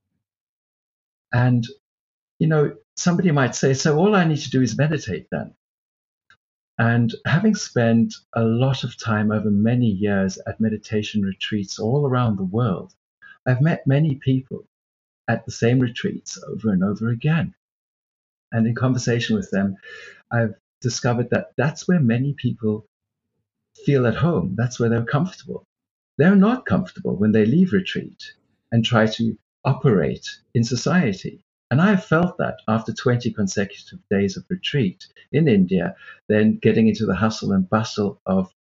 And, 1.33 1.65
you 2.39 2.47
know, 2.47 2.75
somebody 2.95 3.31
might 3.31 3.55
say, 3.55 3.73
so 3.73 3.97
all 3.97 4.15
I 4.15 4.25
need 4.25 4.39
to 4.39 4.49
do 4.49 4.61
is 4.61 4.77
meditate 4.77 5.27
then. 5.31 5.53
And 6.77 7.13
having 7.25 7.55
spent 7.55 8.13
a 8.33 8.43
lot 8.43 8.83
of 8.83 9.01
time 9.01 9.31
over 9.31 9.49
many 9.49 9.87
years 9.87 10.37
at 10.45 10.59
meditation 10.59 11.21
retreats 11.21 11.79
all 11.79 12.05
around 12.05 12.37
the 12.37 12.43
world, 12.43 12.93
I've 13.45 13.61
met 13.61 13.87
many 13.87 14.15
people 14.15 14.67
at 15.27 15.45
the 15.45 15.51
same 15.51 15.79
retreats 15.79 16.37
over 16.47 16.71
and 16.71 16.83
over 16.83 17.09
again. 17.09 17.55
And 18.51 18.67
in 18.67 18.75
conversation 18.75 19.35
with 19.35 19.49
them, 19.51 19.75
I've 20.31 20.55
discovered 20.81 21.29
that 21.31 21.51
that's 21.57 21.87
where 21.87 21.99
many 21.99 22.33
people 22.33 22.85
feel 23.85 24.07
at 24.07 24.15
home. 24.15 24.55
That's 24.57 24.79
where 24.79 24.89
they're 24.89 25.05
comfortable. 25.05 25.65
They're 26.17 26.35
not 26.35 26.65
comfortable 26.65 27.15
when 27.15 27.31
they 27.31 27.45
leave 27.45 27.73
retreat 27.73 28.33
and 28.71 28.85
try 28.85 29.07
to 29.07 29.37
operate 29.65 30.27
in 30.53 30.63
society. 30.63 31.41
And 31.71 31.81
I 31.81 31.87
have 31.89 32.05
felt 32.05 32.37
that 32.37 32.59
after 32.67 32.93
20 32.93 33.31
consecutive 33.33 33.99
days 34.09 34.37
of 34.37 34.45
retreat 34.49 35.05
in 35.31 35.47
India, 35.47 35.95
then 36.29 36.59
getting 36.61 36.87
into 36.87 37.05
the 37.05 37.15
hustle 37.15 37.51
and 37.51 37.69
bustle 37.69 38.21
of 38.25 38.53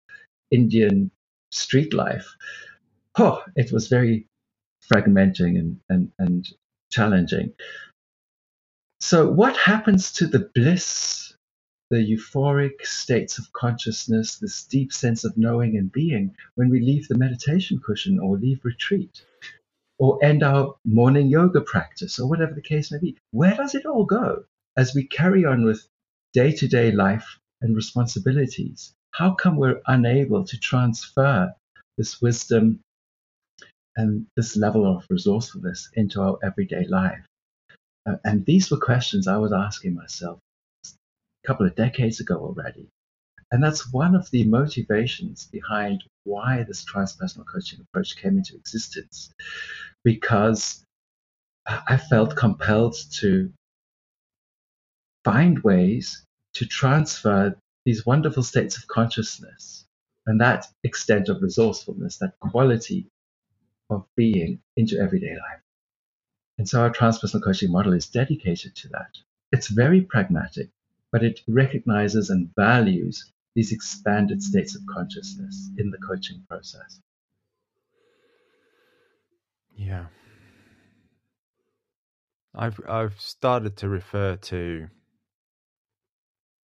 Indian 0.50 1.10
street 1.50 1.92
life. 1.92 2.26
Oh, 3.18 3.42
it 3.56 3.72
was 3.72 3.88
very 3.88 4.26
fragmenting 4.92 5.58
and, 5.58 5.80
and, 5.88 6.12
and 6.18 6.48
challenging. 6.90 7.52
So, 9.02 9.28
what 9.28 9.56
happens 9.56 10.12
to 10.12 10.28
the 10.28 10.48
bliss, 10.54 11.34
the 11.90 11.98
euphoric 11.98 12.86
states 12.86 13.38
of 13.38 13.52
consciousness, 13.52 14.36
this 14.38 14.64
deep 14.64 14.92
sense 14.92 15.24
of 15.24 15.36
knowing 15.36 15.76
and 15.76 15.90
being 15.90 16.36
when 16.54 16.70
we 16.70 16.80
leave 16.80 17.08
the 17.08 17.18
meditation 17.18 17.80
cushion 17.80 18.20
or 18.20 18.38
leave 18.38 18.64
retreat? 18.64 19.24
or 19.98 20.18
end 20.24 20.42
our 20.44 20.76
morning 20.84 21.28
yoga 21.28 21.60
practice 21.62 22.18
or 22.20 22.28
whatever 22.28 22.54
the 22.54 22.62
case 22.62 22.92
may 22.92 22.98
be. 22.98 23.16
Where 23.32 23.56
does 23.56 23.74
it 23.74 23.86
all 23.86 24.04
go 24.04 24.44
as 24.76 24.94
we 24.94 25.06
carry 25.06 25.44
on 25.44 25.64
with 25.64 25.86
day 26.34 26.52
to 26.52 26.68
day 26.68 26.92
life 26.92 27.38
and 27.62 27.76
responsibilities? 27.76 28.94
How 29.12 29.34
come 29.34 29.56
we're 29.56 29.82
unable 29.88 30.44
to 30.44 30.58
transfer 30.60 31.54
this 31.98 32.22
wisdom 32.22 32.80
and 33.96 34.26
this 34.36 34.56
level 34.56 34.86
of 34.86 35.06
resourcefulness 35.10 35.90
into 35.94 36.22
our 36.22 36.38
everyday 36.44 36.86
life? 36.86 37.24
And 38.24 38.44
these 38.46 38.70
were 38.70 38.78
questions 38.78 39.28
I 39.28 39.36
was 39.36 39.52
asking 39.52 39.94
myself 39.94 40.40
a 40.86 41.46
couple 41.46 41.66
of 41.66 41.76
decades 41.76 42.20
ago 42.20 42.36
already. 42.36 42.88
And 43.52 43.62
that's 43.62 43.92
one 43.92 44.14
of 44.14 44.30
the 44.30 44.44
motivations 44.44 45.46
behind 45.52 46.02
why 46.24 46.64
this 46.64 46.84
transpersonal 46.84 47.44
coaching 47.46 47.80
approach 47.80 48.16
came 48.16 48.38
into 48.38 48.56
existence 48.56 49.30
because 50.04 50.84
I 51.66 51.96
felt 51.96 52.34
compelled 52.34 52.96
to 53.20 53.52
find 55.24 55.58
ways 55.60 56.24
to 56.54 56.66
transfer 56.66 57.54
these 57.84 58.06
wonderful 58.06 58.42
states 58.42 58.76
of 58.76 58.86
consciousness 58.86 59.84
and 60.26 60.40
that 60.40 60.66
extent 60.84 61.28
of 61.28 61.42
resourcefulness, 61.42 62.18
that 62.18 62.38
quality 62.40 63.06
of 63.90 64.06
being 64.16 64.60
into 64.76 64.98
everyday 64.98 65.34
life. 65.36 65.60
And 66.62 66.68
so 66.68 66.82
our 66.82 66.90
transpersonal 66.90 67.42
coaching 67.42 67.72
model 67.72 67.92
is 67.92 68.06
dedicated 68.06 68.76
to 68.76 68.88
that. 68.90 69.18
It's 69.50 69.66
very 69.66 70.00
pragmatic, 70.00 70.68
but 71.10 71.24
it 71.24 71.40
recognizes 71.48 72.30
and 72.30 72.54
values 72.54 73.32
these 73.56 73.72
expanded 73.72 74.40
states 74.40 74.76
of 74.76 74.82
consciousness 74.86 75.70
in 75.76 75.90
the 75.90 75.98
coaching 75.98 76.44
process. 76.48 77.00
Yeah. 79.74 80.06
I've 82.54 82.80
I've 82.88 83.20
started 83.20 83.76
to 83.78 83.88
refer 83.88 84.36
to 84.36 84.86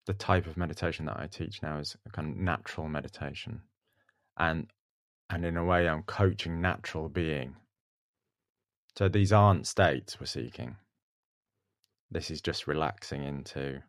the 0.07 0.13
type 0.13 0.45
of 0.45 0.57
meditation 0.57 1.05
that 1.05 1.21
I 1.21 1.27
teach 1.27 1.63
now 1.63 1.77
as 1.77 1.95
a 2.05 2.09
kind 2.09 2.31
of 2.31 2.35
natural 2.35 2.89
meditation. 2.89 3.61
And 4.35 4.67
and 5.29 5.45
in 5.45 5.55
a 5.55 5.63
way 5.63 5.87
I'm 5.87 6.03
coaching 6.03 6.59
natural 6.59 7.07
being. 7.07 7.55
So 8.97 9.09
these 9.09 9.33
aren't 9.33 9.67
states 9.67 10.19
we're 10.19 10.25
seeking. 10.25 10.77
This 12.11 12.31
is 12.31 12.41
just 12.41 12.67
relaxing 12.67 13.23
into 13.23 13.81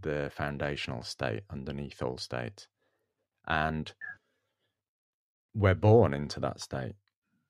the 0.00 0.30
foundational 0.34 1.02
state 1.02 1.42
underneath 1.50 2.02
all 2.02 2.18
states. 2.18 2.66
And 3.46 3.92
we're 5.54 5.74
born 5.74 6.14
into 6.14 6.40
that 6.40 6.60
state. 6.60 6.94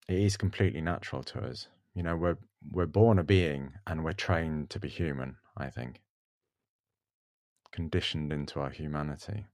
It 0.08 0.18
is 0.18 0.36
completely 0.36 0.80
natural 0.80 1.22
to 1.24 1.40
us. 1.40 1.68
You 1.94 2.02
know, 2.02 2.16
we're 2.16 2.38
we're 2.70 2.86
born 2.86 3.18
a 3.18 3.24
being 3.24 3.72
and 3.86 4.04
we're 4.04 4.12
trained 4.12 4.70
to 4.70 4.80
be 4.80 4.88
human, 4.88 5.36
I 5.56 5.70
think. 5.70 6.00
Conditioned 7.70 8.32
into 8.32 8.60
our 8.60 8.70
humanity. 8.70 9.46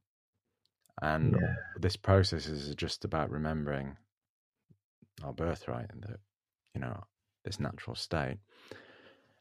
And 1.01 1.37
yeah. 1.41 1.55
this 1.79 1.97
process 1.97 2.47
is 2.47 2.75
just 2.75 3.05
about 3.05 3.31
remembering 3.31 3.97
our 5.23 5.33
birthright 5.33 5.91
and 5.91 6.03
that, 6.03 6.19
you 6.79 6.85
know, 6.85 7.05
this 7.45 7.59
natural 7.59 7.97
state. 7.97 8.39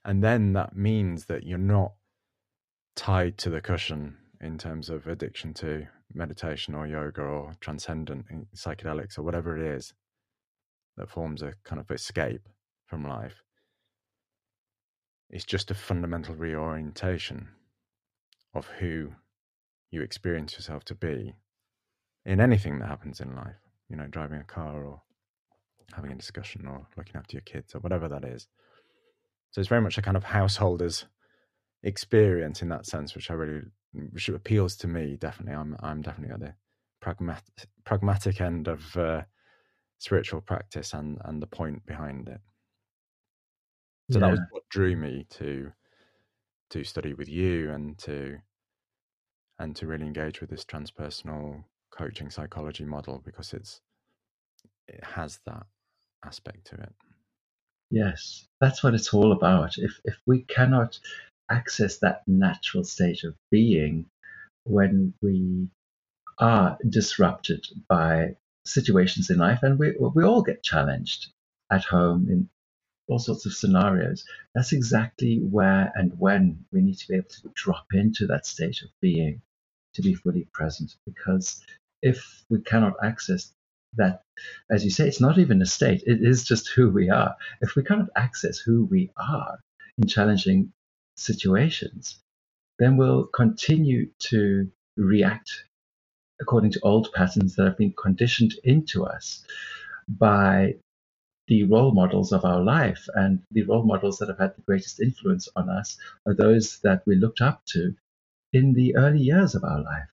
And 0.04 0.24
then 0.24 0.54
that 0.54 0.76
means 0.76 1.26
that 1.26 1.44
you're 1.44 1.60
not 1.60 1.94
tied 2.96 3.38
to 3.40 3.52
the 3.52 3.62
cushion 3.62 4.18
in 4.42 4.58
terms 4.58 4.90
of 4.90 5.06
addiction 5.06 5.54
to 5.54 5.88
meditation 6.14 6.74
or 6.74 6.88
yoga 6.88 7.22
or 7.22 7.54
transcendent 7.60 8.26
eh, 8.32 8.38
psychedelics 8.56 9.20
or 9.20 9.24
whatever 9.24 9.56
it 9.56 9.78
is 9.78 9.94
that 10.96 11.10
forms 11.10 11.44
a 11.44 11.54
kind 11.64 11.80
of 11.80 11.92
escape 11.92 12.50
from 12.88 13.08
life. 13.08 13.44
It's 15.30 15.46
just 15.46 15.70
a 15.70 15.76
fundamental 15.76 16.34
reorientation 16.34 17.50
of 18.56 18.66
who 18.80 19.12
you 19.92 20.02
experience 20.02 20.54
yourself 20.54 20.86
to 20.86 20.96
be 20.96 21.36
in 22.26 22.42
anything 22.42 22.80
that 22.80 22.88
happens 22.88 23.20
in 23.20 23.36
life, 23.36 23.62
you 23.90 23.96
know, 23.96 24.08
driving 24.08 24.40
a 24.40 24.44
car 24.44 24.84
or 24.84 25.02
having 25.94 26.12
a 26.12 26.16
discussion 26.16 26.68
or 26.68 26.86
looking 26.98 27.16
after 27.16 27.34
your 27.34 27.42
kids 27.42 27.74
or 27.76 27.80
whatever 27.80 28.08
that 28.08 28.24
is. 28.24 28.48
So 29.52 29.62
it's 29.62 29.70
very 29.70 29.82
much 29.82 29.98
a 29.98 30.02
kind 30.02 30.18
of 30.18 30.24
householder's 30.24 31.06
experience 31.84 32.62
in 32.62 32.70
that 32.70 32.86
sense, 32.86 33.16
which 33.16 33.32
I 33.32 33.34
really 33.34 33.64
which 34.12 34.30
appeals 34.30 34.76
to 34.78 34.88
me. 34.88 35.18
Definitely, 35.20 35.56
I'm 35.56 35.76
I'm 35.80 36.02
definitely 36.02 36.34
at 36.34 36.40
the 36.40 36.54
pragmatic 37.00 37.46
pragmatic 37.86 38.42
end 38.42 38.68
of 38.68 38.98
uh, 38.98 39.22
spiritual 40.00 40.42
practice 40.42 40.94
and 40.94 41.18
and 41.26 41.42
the 41.42 41.48
point 41.48 41.86
behind 41.86 42.30
it. 42.30 42.42
So 44.12 44.20
yeah. 44.20 44.28
that 44.28 44.32
was 44.32 44.40
what 44.52 44.64
drew 44.70 44.96
me 44.96 45.26
to 45.32 45.72
to 46.72 46.84
study 46.84 47.14
with 47.14 47.30
you 47.30 47.72
and 47.72 47.98
to 48.00 48.38
and 49.60 49.76
to 49.76 49.88
really 49.88 50.06
engage 50.06 50.42
with 50.42 50.50
this 50.50 50.66
transpersonal 50.66 51.64
coaching 51.92 52.30
psychology 52.30 52.84
model 52.84 53.22
because 53.26 53.54
it's 53.54 53.82
it 54.88 55.04
has 55.04 55.40
that 55.46 55.66
aspect 56.24 56.68
to 56.68 56.76
it. 56.76 56.94
Yes, 57.90 58.48
that's 58.60 58.84
what 58.84 58.94
it's 58.94 59.14
all 59.14 59.32
about. 59.32 59.78
If 59.78 60.00
if 60.04 60.18
we 60.26 60.42
cannot 60.44 61.00
access 61.50 62.00
that 62.00 62.28
natural 62.28 62.84
state 62.84 63.24
of 63.24 63.36
being 63.50 64.06
when 64.66 65.14
we 65.22 65.70
are 66.40 66.78
disrupted 66.90 67.66
by 67.88 68.36
situations 68.66 69.30
in 69.30 69.38
life, 69.38 69.60
and 69.64 69.80
we 69.80 69.96
we 69.98 70.24
all 70.24 70.42
get 70.42 70.64
challenged 70.64 71.28
at 71.72 71.84
home 71.84 72.30
in 72.30 72.50
all 73.08 73.20
sorts 73.20 73.46
of 73.46 73.54
scenarios. 73.54 74.26
That's 74.54 74.74
exactly 74.74 75.40
where 75.40 75.92
and 75.96 76.18
when 76.20 76.66
we 76.72 76.82
need 76.82 76.98
to 76.98 77.08
be 77.08 77.16
able 77.16 77.30
to 77.30 77.52
drop 77.56 77.86
into 77.94 78.28
that 78.28 78.46
state 78.46 78.82
of 78.82 78.90
being 79.02 79.42
to 79.94 80.02
be 80.02 80.14
fully 80.14 80.48
present. 80.54 80.96
Because 81.06 81.64
if 82.02 82.44
we 82.50 82.60
cannot 82.62 82.94
access 83.04 83.54
that, 83.98 84.24
as 84.70 84.84
you 84.84 84.90
say, 84.90 85.08
it's 85.08 85.22
not 85.22 85.38
even 85.38 85.62
a 85.62 85.66
state, 85.66 86.04
it 86.06 86.22
is 86.22 86.44
just 86.44 86.70
who 86.70 86.90
we 86.90 87.10
are. 87.10 87.36
If 87.62 87.76
we 87.76 87.84
cannot 87.84 88.10
access 88.16 88.58
who 88.58 88.86
we 88.86 89.12
are 89.18 89.60
in 89.98 90.08
challenging 90.08 90.72
situations, 91.16 92.20
then 92.80 92.98
we'll 92.98 93.26
continue 93.26 94.10
to 94.20 94.70
react 94.96 95.52
according 96.40 96.72
to 96.72 96.80
old 96.84 97.12
patterns 97.14 97.56
that 97.56 97.66
have 97.66 97.78
been 97.78 97.94
conditioned 97.94 98.54
into 98.64 99.06
us 99.06 99.44
by 100.08 100.76
the 101.48 101.64
role 101.64 101.92
models 101.92 102.32
of 102.32 102.46
our 102.46 102.62
life. 102.62 103.08
And 103.16 103.42
the 103.52 103.64
role 103.64 103.84
models 103.84 104.20
that 104.20 104.30
have 104.30 104.38
had 104.38 104.56
the 104.56 104.62
greatest 104.62 105.00
influence 105.00 105.50
on 105.56 105.70
us 105.70 105.98
are 106.26 106.34
those 106.34 106.80
that 106.84 107.04
we 107.06 107.16
looked 107.16 107.42
up 107.42 107.66
to 107.68 107.96
in 108.54 108.74
the 108.74 108.96
early 108.96 109.20
years 109.20 109.56
of 109.56 109.64
our 109.64 109.82
life. 109.82 110.10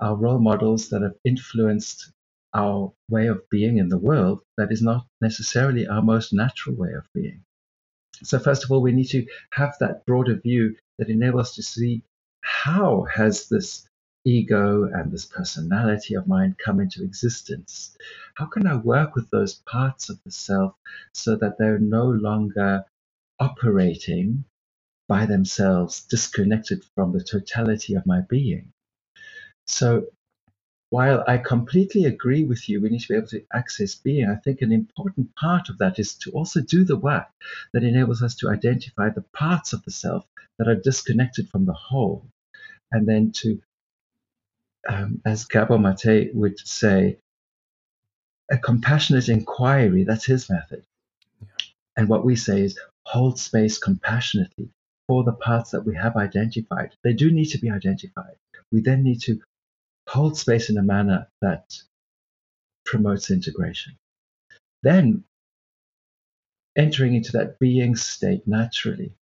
Our 0.00 0.16
role 0.16 0.38
models 0.38 0.88
that 0.90 1.02
have 1.02 1.16
influenced 1.24 2.12
our 2.54 2.92
way 3.08 3.26
of 3.26 3.48
being 3.50 3.78
in 3.78 3.88
the 3.88 3.98
world 3.98 4.42
that 4.56 4.72
is 4.72 4.82
not 4.82 5.06
necessarily 5.20 5.86
our 5.86 6.02
most 6.02 6.32
natural 6.32 6.76
way 6.76 6.92
of 6.92 7.06
being. 7.14 7.44
So 8.22 8.38
first 8.38 8.64
of 8.64 8.70
all, 8.70 8.82
we 8.82 8.92
need 8.92 9.10
to 9.10 9.26
have 9.52 9.76
that 9.80 10.06
broader 10.06 10.34
view 10.34 10.76
that 10.98 11.08
enables 11.10 11.48
us 11.48 11.54
to 11.56 11.62
see 11.62 12.02
how 12.40 13.04
has 13.04 13.48
this 13.48 13.88
ego 14.24 14.84
and 14.84 15.10
this 15.10 15.24
personality 15.24 16.14
of 16.14 16.26
mine 16.26 16.56
come 16.62 16.80
into 16.80 17.02
existence? 17.02 17.96
How 18.34 18.46
can 18.46 18.66
I 18.66 18.76
work 18.76 19.14
with 19.14 19.30
those 19.30 19.54
parts 19.54 20.08
of 20.08 20.22
the 20.24 20.30
self 20.30 20.74
so 21.12 21.36
that 21.36 21.58
they're 21.58 21.78
no 21.78 22.04
longer 22.04 22.84
operating 23.38 24.44
by 25.08 25.24
themselves, 25.26 26.02
disconnected 26.02 26.84
from 26.94 27.12
the 27.12 27.22
totality 27.22 27.94
of 27.94 28.06
my 28.06 28.20
being? 28.28 28.72
So, 29.66 30.06
while 30.90 31.22
I 31.26 31.38
completely 31.38 32.06
agree 32.06 32.44
with 32.44 32.68
you, 32.68 32.80
we 32.80 32.88
need 32.88 33.00
to 33.00 33.08
be 33.08 33.16
able 33.16 33.28
to 33.28 33.44
access 33.52 33.94
being. 33.94 34.28
I 34.28 34.36
think 34.36 34.62
an 34.62 34.72
important 34.72 35.34
part 35.34 35.68
of 35.68 35.78
that 35.78 35.98
is 35.98 36.14
to 36.14 36.30
also 36.30 36.60
do 36.60 36.84
the 36.84 36.96
work 36.96 37.26
that 37.72 37.84
enables 37.84 38.22
us 38.22 38.34
to 38.36 38.48
identify 38.48 39.10
the 39.10 39.24
parts 39.34 39.72
of 39.72 39.84
the 39.84 39.90
self 39.90 40.26
that 40.58 40.68
are 40.68 40.74
disconnected 40.74 41.48
from 41.50 41.66
the 41.66 41.74
whole, 41.74 42.24
and 42.90 43.06
then 43.06 43.32
to 43.32 43.60
um, 44.88 45.20
as 45.24 45.44
Gabor 45.44 45.78
Mate 45.78 46.34
would 46.34 46.58
say, 46.58 47.18
a 48.50 48.56
compassionate 48.56 49.28
inquiry. 49.28 50.04
That's 50.04 50.24
his 50.24 50.48
method. 50.48 50.84
Yeah. 51.40 51.48
And 51.96 52.08
what 52.08 52.24
we 52.24 52.36
say 52.36 52.62
is 52.62 52.78
hold 53.02 53.38
space 53.38 53.78
compassionately 53.78 54.70
for 55.06 55.24
the 55.24 55.32
parts 55.32 55.70
that 55.72 55.84
we 55.84 55.94
have 55.96 56.16
identified. 56.16 56.94
They 57.04 57.12
do 57.12 57.30
need 57.30 57.46
to 57.46 57.58
be 57.58 57.70
identified. 57.70 58.36
We 58.72 58.80
then 58.80 59.02
need 59.02 59.20
to 59.22 59.40
hold 60.08 60.36
space 60.36 60.70
in 60.70 60.78
a 60.78 60.82
manner 60.82 61.28
that 61.42 61.74
promotes 62.84 63.30
integration. 63.30 63.96
Then 64.82 65.24
entering 66.76 67.14
into 67.14 67.32
that 67.32 67.58
being 67.58 67.94
state 67.94 68.46
naturally 68.46 69.12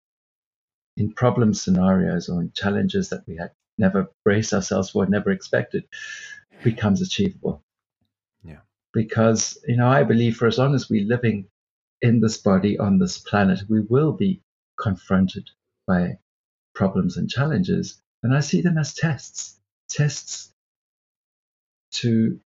in 0.96 1.12
problem 1.12 1.54
scenarios 1.54 2.28
or 2.28 2.40
in 2.40 2.52
challenges 2.52 3.08
that 3.08 3.26
we 3.26 3.36
had 3.36 3.50
never 3.78 4.10
braced 4.24 4.54
ourselves 4.54 4.90
for, 4.90 5.04
never 5.06 5.30
expected, 5.30 5.84
becomes 6.62 7.02
achievable. 7.02 7.62
Yeah. 8.44 8.60
Because, 8.92 9.58
you 9.66 9.76
know, 9.76 9.88
I 9.88 10.04
believe 10.04 10.36
for 10.36 10.46
as 10.46 10.58
long 10.58 10.74
as 10.74 10.88
we're 10.88 11.06
living 11.06 11.46
in 12.00 12.20
this 12.20 12.36
body 12.36 12.78
on 12.78 12.98
this 12.98 13.18
planet, 13.18 13.60
we 13.68 13.80
will 13.80 14.12
be 14.12 14.40
confronted 14.78 15.50
by 15.86 16.18
problems 16.74 17.16
and 17.16 17.28
challenges. 17.28 18.00
And 18.22 18.34
I 18.34 18.40
see 18.40 18.60
them 18.60 18.78
as 18.78 18.94
tests, 18.94 19.58
tests 19.88 20.52
to 21.92 22.40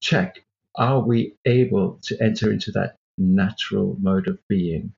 check 0.00 0.46
are 0.76 1.00
we 1.00 1.36
able 1.44 1.98
to 2.02 2.22
enter 2.22 2.52
into 2.52 2.70
that 2.72 2.98
natural 3.16 3.96
mode 3.98 4.28
of 4.28 4.38
being? 4.46 4.92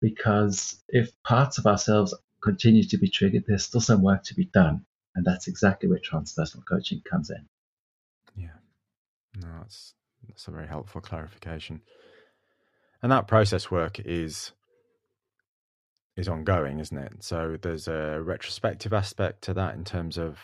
Because 0.00 0.82
if 0.88 1.10
parts 1.22 1.58
of 1.58 1.66
ourselves 1.66 2.14
continue 2.42 2.84
to 2.84 2.98
be 2.98 3.08
triggered, 3.08 3.44
there's 3.46 3.64
still 3.64 3.80
some 3.80 4.02
work 4.02 4.24
to 4.24 4.34
be 4.34 4.46
done. 4.46 4.84
And 5.14 5.24
that's 5.24 5.48
exactly 5.48 5.88
where 5.88 5.98
transpersonal 5.98 6.64
coaching 6.66 7.02
comes 7.08 7.30
in. 7.30 7.44
Yeah. 8.36 8.56
No, 9.40 9.48
that's 9.58 9.94
that's 10.26 10.48
a 10.48 10.50
very 10.50 10.66
helpful 10.66 11.00
clarification. 11.00 11.82
And 13.02 13.12
that 13.12 13.28
process 13.28 13.70
work 13.70 14.00
is 14.00 14.52
is 16.16 16.28
ongoing, 16.28 16.80
isn't 16.80 16.96
it? 16.96 17.12
So 17.22 17.56
there's 17.60 17.86
a 17.88 18.20
retrospective 18.22 18.92
aspect 18.92 19.42
to 19.42 19.54
that 19.54 19.74
in 19.74 19.84
terms 19.84 20.18
of, 20.18 20.38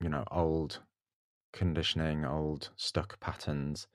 you 0.00 0.08
know, 0.08 0.24
old 0.30 0.80
conditioning, 1.56 2.24
old 2.24 2.70
stuck 2.76 3.18
patterns, 3.18 3.88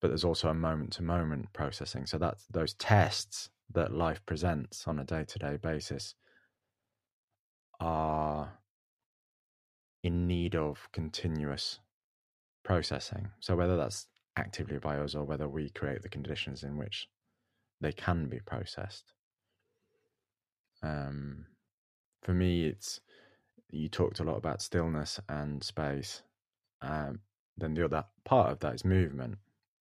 but 0.00 0.08
there's 0.08 0.24
also 0.24 0.48
a 0.48 0.54
moment 0.54 0.92
to 0.94 1.02
moment 1.02 1.52
processing. 1.54 2.04
So 2.06 2.18
that's 2.18 2.44
those 2.50 2.74
tests 2.74 3.48
that 3.72 3.94
life 3.94 4.20
presents 4.26 4.86
on 4.86 4.98
a 4.98 5.04
day 5.04 5.24
to 5.26 5.38
day 5.38 5.56
basis 5.56 6.14
are 7.80 8.58
in 10.02 10.26
need 10.26 10.54
of 10.54 10.88
continuous 10.92 11.80
processing. 12.64 13.28
So 13.40 13.56
whether 13.56 13.76
that's 13.76 14.06
actively 14.36 14.78
by 14.78 14.98
us 14.98 15.14
or 15.14 15.24
whether 15.24 15.48
we 15.48 15.70
create 15.70 16.02
the 16.02 16.08
conditions 16.08 16.62
in 16.62 16.76
which 16.76 17.08
they 17.80 17.92
can 17.92 18.28
be 18.28 18.40
processed. 18.40 19.12
Um, 20.82 21.46
for 22.22 22.34
me, 22.34 22.66
it's 22.66 23.00
you 23.70 23.88
talked 23.88 24.20
a 24.20 24.24
lot 24.24 24.36
about 24.36 24.62
stillness 24.62 25.20
and 25.28 25.62
space. 25.62 26.22
Um, 26.80 27.20
then 27.56 27.74
the 27.74 27.84
other 27.84 28.04
part 28.24 28.52
of 28.52 28.60
that 28.60 28.74
is 28.74 28.84
movement 28.84 29.38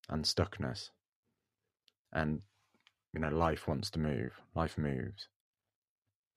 and 0.10 0.26
stuckness. 0.26 0.90
And 2.12 2.42
you 3.14 3.20
know, 3.20 3.30
life 3.30 3.68
wants 3.68 3.90
to 3.92 4.00
move. 4.00 4.32
Life 4.56 4.78
moves, 4.78 5.28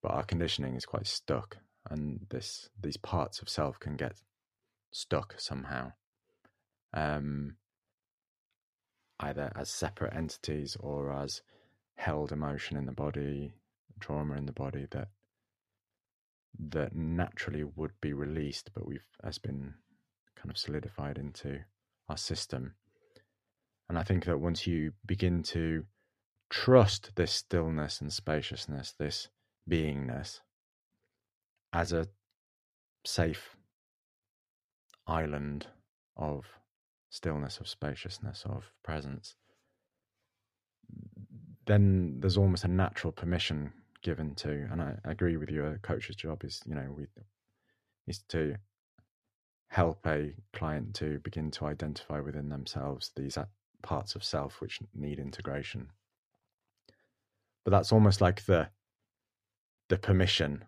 but 0.02 0.12
our 0.12 0.22
conditioning 0.22 0.76
is 0.76 0.86
quite 0.86 1.06
stuck 1.06 1.58
and 1.88 2.26
this 2.30 2.68
these 2.80 2.96
parts 2.96 3.40
of 3.40 3.48
self 3.48 3.78
can 3.78 3.96
get 3.96 4.20
stuck 4.92 5.34
somehow 5.38 5.92
um, 6.92 7.56
either 9.20 9.52
as 9.54 9.70
separate 9.70 10.14
entities 10.14 10.76
or 10.80 11.12
as 11.12 11.42
held 11.96 12.32
emotion 12.32 12.76
in 12.76 12.86
the 12.86 12.92
body 12.92 13.54
trauma 14.00 14.36
in 14.36 14.46
the 14.46 14.52
body 14.52 14.86
that 14.90 15.08
that 16.58 16.94
naturally 16.94 17.64
would 17.64 17.92
be 18.00 18.12
released 18.12 18.70
but 18.74 18.86
we've 18.86 19.06
has 19.22 19.38
been 19.38 19.74
kind 20.36 20.50
of 20.50 20.58
solidified 20.58 21.18
into 21.18 21.58
our 22.08 22.16
system 22.16 22.74
and 23.88 23.98
i 23.98 24.02
think 24.02 24.24
that 24.24 24.38
once 24.38 24.66
you 24.66 24.92
begin 25.06 25.42
to 25.42 25.84
trust 26.48 27.12
this 27.14 27.30
stillness 27.30 28.00
and 28.00 28.12
spaciousness 28.12 28.94
this 28.98 29.28
beingness 29.68 30.40
as 31.72 31.92
a 31.92 32.08
safe 33.04 33.56
island 35.06 35.66
of 36.16 36.44
stillness, 37.10 37.58
of 37.58 37.68
spaciousness, 37.68 38.44
of 38.46 38.72
presence, 38.82 39.34
then 41.66 42.16
there's 42.20 42.36
almost 42.36 42.64
a 42.64 42.68
natural 42.68 43.12
permission 43.12 43.72
given 44.02 44.34
to, 44.34 44.68
and 44.70 44.80
I 44.80 44.94
agree 45.04 45.36
with 45.36 45.50
you. 45.50 45.64
A 45.64 45.78
coach's 45.78 46.16
job 46.16 46.44
is, 46.44 46.62
you 46.66 46.74
know, 46.74 46.86
we 46.96 47.06
is 48.06 48.22
to 48.28 48.56
help 49.70 50.06
a 50.06 50.34
client 50.52 50.94
to 50.94 51.18
begin 51.20 51.50
to 51.52 51.66
identify 51.66 52.20
within 52.20 52.48
themselves 52.48 53.12
these 53.16 53.38
parts 53.82 54.14
of 54.14 54.24
self 54.24 54.60
which 54.60 54.80
need 54.94 55.18
integration. 55.18 55.90
But 57.64 57.70
that's 57.72 57.92
almost 57.92 58.20
like 58.20 58.44
the 58.46 58.70
the 59.88 59.98
permission 59.98 60.64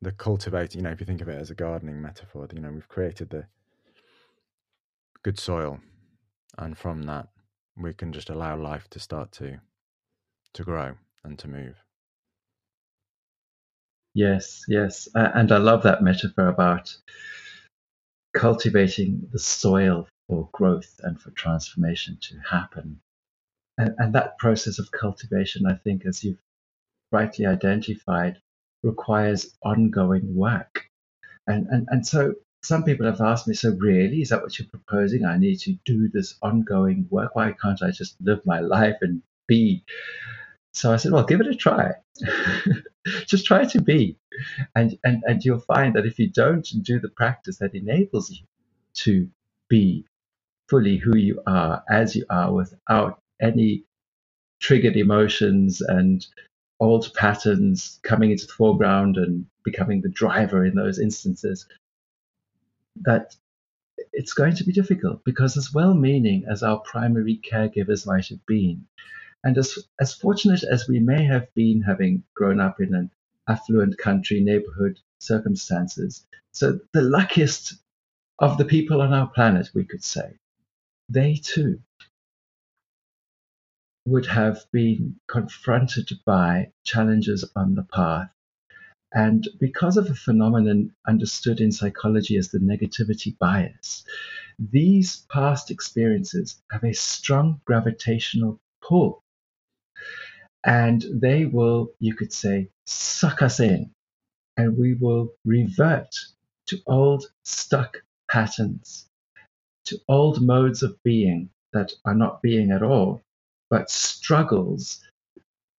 the 0.00 0.12
cultivating, 0.12 0.80
you 0.80 0.84
know, 0.84 0.90
if 0.90 1.00
you 1.00 1.06
think 1.06 1.20
of 1.20 1.28
it 1.28 1.40
as 1.40 1.50
a 1.50 1.54
gardening 1.54 2.00
metaphor, 2.00 2.46
you 2.54 2.60
know, 2.60 2.70
we've 2.70 2.88
created 2.88 3.30
the 3.30 3.46
good 5.22 5.38
soil, 5.38 5.80
and 6.58 6.78
from 6.78 7.02
that, 7.04 7.28
we 7.76 7.94
can 7.94 8.12
just 8.12 8.30
allow 8.30 8.56
life 8.56 8.88
to 8.90 9.00
start 9.00 9.32
to 9.32 9.60
to 10.54 10.64
grow 10.64 10.96
and 11.24 11.38
to 11.38 11.48
move. 11.48 11.76
Yes, 14.14 14.64
yes, 14.68 15.08
and 15.14 15.52
I 15.52 15.58
love 15.58 15.82
that 15.84 16.02
metaphor 16.02 16.48
about 16.48 16.96
cultivating 18.38 19.28
the 19.32 19.38
soil 19.38 20.08
for 20.28 20.48
growth 20.52 21.00
and 21.02 21.20
for 21.20 21.30
transformation 21.32 22.16
to 22.20 22.38
happen. 22.48 23.00
And, 23.76 23.94
and 23.98 24.14
that 24.14 24.38
process 24.38 24.78
of 24.78 24.90
cultivation, 24.92 25.66
I 25.66 25.74
think, 25.74 26.06
as 26.06 26.22
you've 26.22 26.38
rightly 27.10 27.46
identified, 27.46 28.40
requires 28.82 29.56
ongoing 29.62 30.36
work. 30.36 30.88
And, 31.48 31.66
and, 31.66 31.88
and 31.90 32.06
so 32.06 32.34
some 32.62 32.84
people 32.84 33.06
have 33.06 33.20
asked 33.20 33.48
me, 33.48 33.54
so 33.54 33.70
really, 33.70 34.22
is 34.22 34.28
that 34.28 34.42
what 34.42 34.56
you're 34.58 34.68
proposing? 34.68 35.24
I 35.24 35.36
need 35.36 35.58
to 35.60 35.76
do 35.84 36.08
this 36.08 36.36
ongoing 36.40 37.08
work. 37.10 37.34
Why 37.34 37.52
can't 37.52 37.82
I 37.82 37.90
just 37.90 38.16
live 38.20 38.44
my 38.46 38.60
life 38.60 38.98
and 39.00 39.22
be? 39.48 39.84
So 40.74 40.92
I 40.92 40.96
said, 40.96 41.10
well, 41.10 41.24
give 41.24 41.40
it 41.40 41.48
a 41.48 41.54
try. 41.56 41.92
just 43.26 43.46
try 43.46 43.64
to 43.64 43.80
be. 43.80 44.16
And, 44.74 44.98
and, 45.04 45.22
and 45.26 45.44
you'll 45.44 45.60
find 45.60 45.94
that 45.94 46.06
if 46.06 46.18
you 46.18 46.28
don't 46.28 46.66
do 46.82 47.00
the 47.00 47.08
practice 47.08 47.58
that 47.58 47.74
enables 47.74 48.30
you 48.30 48.44
to 48.94 49.28
be 49.68 50.04
fully 50.68 50.96
who 50.96 51.16
you 51.16 51.42
are, 51.46 51.82
as 51.90 52.14
you 52.14 52.24
are, 52.30 52.52
without 52.52 53.20
any 53.40 53.84
triggered 54.60 54.96
emotions 54.96 55.80
and 55.80 56.26
old 56.80 57.12
patterns 57.14 57.98
coming 58.02 58.30
into 58.30 58.46
the 58.46 58.52
foreground 58.52 59.16
and 59.16 59.46
becoming 59.64 60.00
the 60.00 60.08
driver 60.08 60.64
in 60.64 60.74
those 60.74 60.98
instances, 60.98 61.66
that 63.02 63.34
it's 64.12 64.32
going 64.32 64.54
to 64.54 64.64
be 64.64 64.72
difficult 64.72 65.24
because, 65.24 65.56
as 65.56 65.72
well 65.72 65.94
meaning 65.94 66.44
as 66.50 66.62
our 66.62 66.78
primary 66.80 67.40
caregivers 67.50 68.06
might 68.06 68.28
have 68.28 68.44
been, 68.46 68.84
and 69.44 69.56
as, 69.56 69.78
as 70.00 70.14
fortunate 70.14 70.62
as 70.64 70.88
we 70.88 70.98
may 70.98 71.24
have 71.24 71.52
been 71.54 71.82
having 71.82 72.24
grown 72.34 72.60
up 72.60 72.80
in 72.80 72.94
an 72.94 73.10
affluent 73.48 73.96
country, 73.98 74.40
neighborhood, 74.40 74.98
circumstances, 75.20 76.26
so 76.52 76.78
the 76.92 77.02
luckiest 77.02 77.74
of 78.40 78.58
the 78.58 78.64
people 78.64 79.00
on 79.00 79.12
our 79.12 79.28
planet, 79.28 79.70
we 79.74 79.84
could 79.84 80.02
say, 80.02 80.38
they 81.08 81.34
too 81.36 81.80
would 84.06 84.26
have 84.26 84.64
been 84.72 85.16
confronted 85.26 86.10
by 86.24 86.72
challenges 86.84 87.44
on 87.54 87.74
the 87.74 87.82
path. 87.84 88.30
And 89.12 89.48
because 89.58 89.96
of 89.96 90.10
a 90.10 90.14
phenomenon 90.14 90.94
understood 91.06 91.60
in 91.60 91.72
psychology 91.72 92.36
as 92.36 92.48
the 92.48 92.58
negativity 92.58 93.36
bias, 93.38 94.04
these 94.58 95.24
past 95.30 95.70
experiences 95.70 96.60
have 96.70 96.84
a 96.84 96.92
strong 96.92 97.60
gravitational 97.64 98.60
pull. 98.82 99.22
And 100.64 101.04
they 101.10 101.44
will, 101.46 101.92
you 102.00 102.14
could 102.14 102.32
say, 102.32 102.68
suck 102.86 103.42
us 103.42 103.60
in, 103.60 103.90
and 104.56 104.76
we 104.76 104.94
will 104.94 105.34
revert 105.44 106.14
to 106.66 106.80
old 106.86 107.30
stuck 107.44 108.02
patterns, 108.30 109.06
to 109.86 110.00
old 110.08 110.42
modes 110.42 110.82
of 110.82 111.02
being 111.02 111.50
that 111.72 111.92
are 112.04 112.14
not 112.14 112.42
being 112.42 112.70
at 112.70 112.82
all, 112.82 113.22
but 113.70 113.90
struggles 113.90 115.04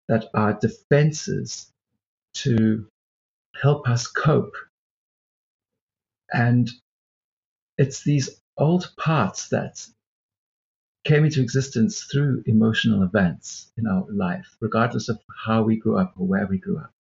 that 0.07 0.30
are 0.34 0.53
defenses 0.53 1.71
to 2.34 2.88
help 3.55 3.88
us 3.89 4.07
cope. 4.07 4.55
And 6.34 6.69
it's 7.77 8.03
these 8.03 8.41
old 8.57 8.91
parts 8.97 9.49
that 9.49 9.86
came 11.06 11.26
into 11.26 11.41
existence 11.41 12.04
through 12.04 12.43
emotional 12.45 13.04
events 13.04 13.72
in 13.78 13.88
our 13.88 14.06
life, 14.10 14.56
regardless 14.60 15.10
of 15.10 15.20
how 15.45 15.64
we 15.64 15.78
grew 15.78 15.97
up 15.97 16.14
or 16.18 16.28
where 16.28 16.47
we 16.47 16.58
grew 16.58 16.78
up, 16.78 16.91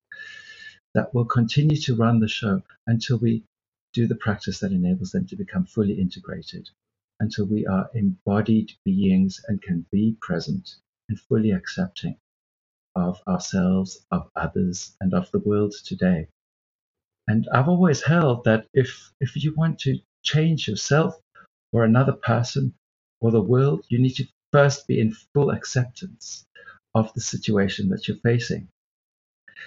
that 0.93 1.13
will 1.13 1.25
continue 1.25 1.77
to 1.77 1.95
run 1.95 2.19
the 2.19 2.27
show 2.27 2.61
until 2.87 3.17
we 3.17 3.43
do 3.93 4.07
the 4.07 4.15
practice 4.15 4.59
that 4.59 4.71
enables 4.71 5.11
them 5.11 5.25
to 5.27 5.35
become 5.35 5.65
fully 5.65 5.99
integrated 5.99 6.69
until 7.19 7.45
we 7.45 7.65
are 7.65 7.89
embodied 7.93 8.71
beings 8.85 9.41
and 9.47 9.61
can 9.61 9.85
be 9.91 10.15
present 10.21 10.75
and 11.09 11.19
fully 11.19 11.51
accepting 11.51 12.15
of 12.95 13.21
ourselves, 13.27 14.05
of 14.11 14.29
others, 14.35 14.95
and 15.01 15.13
of 15.13 15.29
the 15.31 15.39
world 15.39 15.73
today. 15.85 16.27
And 17.27 17.47
I've 17.53 17.69
always 17.69 18.01
held 18.01 18.45
that 18.45 18.65
if, 18.73 19.11
if 19.19 19.35
you 19.35 19.53
want 19.55 19.79
to 19.79 19.99
change 20.23 20.67
yourself 20.67 21.15
or 21.71 21.83
another 21.83 22.13
person 22.13 22.73
or 23.21 23.31
the 23.31 23.41
world, 23.41 23.85
you 23.89 23.99
need 23.99 24.15
to 24.15 24.27
first 24.51 24.87
be 24.87 24.99
in 24.99 25.13
full 25.33 25.51
acceptance 25.51 26.45
of 26.95 27.13
the 27.13 27.21
situation 27.21 27.89
that 27.89 28.07
you're 28.07 28.17
facing. 28.17 28.67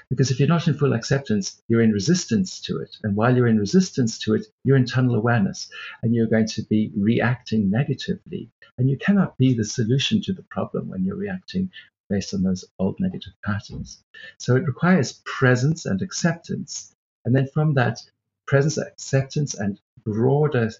Because 0.08 0.30
if 0.30 0.38
you're 0.38 0.48
not 0.48 0.68
in 0.68 0.74
full 0.74 0.94
acceptance, 0.94 1.62
you're 1.68 1.82
in 1.82 1.92
resistance 1.92 2.60
to 2.62 2.78
it. 2.78 2.96
And 3.02 3.14
while 3.14 3.36
you're 3.36 3.46
in 3.46 3.58
resistance 3.58 4.18
to 4.20 4.34
it, 4.34 4.46
you're 4.64 4.76
in 4.76 4.86
tunnel 4.86 5.14
awareness 5.14 5.70
and 6.02 6.14
you're 6.14 6.26
going 6.26 6.48
to 6.48 6.62
be 6.62 6.90
reacting 6.96 7.70
negatively. 7.70 8.50
And 8.78 8.88
you 8.88 8.96
cannot 8.96 9.36
be 9.36 9.52
the 9.52 9.64
solution 9.64 10.22
to 10.22 10.32
the 10.32 10.44
problem 10.44 10.88
when 10.88 11.04
you're 11.04 11.16
reacting 11.16 11.70
based 12.08 12.34
on 12.34 12.42
those 12.42 12.64
old 12.78 12.98
negative 13.00 13.32
patterns. 13.44 14.02
So 14.38 14.56
it 14.56 14.66
requires 14.66 15.20
presence 15.24 15.86
and 15.86 16.02
acceptance. 16.02 16.94
And 17.24 17.34
then 17.34 17.48
from 17.52 17.74
that 17.74 17.98
presence, 18.46 18.78
acceptance, 18.78 19.54
and 19.54 19.78
broader 20.04 20.70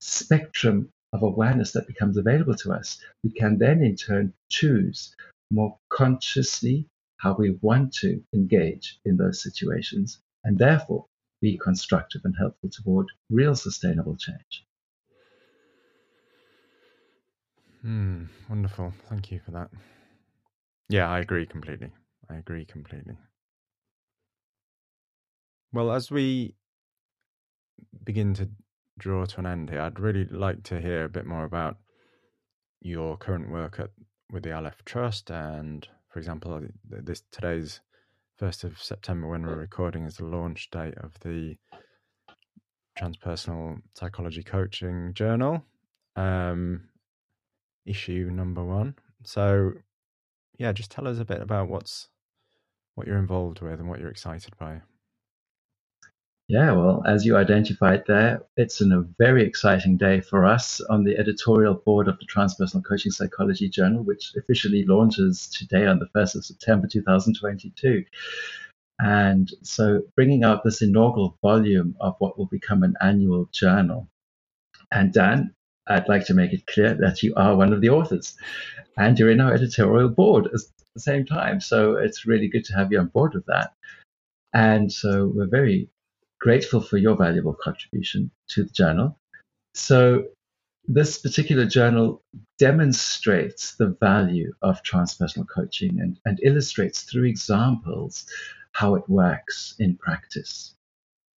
spectrum 0.00 0.90
of 1.16 1.22
awareness 1.22 1.72
that 1.72 1.86
becomes 1.86 2.16
available 2.16 2.54
to 2.54 2.72
us, 2.72 2.98
we 3.24 3.30
can 3.30 3.58
then 3.58 3.82
in 3.82 3.96
turn 3.96 4.32
choose 4.48 5.14
more 5.50 5.78
consciously 5.88 6.88
how 7.18 7.34
we 7.34 7.58
want 7.62 7.94
to 7.94 8.22
engage 8.34 9.00
in 9.04 9.16
those 9.16 9.42
situations, 9.42 10.20
and 10.44 10.58
therefore 10.58 11.06
be 11.40 11.58
constructive 11.58 12.20
and 12.24 12.34
helpful 12.38 12.70
toward 12.70 13.06
real 13.30 13.54
sustainable 13.56 14.16
change. 14.16 14.66
Hmm, 17.82 18.24
wonderful. 18.48 18.92
Thank 19.08 19.30
you 19.30 19.40
for 19.44 19.52
that. 19.52 19.70
Yeah, 20.88 21.08
I 21.08 21.20
agree 21.20 21.46
completely. 21.46 21.90
I 22.28 22.36
agree 22.36 22.64
completely. 22.64 23.16
Well, 25.72 25.92
as 25.92 26.10
we 26.10 26.54
begin 28.04 28.34
to 28.34 28.48
draw 28.98 29.24
to 29.26 29.40
an 29.40 29.46
end 29.46 29.70
here, 29.70 29.80
I'd 29.80 30.00
really 30.00 30.24
like 30.26 30.62
to 30.64 30.80
hear 30.80 31.04
a 31.04 31.08
bit 31.08 31.26
more 31.26 31.44
about 31.44 31.76
your 32.80 33.16
current 33.16 33.50
work 33.50 33.80
at 33.80 33.90
with 34.32 34.42
the 34.42 34.52
Aleph 34.52 34.84
Trust 34.84 35.30
and 35.30 35.86
for 36.16 36.18
example, 36.18 36.62
this 36.88 37.22
today's 37.30 37.80
first 38.38 38.64
of 38.64 38.82
September 38.82 39.28
when 39.28 39.42
we're 39.42 39.56
recording 39.56 40.06
is 40.06 40.16
the 40.16 40.24
launch 40.24 40.70
date 40.70 40.96
of 40.96 41.12
the 41.20 41.56
Transpersonal 42.98 43.82
Psychology 43.92 44.42
Coaching 44.42 45.12
Journal, 45.12 45.62
um, 46.16 46.88
issue 47.84 48.30
number 48.32 48.64
one. 48.64 48.94
So, 49.24 49.72
yeah, 50.58 50.72
just 50.72 50.90
tell 50.90 51.06
us 51.06 51.18
a 51.18 51.24
bit 51.26 51.42
about 51.42 51.68
what's 51.68 52.08
what 52.94 53.06
you're 53.06 53.18
involved 53.18 53.60
with 53.60 53.78
and 53.78 53.88
what 53.88 54.00
you're 54.00 54.08
excited 54.08 54.56
by. 54.58 54.80
Yeah, 56.48 56.72
well, 56.72 57.02
as 57.04 57.26
you 57.26 57.36
identified 57.36 58.04
there, 58.06 58.40
it's 58.56 58.80
a 58.80 59.04
very 59.18 59.44
exciting 59.44 59.96
day 59.96 60.20
for 60.20 60.44
us 60.44 60.80
on 60.82 61.02
the 61.02 61.18
editorial 61.18 61.74
board 61.74 62.06
of 62.06 62.20
the 62.20 62.26
Transpersonal 62.26 62.84
Coaching 62.84 63.10
Psychology 63.10 63.68
Journal, 63.68 64.04
which 64.04 64.32
officially 64.36 64.84
launches 64.84 65.48
today 65.48 65.86
on 65.86 65.98
the 65.98 66.06
1st 66.14 66.36
of 66.36 66.44
September 66.44 66.86
2022. 66.86 68.04
And 69.00 69.50
so, 69.62 70.02
bringing 70.14 70.44
out 70.44 70.62
this 70.62 70.82
inaugural 70.82 71.36
volume 71.42 71.96
of 72.00 72.14
what 72.20 72.38
will 72.38 72.46
become 72.46 72.84
an 72.84 72.94
annual 73.00 73.48
journal. 73.52 74.08
And 74.92 75.12
Dan, 75.12 75.52
I'd 75.88 76.08
like 76.08 76.26
to 76.26 76.34
make 76.34 76.52
it 76.52 76.66
clear 76.66 76.94
that 76.94 77.24
you 77.24 77.34
are 77.34 77.56
one 77.56 77.72
of 77.72 77.80
the 77.80 77.90
authors 77.90 78.36
and 78.96 79.18
you're 79.18 79.32
in 79.32 79.40
our 79.40 79.52
editorial 79.52 80.10
board 80.10 80.46
at 80.46 80.60
the 80.94 81.00
same 81.00 81.26
time. 81.26 81.60
So, 81.60 81.96
it's 81.96 82.24
really 82.24 82.46
good 82.46 82.64
to 82.66 82.74
have 82.74 82.92
you 82.92 83.00
on 83.00 83.08
board 83.08 83.34
with 83.34 83.46
that. 83.46 83.72
And 84.54 84.92
so, 84.92 85.32
we're 85.34 85.48
very 85.48 85.90
grateful 86.40 86.80
for 86.80 86.96
your 86.96 87.16
valuable 87.16 87.54
contribution 87.54 88.30
to 88.48 88.64
the 88.64 88.70
journal. 88.70 89.18
So, 89.74 90.28
this 90.88 91.18
particular 91.18 91.66
journal 91.66 92.22
demonstrates 92.58 93.74
the 93.74 93.96
value 94.00 94.52
of 94.62 94.82
transpersonal 94.84 95.48
coaching 95.48 96.00
and, 96.00 96.18
and 96.24 96.38
illustrates 96.44 97.02
through 97.02 97.24
examples 97.24 98.26
how 98.70 98.94
it 98.94 99.08
works 99.08 99.74
in 99.80 99.96
practice. 99.96 100.74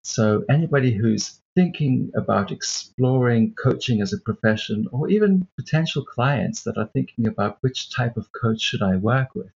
So, 0.02 0.44
anybody 0.48 0.92
who's 0.92 1.40
thinking 1.54 2.10
about 2.14 2.52
exploring 2.52 3.54
coaching 3.54 4.00
as 4.00 4.12
a 4.12 4.20
profession, 4.20 4.86
or 4.92 5.08
even 5.08 5.46
potential 5.56 6.04
clients 6.04 6.62
that 6.62 6.78
are 6.78 6.88
thinking 6.92 7.26
about 7.26 7.58
which 7.60 7.90
type 7.94 8.16
of 8.16 8.30
coach 8.32 8.60
should 8.60 8.82
I 8.82 8.96
work 8.96 9.34
with, 9.34 9.50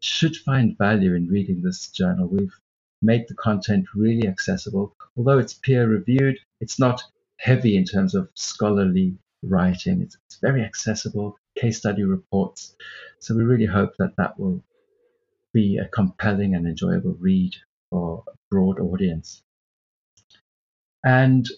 should 0.00 0.36
find 0.36 0.78
value 0.78 1.14
in 1.14 1.28
reading 1.28 1.62
this 1.62 1.88
journal. 1.88 2.28
We've 2.28 2.58
make 3.06 3.28
the 3.28 3.34
content 3.34 3.86
really 3.94 4.26
accessible. 4.28 4.94
Although 5.16 5.38
it's 5.38 5.54
peer 5.54 5.88
reviewed, 5.88 6.38
it's 6.60 6.78
not 6.78 7.02
heavy 7.38 7.76
in 7.76 7.84
terms 7.84 8.14
of 8.14 8.28
scholarly 8.34 9.16
writing. 9.42 10.02
It's, 10.02 10.18
it's 10.26 10.38
very 10.40 10.62
accessible, 10.62 11.38
case 11.56 11.78
study 11.78 12.02
reports. 12.02 12.74
So 13.20 13.34
we 13.34 13.44
really 13.44 13.66
hope 13.66 13.92
that 13.98 14.16
that 14.16 14.38
will 14.38 14.62
be 15.54 15.78
a 15.78 15.88
compelling 15.88 16.54
and 16.54 16.66
enjoyable 16.66 17.16
read 17.20 17.54
for 17.90 18.24
a 18.28 18.32
broad 18.50 18.80
audience. 18.80 19.42
And 21.04 21.48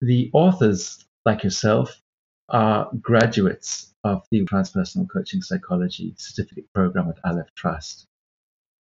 the 0.00 0.30
authors, 0.32 1.04
like 1.26 1.44
yourself, 1.44 2.00
are 2.48 2.90
graduates 3.00 3.92
of 4.04 4.24
the 4.30 4.44
Transpersonal 4.46 5.08
Coaching 5.08 5.42
Psychology 5.42 6.14
Certificate 6.16 6.66
Program 6.72 7.08
at 7.08 7.18
Aleph 7.24 7.54
Trust. 7.54 8.06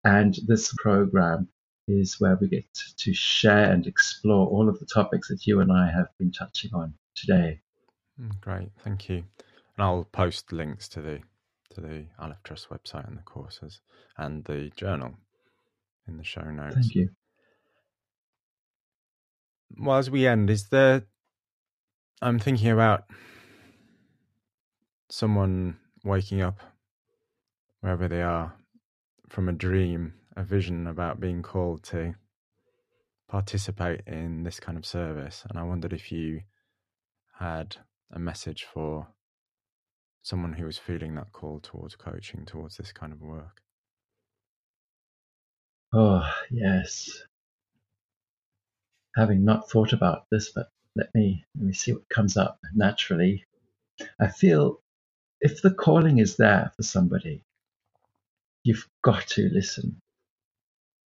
And 0.04 0.36
this 0.48 0.74
program 0.78 1.48
is 1.88 2.20
where 2.20 2.38
we 2.40 2.48
get 2.48 2.66
to 2.98 3.14
share 3.14 3.72
and 3.72 3.86
explore 3.88 4.48
all 4.48 4.70
of 4.70 4.80
the 4.80 4.86
topics 4.86 5.28
that 5.30 5.46
you 5.46 5.60
and 5.60 5.72
I 5.72 5.92
have 5.92 6.08
been 6.18 6.32
touching 6.32 6.74
on 6.74 6.94
today. 7.16 7.60
Mm, 8.22 8.40
great, 8.42 8.70
thank 8.84 9.10
you. 9.10 9.18
And 9.18 9.86
I'll 9.86 10.06
post 10.12 10.52
links 10.52 10.88
to 10.90 11.02
the 11.02 11.20
to 11.76 11.82
the 11.82 12.06
Aleph 12.18 12.42
Trust 12.44 12.70
website 12.70 13.08
and 13.08 13.18
the 13.18 13.24
courses 13.24 13.82
and 14.18 14.44
the 14.46 14.72
journal 14.76 15.14
in 16.08 16.18
the 16.18 16.24
show 16.24 16.42
notes. 16.42 16.76
Thank 16.76 16.96
you. 16.96 17.10
Well, 19.78 19.98
as 19.98 20.10
we 20.10 20.26
end, 20.26 20.50
is 20.50 20.68
there? 20.70 21.04
I'm 22.22 22.40
thinking 22.40 22.70
about 22.70 23.06
someone 25.10 25.78
waking 26.04 26.42
up 26.42 26.60
wherever 27.82 28.08
they 28.08 28.22
are 28.22 28.54
from 29.30 29.48
a 29.48 29.54
dream, 29.54 30.14
a 30.36 30.44
vision 30.44 30.88
about 30.88 31.20
being 31.20 31.42
called 31.42 31.84
to 31.84 32.16
participate 33.30 34.02
in 34.08 34.44
this 34.44 34.60
kind 34.60 34.78
of 34.78 34.86
service. 34.86 35.44
And 35.50 35.58
I 35.58 35.64
wondered 35.64 35.94
if 35.94 36.12
you 36.12 36.42
had 37.38 37.78
a 38.12 38.20
message 38.20 38.66
for 38.74 39.08
someone 40.24 40.54
who 40.54 40.66
was 40.66 40.78
feeling 40.78 41.16
that 41.16 41.32
call 41.32 41.60
towards 41.60 41.96
coaching, 41.96 42.46
towards 42.46 42.78
this 42.78 42.92
kind 42.92 43.14
of 43.14 43.22
work. 43.22 43.62
Oh, 45.94 46.28
yes. 46.52 47.24
Having 49.16 49.46
not 49.46 49.70
thought 49.70 49.94
about 49.94 50.26
this, 50.32 50.52
but 50.52 50.70
let 50.96 51.14
me 51.16 51.46
let 51.56 51.66
me 51.66 51.74
see 51.74 51.94
what 51.94 52.10
comes 52.10 52.38
up 52.38 52.60
naturally. 52.74 53.46
I 54.20 54.28
feel 54.28 54.82
if 55.42 55.62
the 55.62 55.72
calling 55.72 56.20
is 56.20 56.36
there 56.36 56.72
for 56.76 56.84
somebody, 56.84 57.44
you've 58.70 58.88
got 59.02 59.26
to 59.26 59.50
listen. 59.50 60.00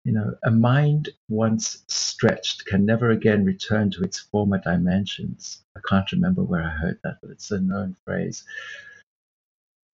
You 0.05 0.13
know, 0.13 0.35
a 0.45 0.51
mind 0.51 1.11
once 1.29 1.85
stretched 1.87 2.67
can 2.67 2.85
never 2.85 3.11
again 3.11 3.45
return 3.45 3.93
to 3.93 4.03
its 4.03 4.19
former 4.19 4.59
dimensions. 4.59 5.63
I 5.77 5.81
can't 5.89 6.11
remember 6.11 6.43
where 6.43 6.65
I 6.65 6.71
heard 6.71 6.99
that, 7.05 7.19
but 7.23 7.31
it's 7.31 7.53
a 7.53 7.61
known 7.61 7.97
phrase. 8.05 8.45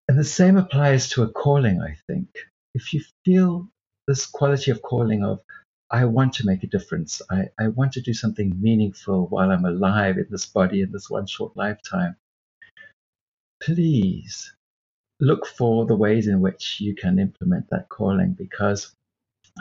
And 0.08 0.18
the 0.18 0.24
same 0.24 0.56
applies 0.56 1.10
to 1.10 1.22
a 1.22 1.28
calling, 1.28 1.82
I 1.82 1.98
think. 2.06 2.30
If 2.74 2.94
you 2.94 3.02
feel 3.26 3.68
this 4.08 4.24
quality 4.24 4.70
of 4.70 4.80
calling 4.80 5.22
of, 5.22 5.40
I 5.90 6.06
want 6.06 6.32
to 6.34 6.46
make 6.46 6.62
a 6.64 6.66
difference, 6.66 7.20
I, 7.30 7.50
I 7.58 7.68
want 7.68 7.92
to 7.92 8.00
do 8.00 8.14
something 8.14 8.58
meaningful 8.58 9.26
while 9.26 9.50
I'm 9.50 9.66
alive 9.66 10.16
in 10.16 10.28
this 10.30 10.46
body 10.46 10.80
in 10.80 10.92
this 10.92 11.10
one 11.10 11.26
short 11.26 11.58
lifetime, 11.58 12.16
please 13.62 14.50
look 15.20 15.46
for 15.46 15.86
the 15.86 15.96
ways 15.96 16.28
in 16.28 16.40
which 16.40 16.78
you 16.80 16.94
can 16.94 17.18
implement 17.18 17.68
that 17.70 17.88
calling 17.88 18.32
because 18.32 18.94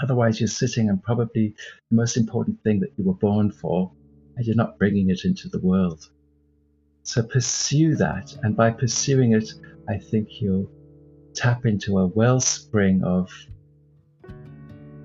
otherwise 0.02 0.40
you're 0.40 0.48
sitting 0.48 0.90
on 0.90 0.98
probably 1.00 1.54
the 1.90 1.96
most 1.96 2.18
important 2.18 2.62
thing 2.64 2.80
that 2.80 2.92
you 2.98 3.04
were 3.04 3.14
born 3.14 3.52
for 3.52 3.92
and 4.36 4.46
you're 4.46 4.56
not 4.56 4.80
bringing 4.80 5.10
it 5.10 5.26
into 5.26 5.50
the 5.50 5.60
world. 5.60 6.10
So 7.04 7.24
pursue 7.24 7.96
that, 7.96 8.38
and 8.44 8.56
by 8.56 8.72
pursuing 8.72 9.34
it, 9.34 9.52
I 9.90 9.98
think 9.98 10.42
you'll 10.42 10.70
tap 11.34 11.66
into 11.66 12.00
a 12.00 12.08
wellspring 12.08 13.04
of 13.04 13.32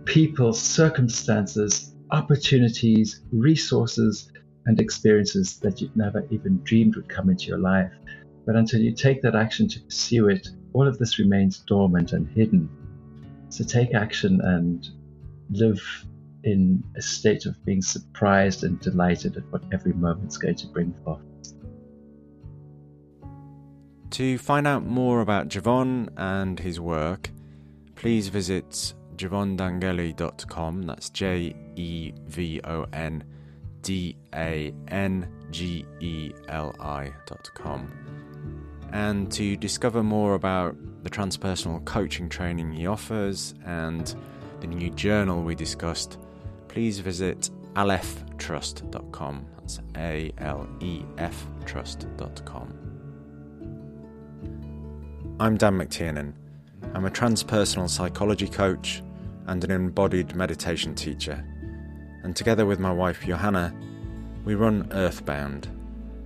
people, 0.05 0.53
circumstances, 0.53 1.95
opportunities, 2.11 3.23
resources, 3.33 4.31
and 4.67 4.81
experiences 4.81 5.59
that 5.61 5.81
you'd 5.81 5.97
never 5.97 6.27
even 6.31 6.61
dreamed 6.63 6.97
would 6.97 7.09
come 7.09 7.31
into 7.31 7.47
your 7.47 7.59
life. 7.59 7.93
But 8.47 8.57
until 8.57 8.81
you 8.81 8.93
take 8.93 9.23
that 9.23 9.35
action 9.35 9.69
to 9.69 9.81
pursue 9.81 10.29
it, 10.29 10.49
all 10.73 10.87
of 10.87 10.99
this 10.99 11.19
remains 11.19 11.59
dormant 11.61 12.13
and 12.13 12.29
hidden. 12.29 12.69
So 13.49 13.65
take 13.65 13.95
action 13.95 14.41
and 14.43 14.87
live 15.51 15.83
in 16.43 16.83
a 16.97 17.03
state 17.03 17.47
of 17.47 17.63
being 17.65 17.81
surprised 17.81 18.65
and 18.65 18.79
delighted 18.81 19.37
at 19.37 19.51
what 19.51 19.63
every 19.73 19.93
moment's 19.93 20.37
going 20.37 20.57
to 20.57 20.67
bring 20.67 20.95
forth. 21.05 21.23
To 24.11 24.39
find 24.39 24.67
out 24.67 24.85
more 24.85 25.23
about 25.23 25.49
Jevon 25.49 26.09
and 26.17 26.59
his 26.61 26.79
work, 26.79 27.31
please 27.97 28.29
visit 28.29 28.95
jevondangeli.com. 29.17 30.83
That's 30.83 31.11
J 31.11 31.55
E 31.77 32.13
V 32.27 32.61
O 32.63 32.87
N 32.93 33.25
D 33.83 34.17
A 34.35 34.73
N 34.89 35.29
G 35.51 35.85
E 36.01 36.33
L 36.49 36.75
I.com. 36.79 38.04
And 38.95 39.31
to 39.33 39.57
discover 39.57 40.05
more 40.05 40.35
about 40.35 40.77
the 41.03 41.11
transpersonal 41.11 41.85
coaching 41.85 42.29
training 42.29 42.71
he 42.73 42.87
offers 42.87 43.53
and 43.67 44.15
the 44.61 44.69
new 44.69 44.89
journal 44.91 45.43
we 45.43 45.57
discussed, 45.57 46.17
please 46.69 47.01
visit 47.01 47.51
aleftrust.com. 47.75 49.47
That's 49.57 49.81
A 49.97 50.33
L 50.39 50.69
E 50.81 51.03
F 51.19 51.45
trust.com. 51.67 52.73
I'm 55.41 55.57
Dan 55.57 55.77
McTiernan. 55.77 56.33
I'm 56.95 57.05
a 57.05 57.11
transpersonal 57.11 57.91
psychology 57.91 58.47
coach 58.47 59.03
and 59.49 59.65
an 59.65 59.73
embodied 59.73 60.37
meditation 60.37 60.95
teacher. 60.95 61.45
And 62.23 62.37
together 62.37 62.65
with 62.65 62.79
my 62.79 62.93
wife 62.93 63.25
Johanna, 63.27 63.75
we 64.45 64.55
run 64.55 64.87
Earthbound, 64.93 65.69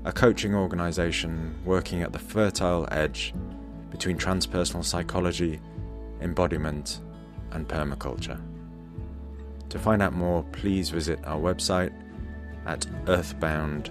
a 0.08 0.12
coaching 0.12 0.54
organisation 0.54 1.54
working 1.66 2.00
at 2.00 2.12
the 2.14 2.18
fertile 2.18 2.88
edge 2.90 3.34
between 3.90 4.16
transpersonal 4.16 4.82
psychology, 4.82 5.60
embodiment, 6.22 7.02
and 7.52 7.68
permaculture. 7.68 8.40
To 9.68 9.78
find 9.78 10.00
out 10.00 10.14
more, 10.14 10.44
please 10.44 10.88
visit 10.88 11.20
our 11.26 11.38
website 11.38 11.92
at 12.64 12.86
earthbound.fi. 13.06 13.90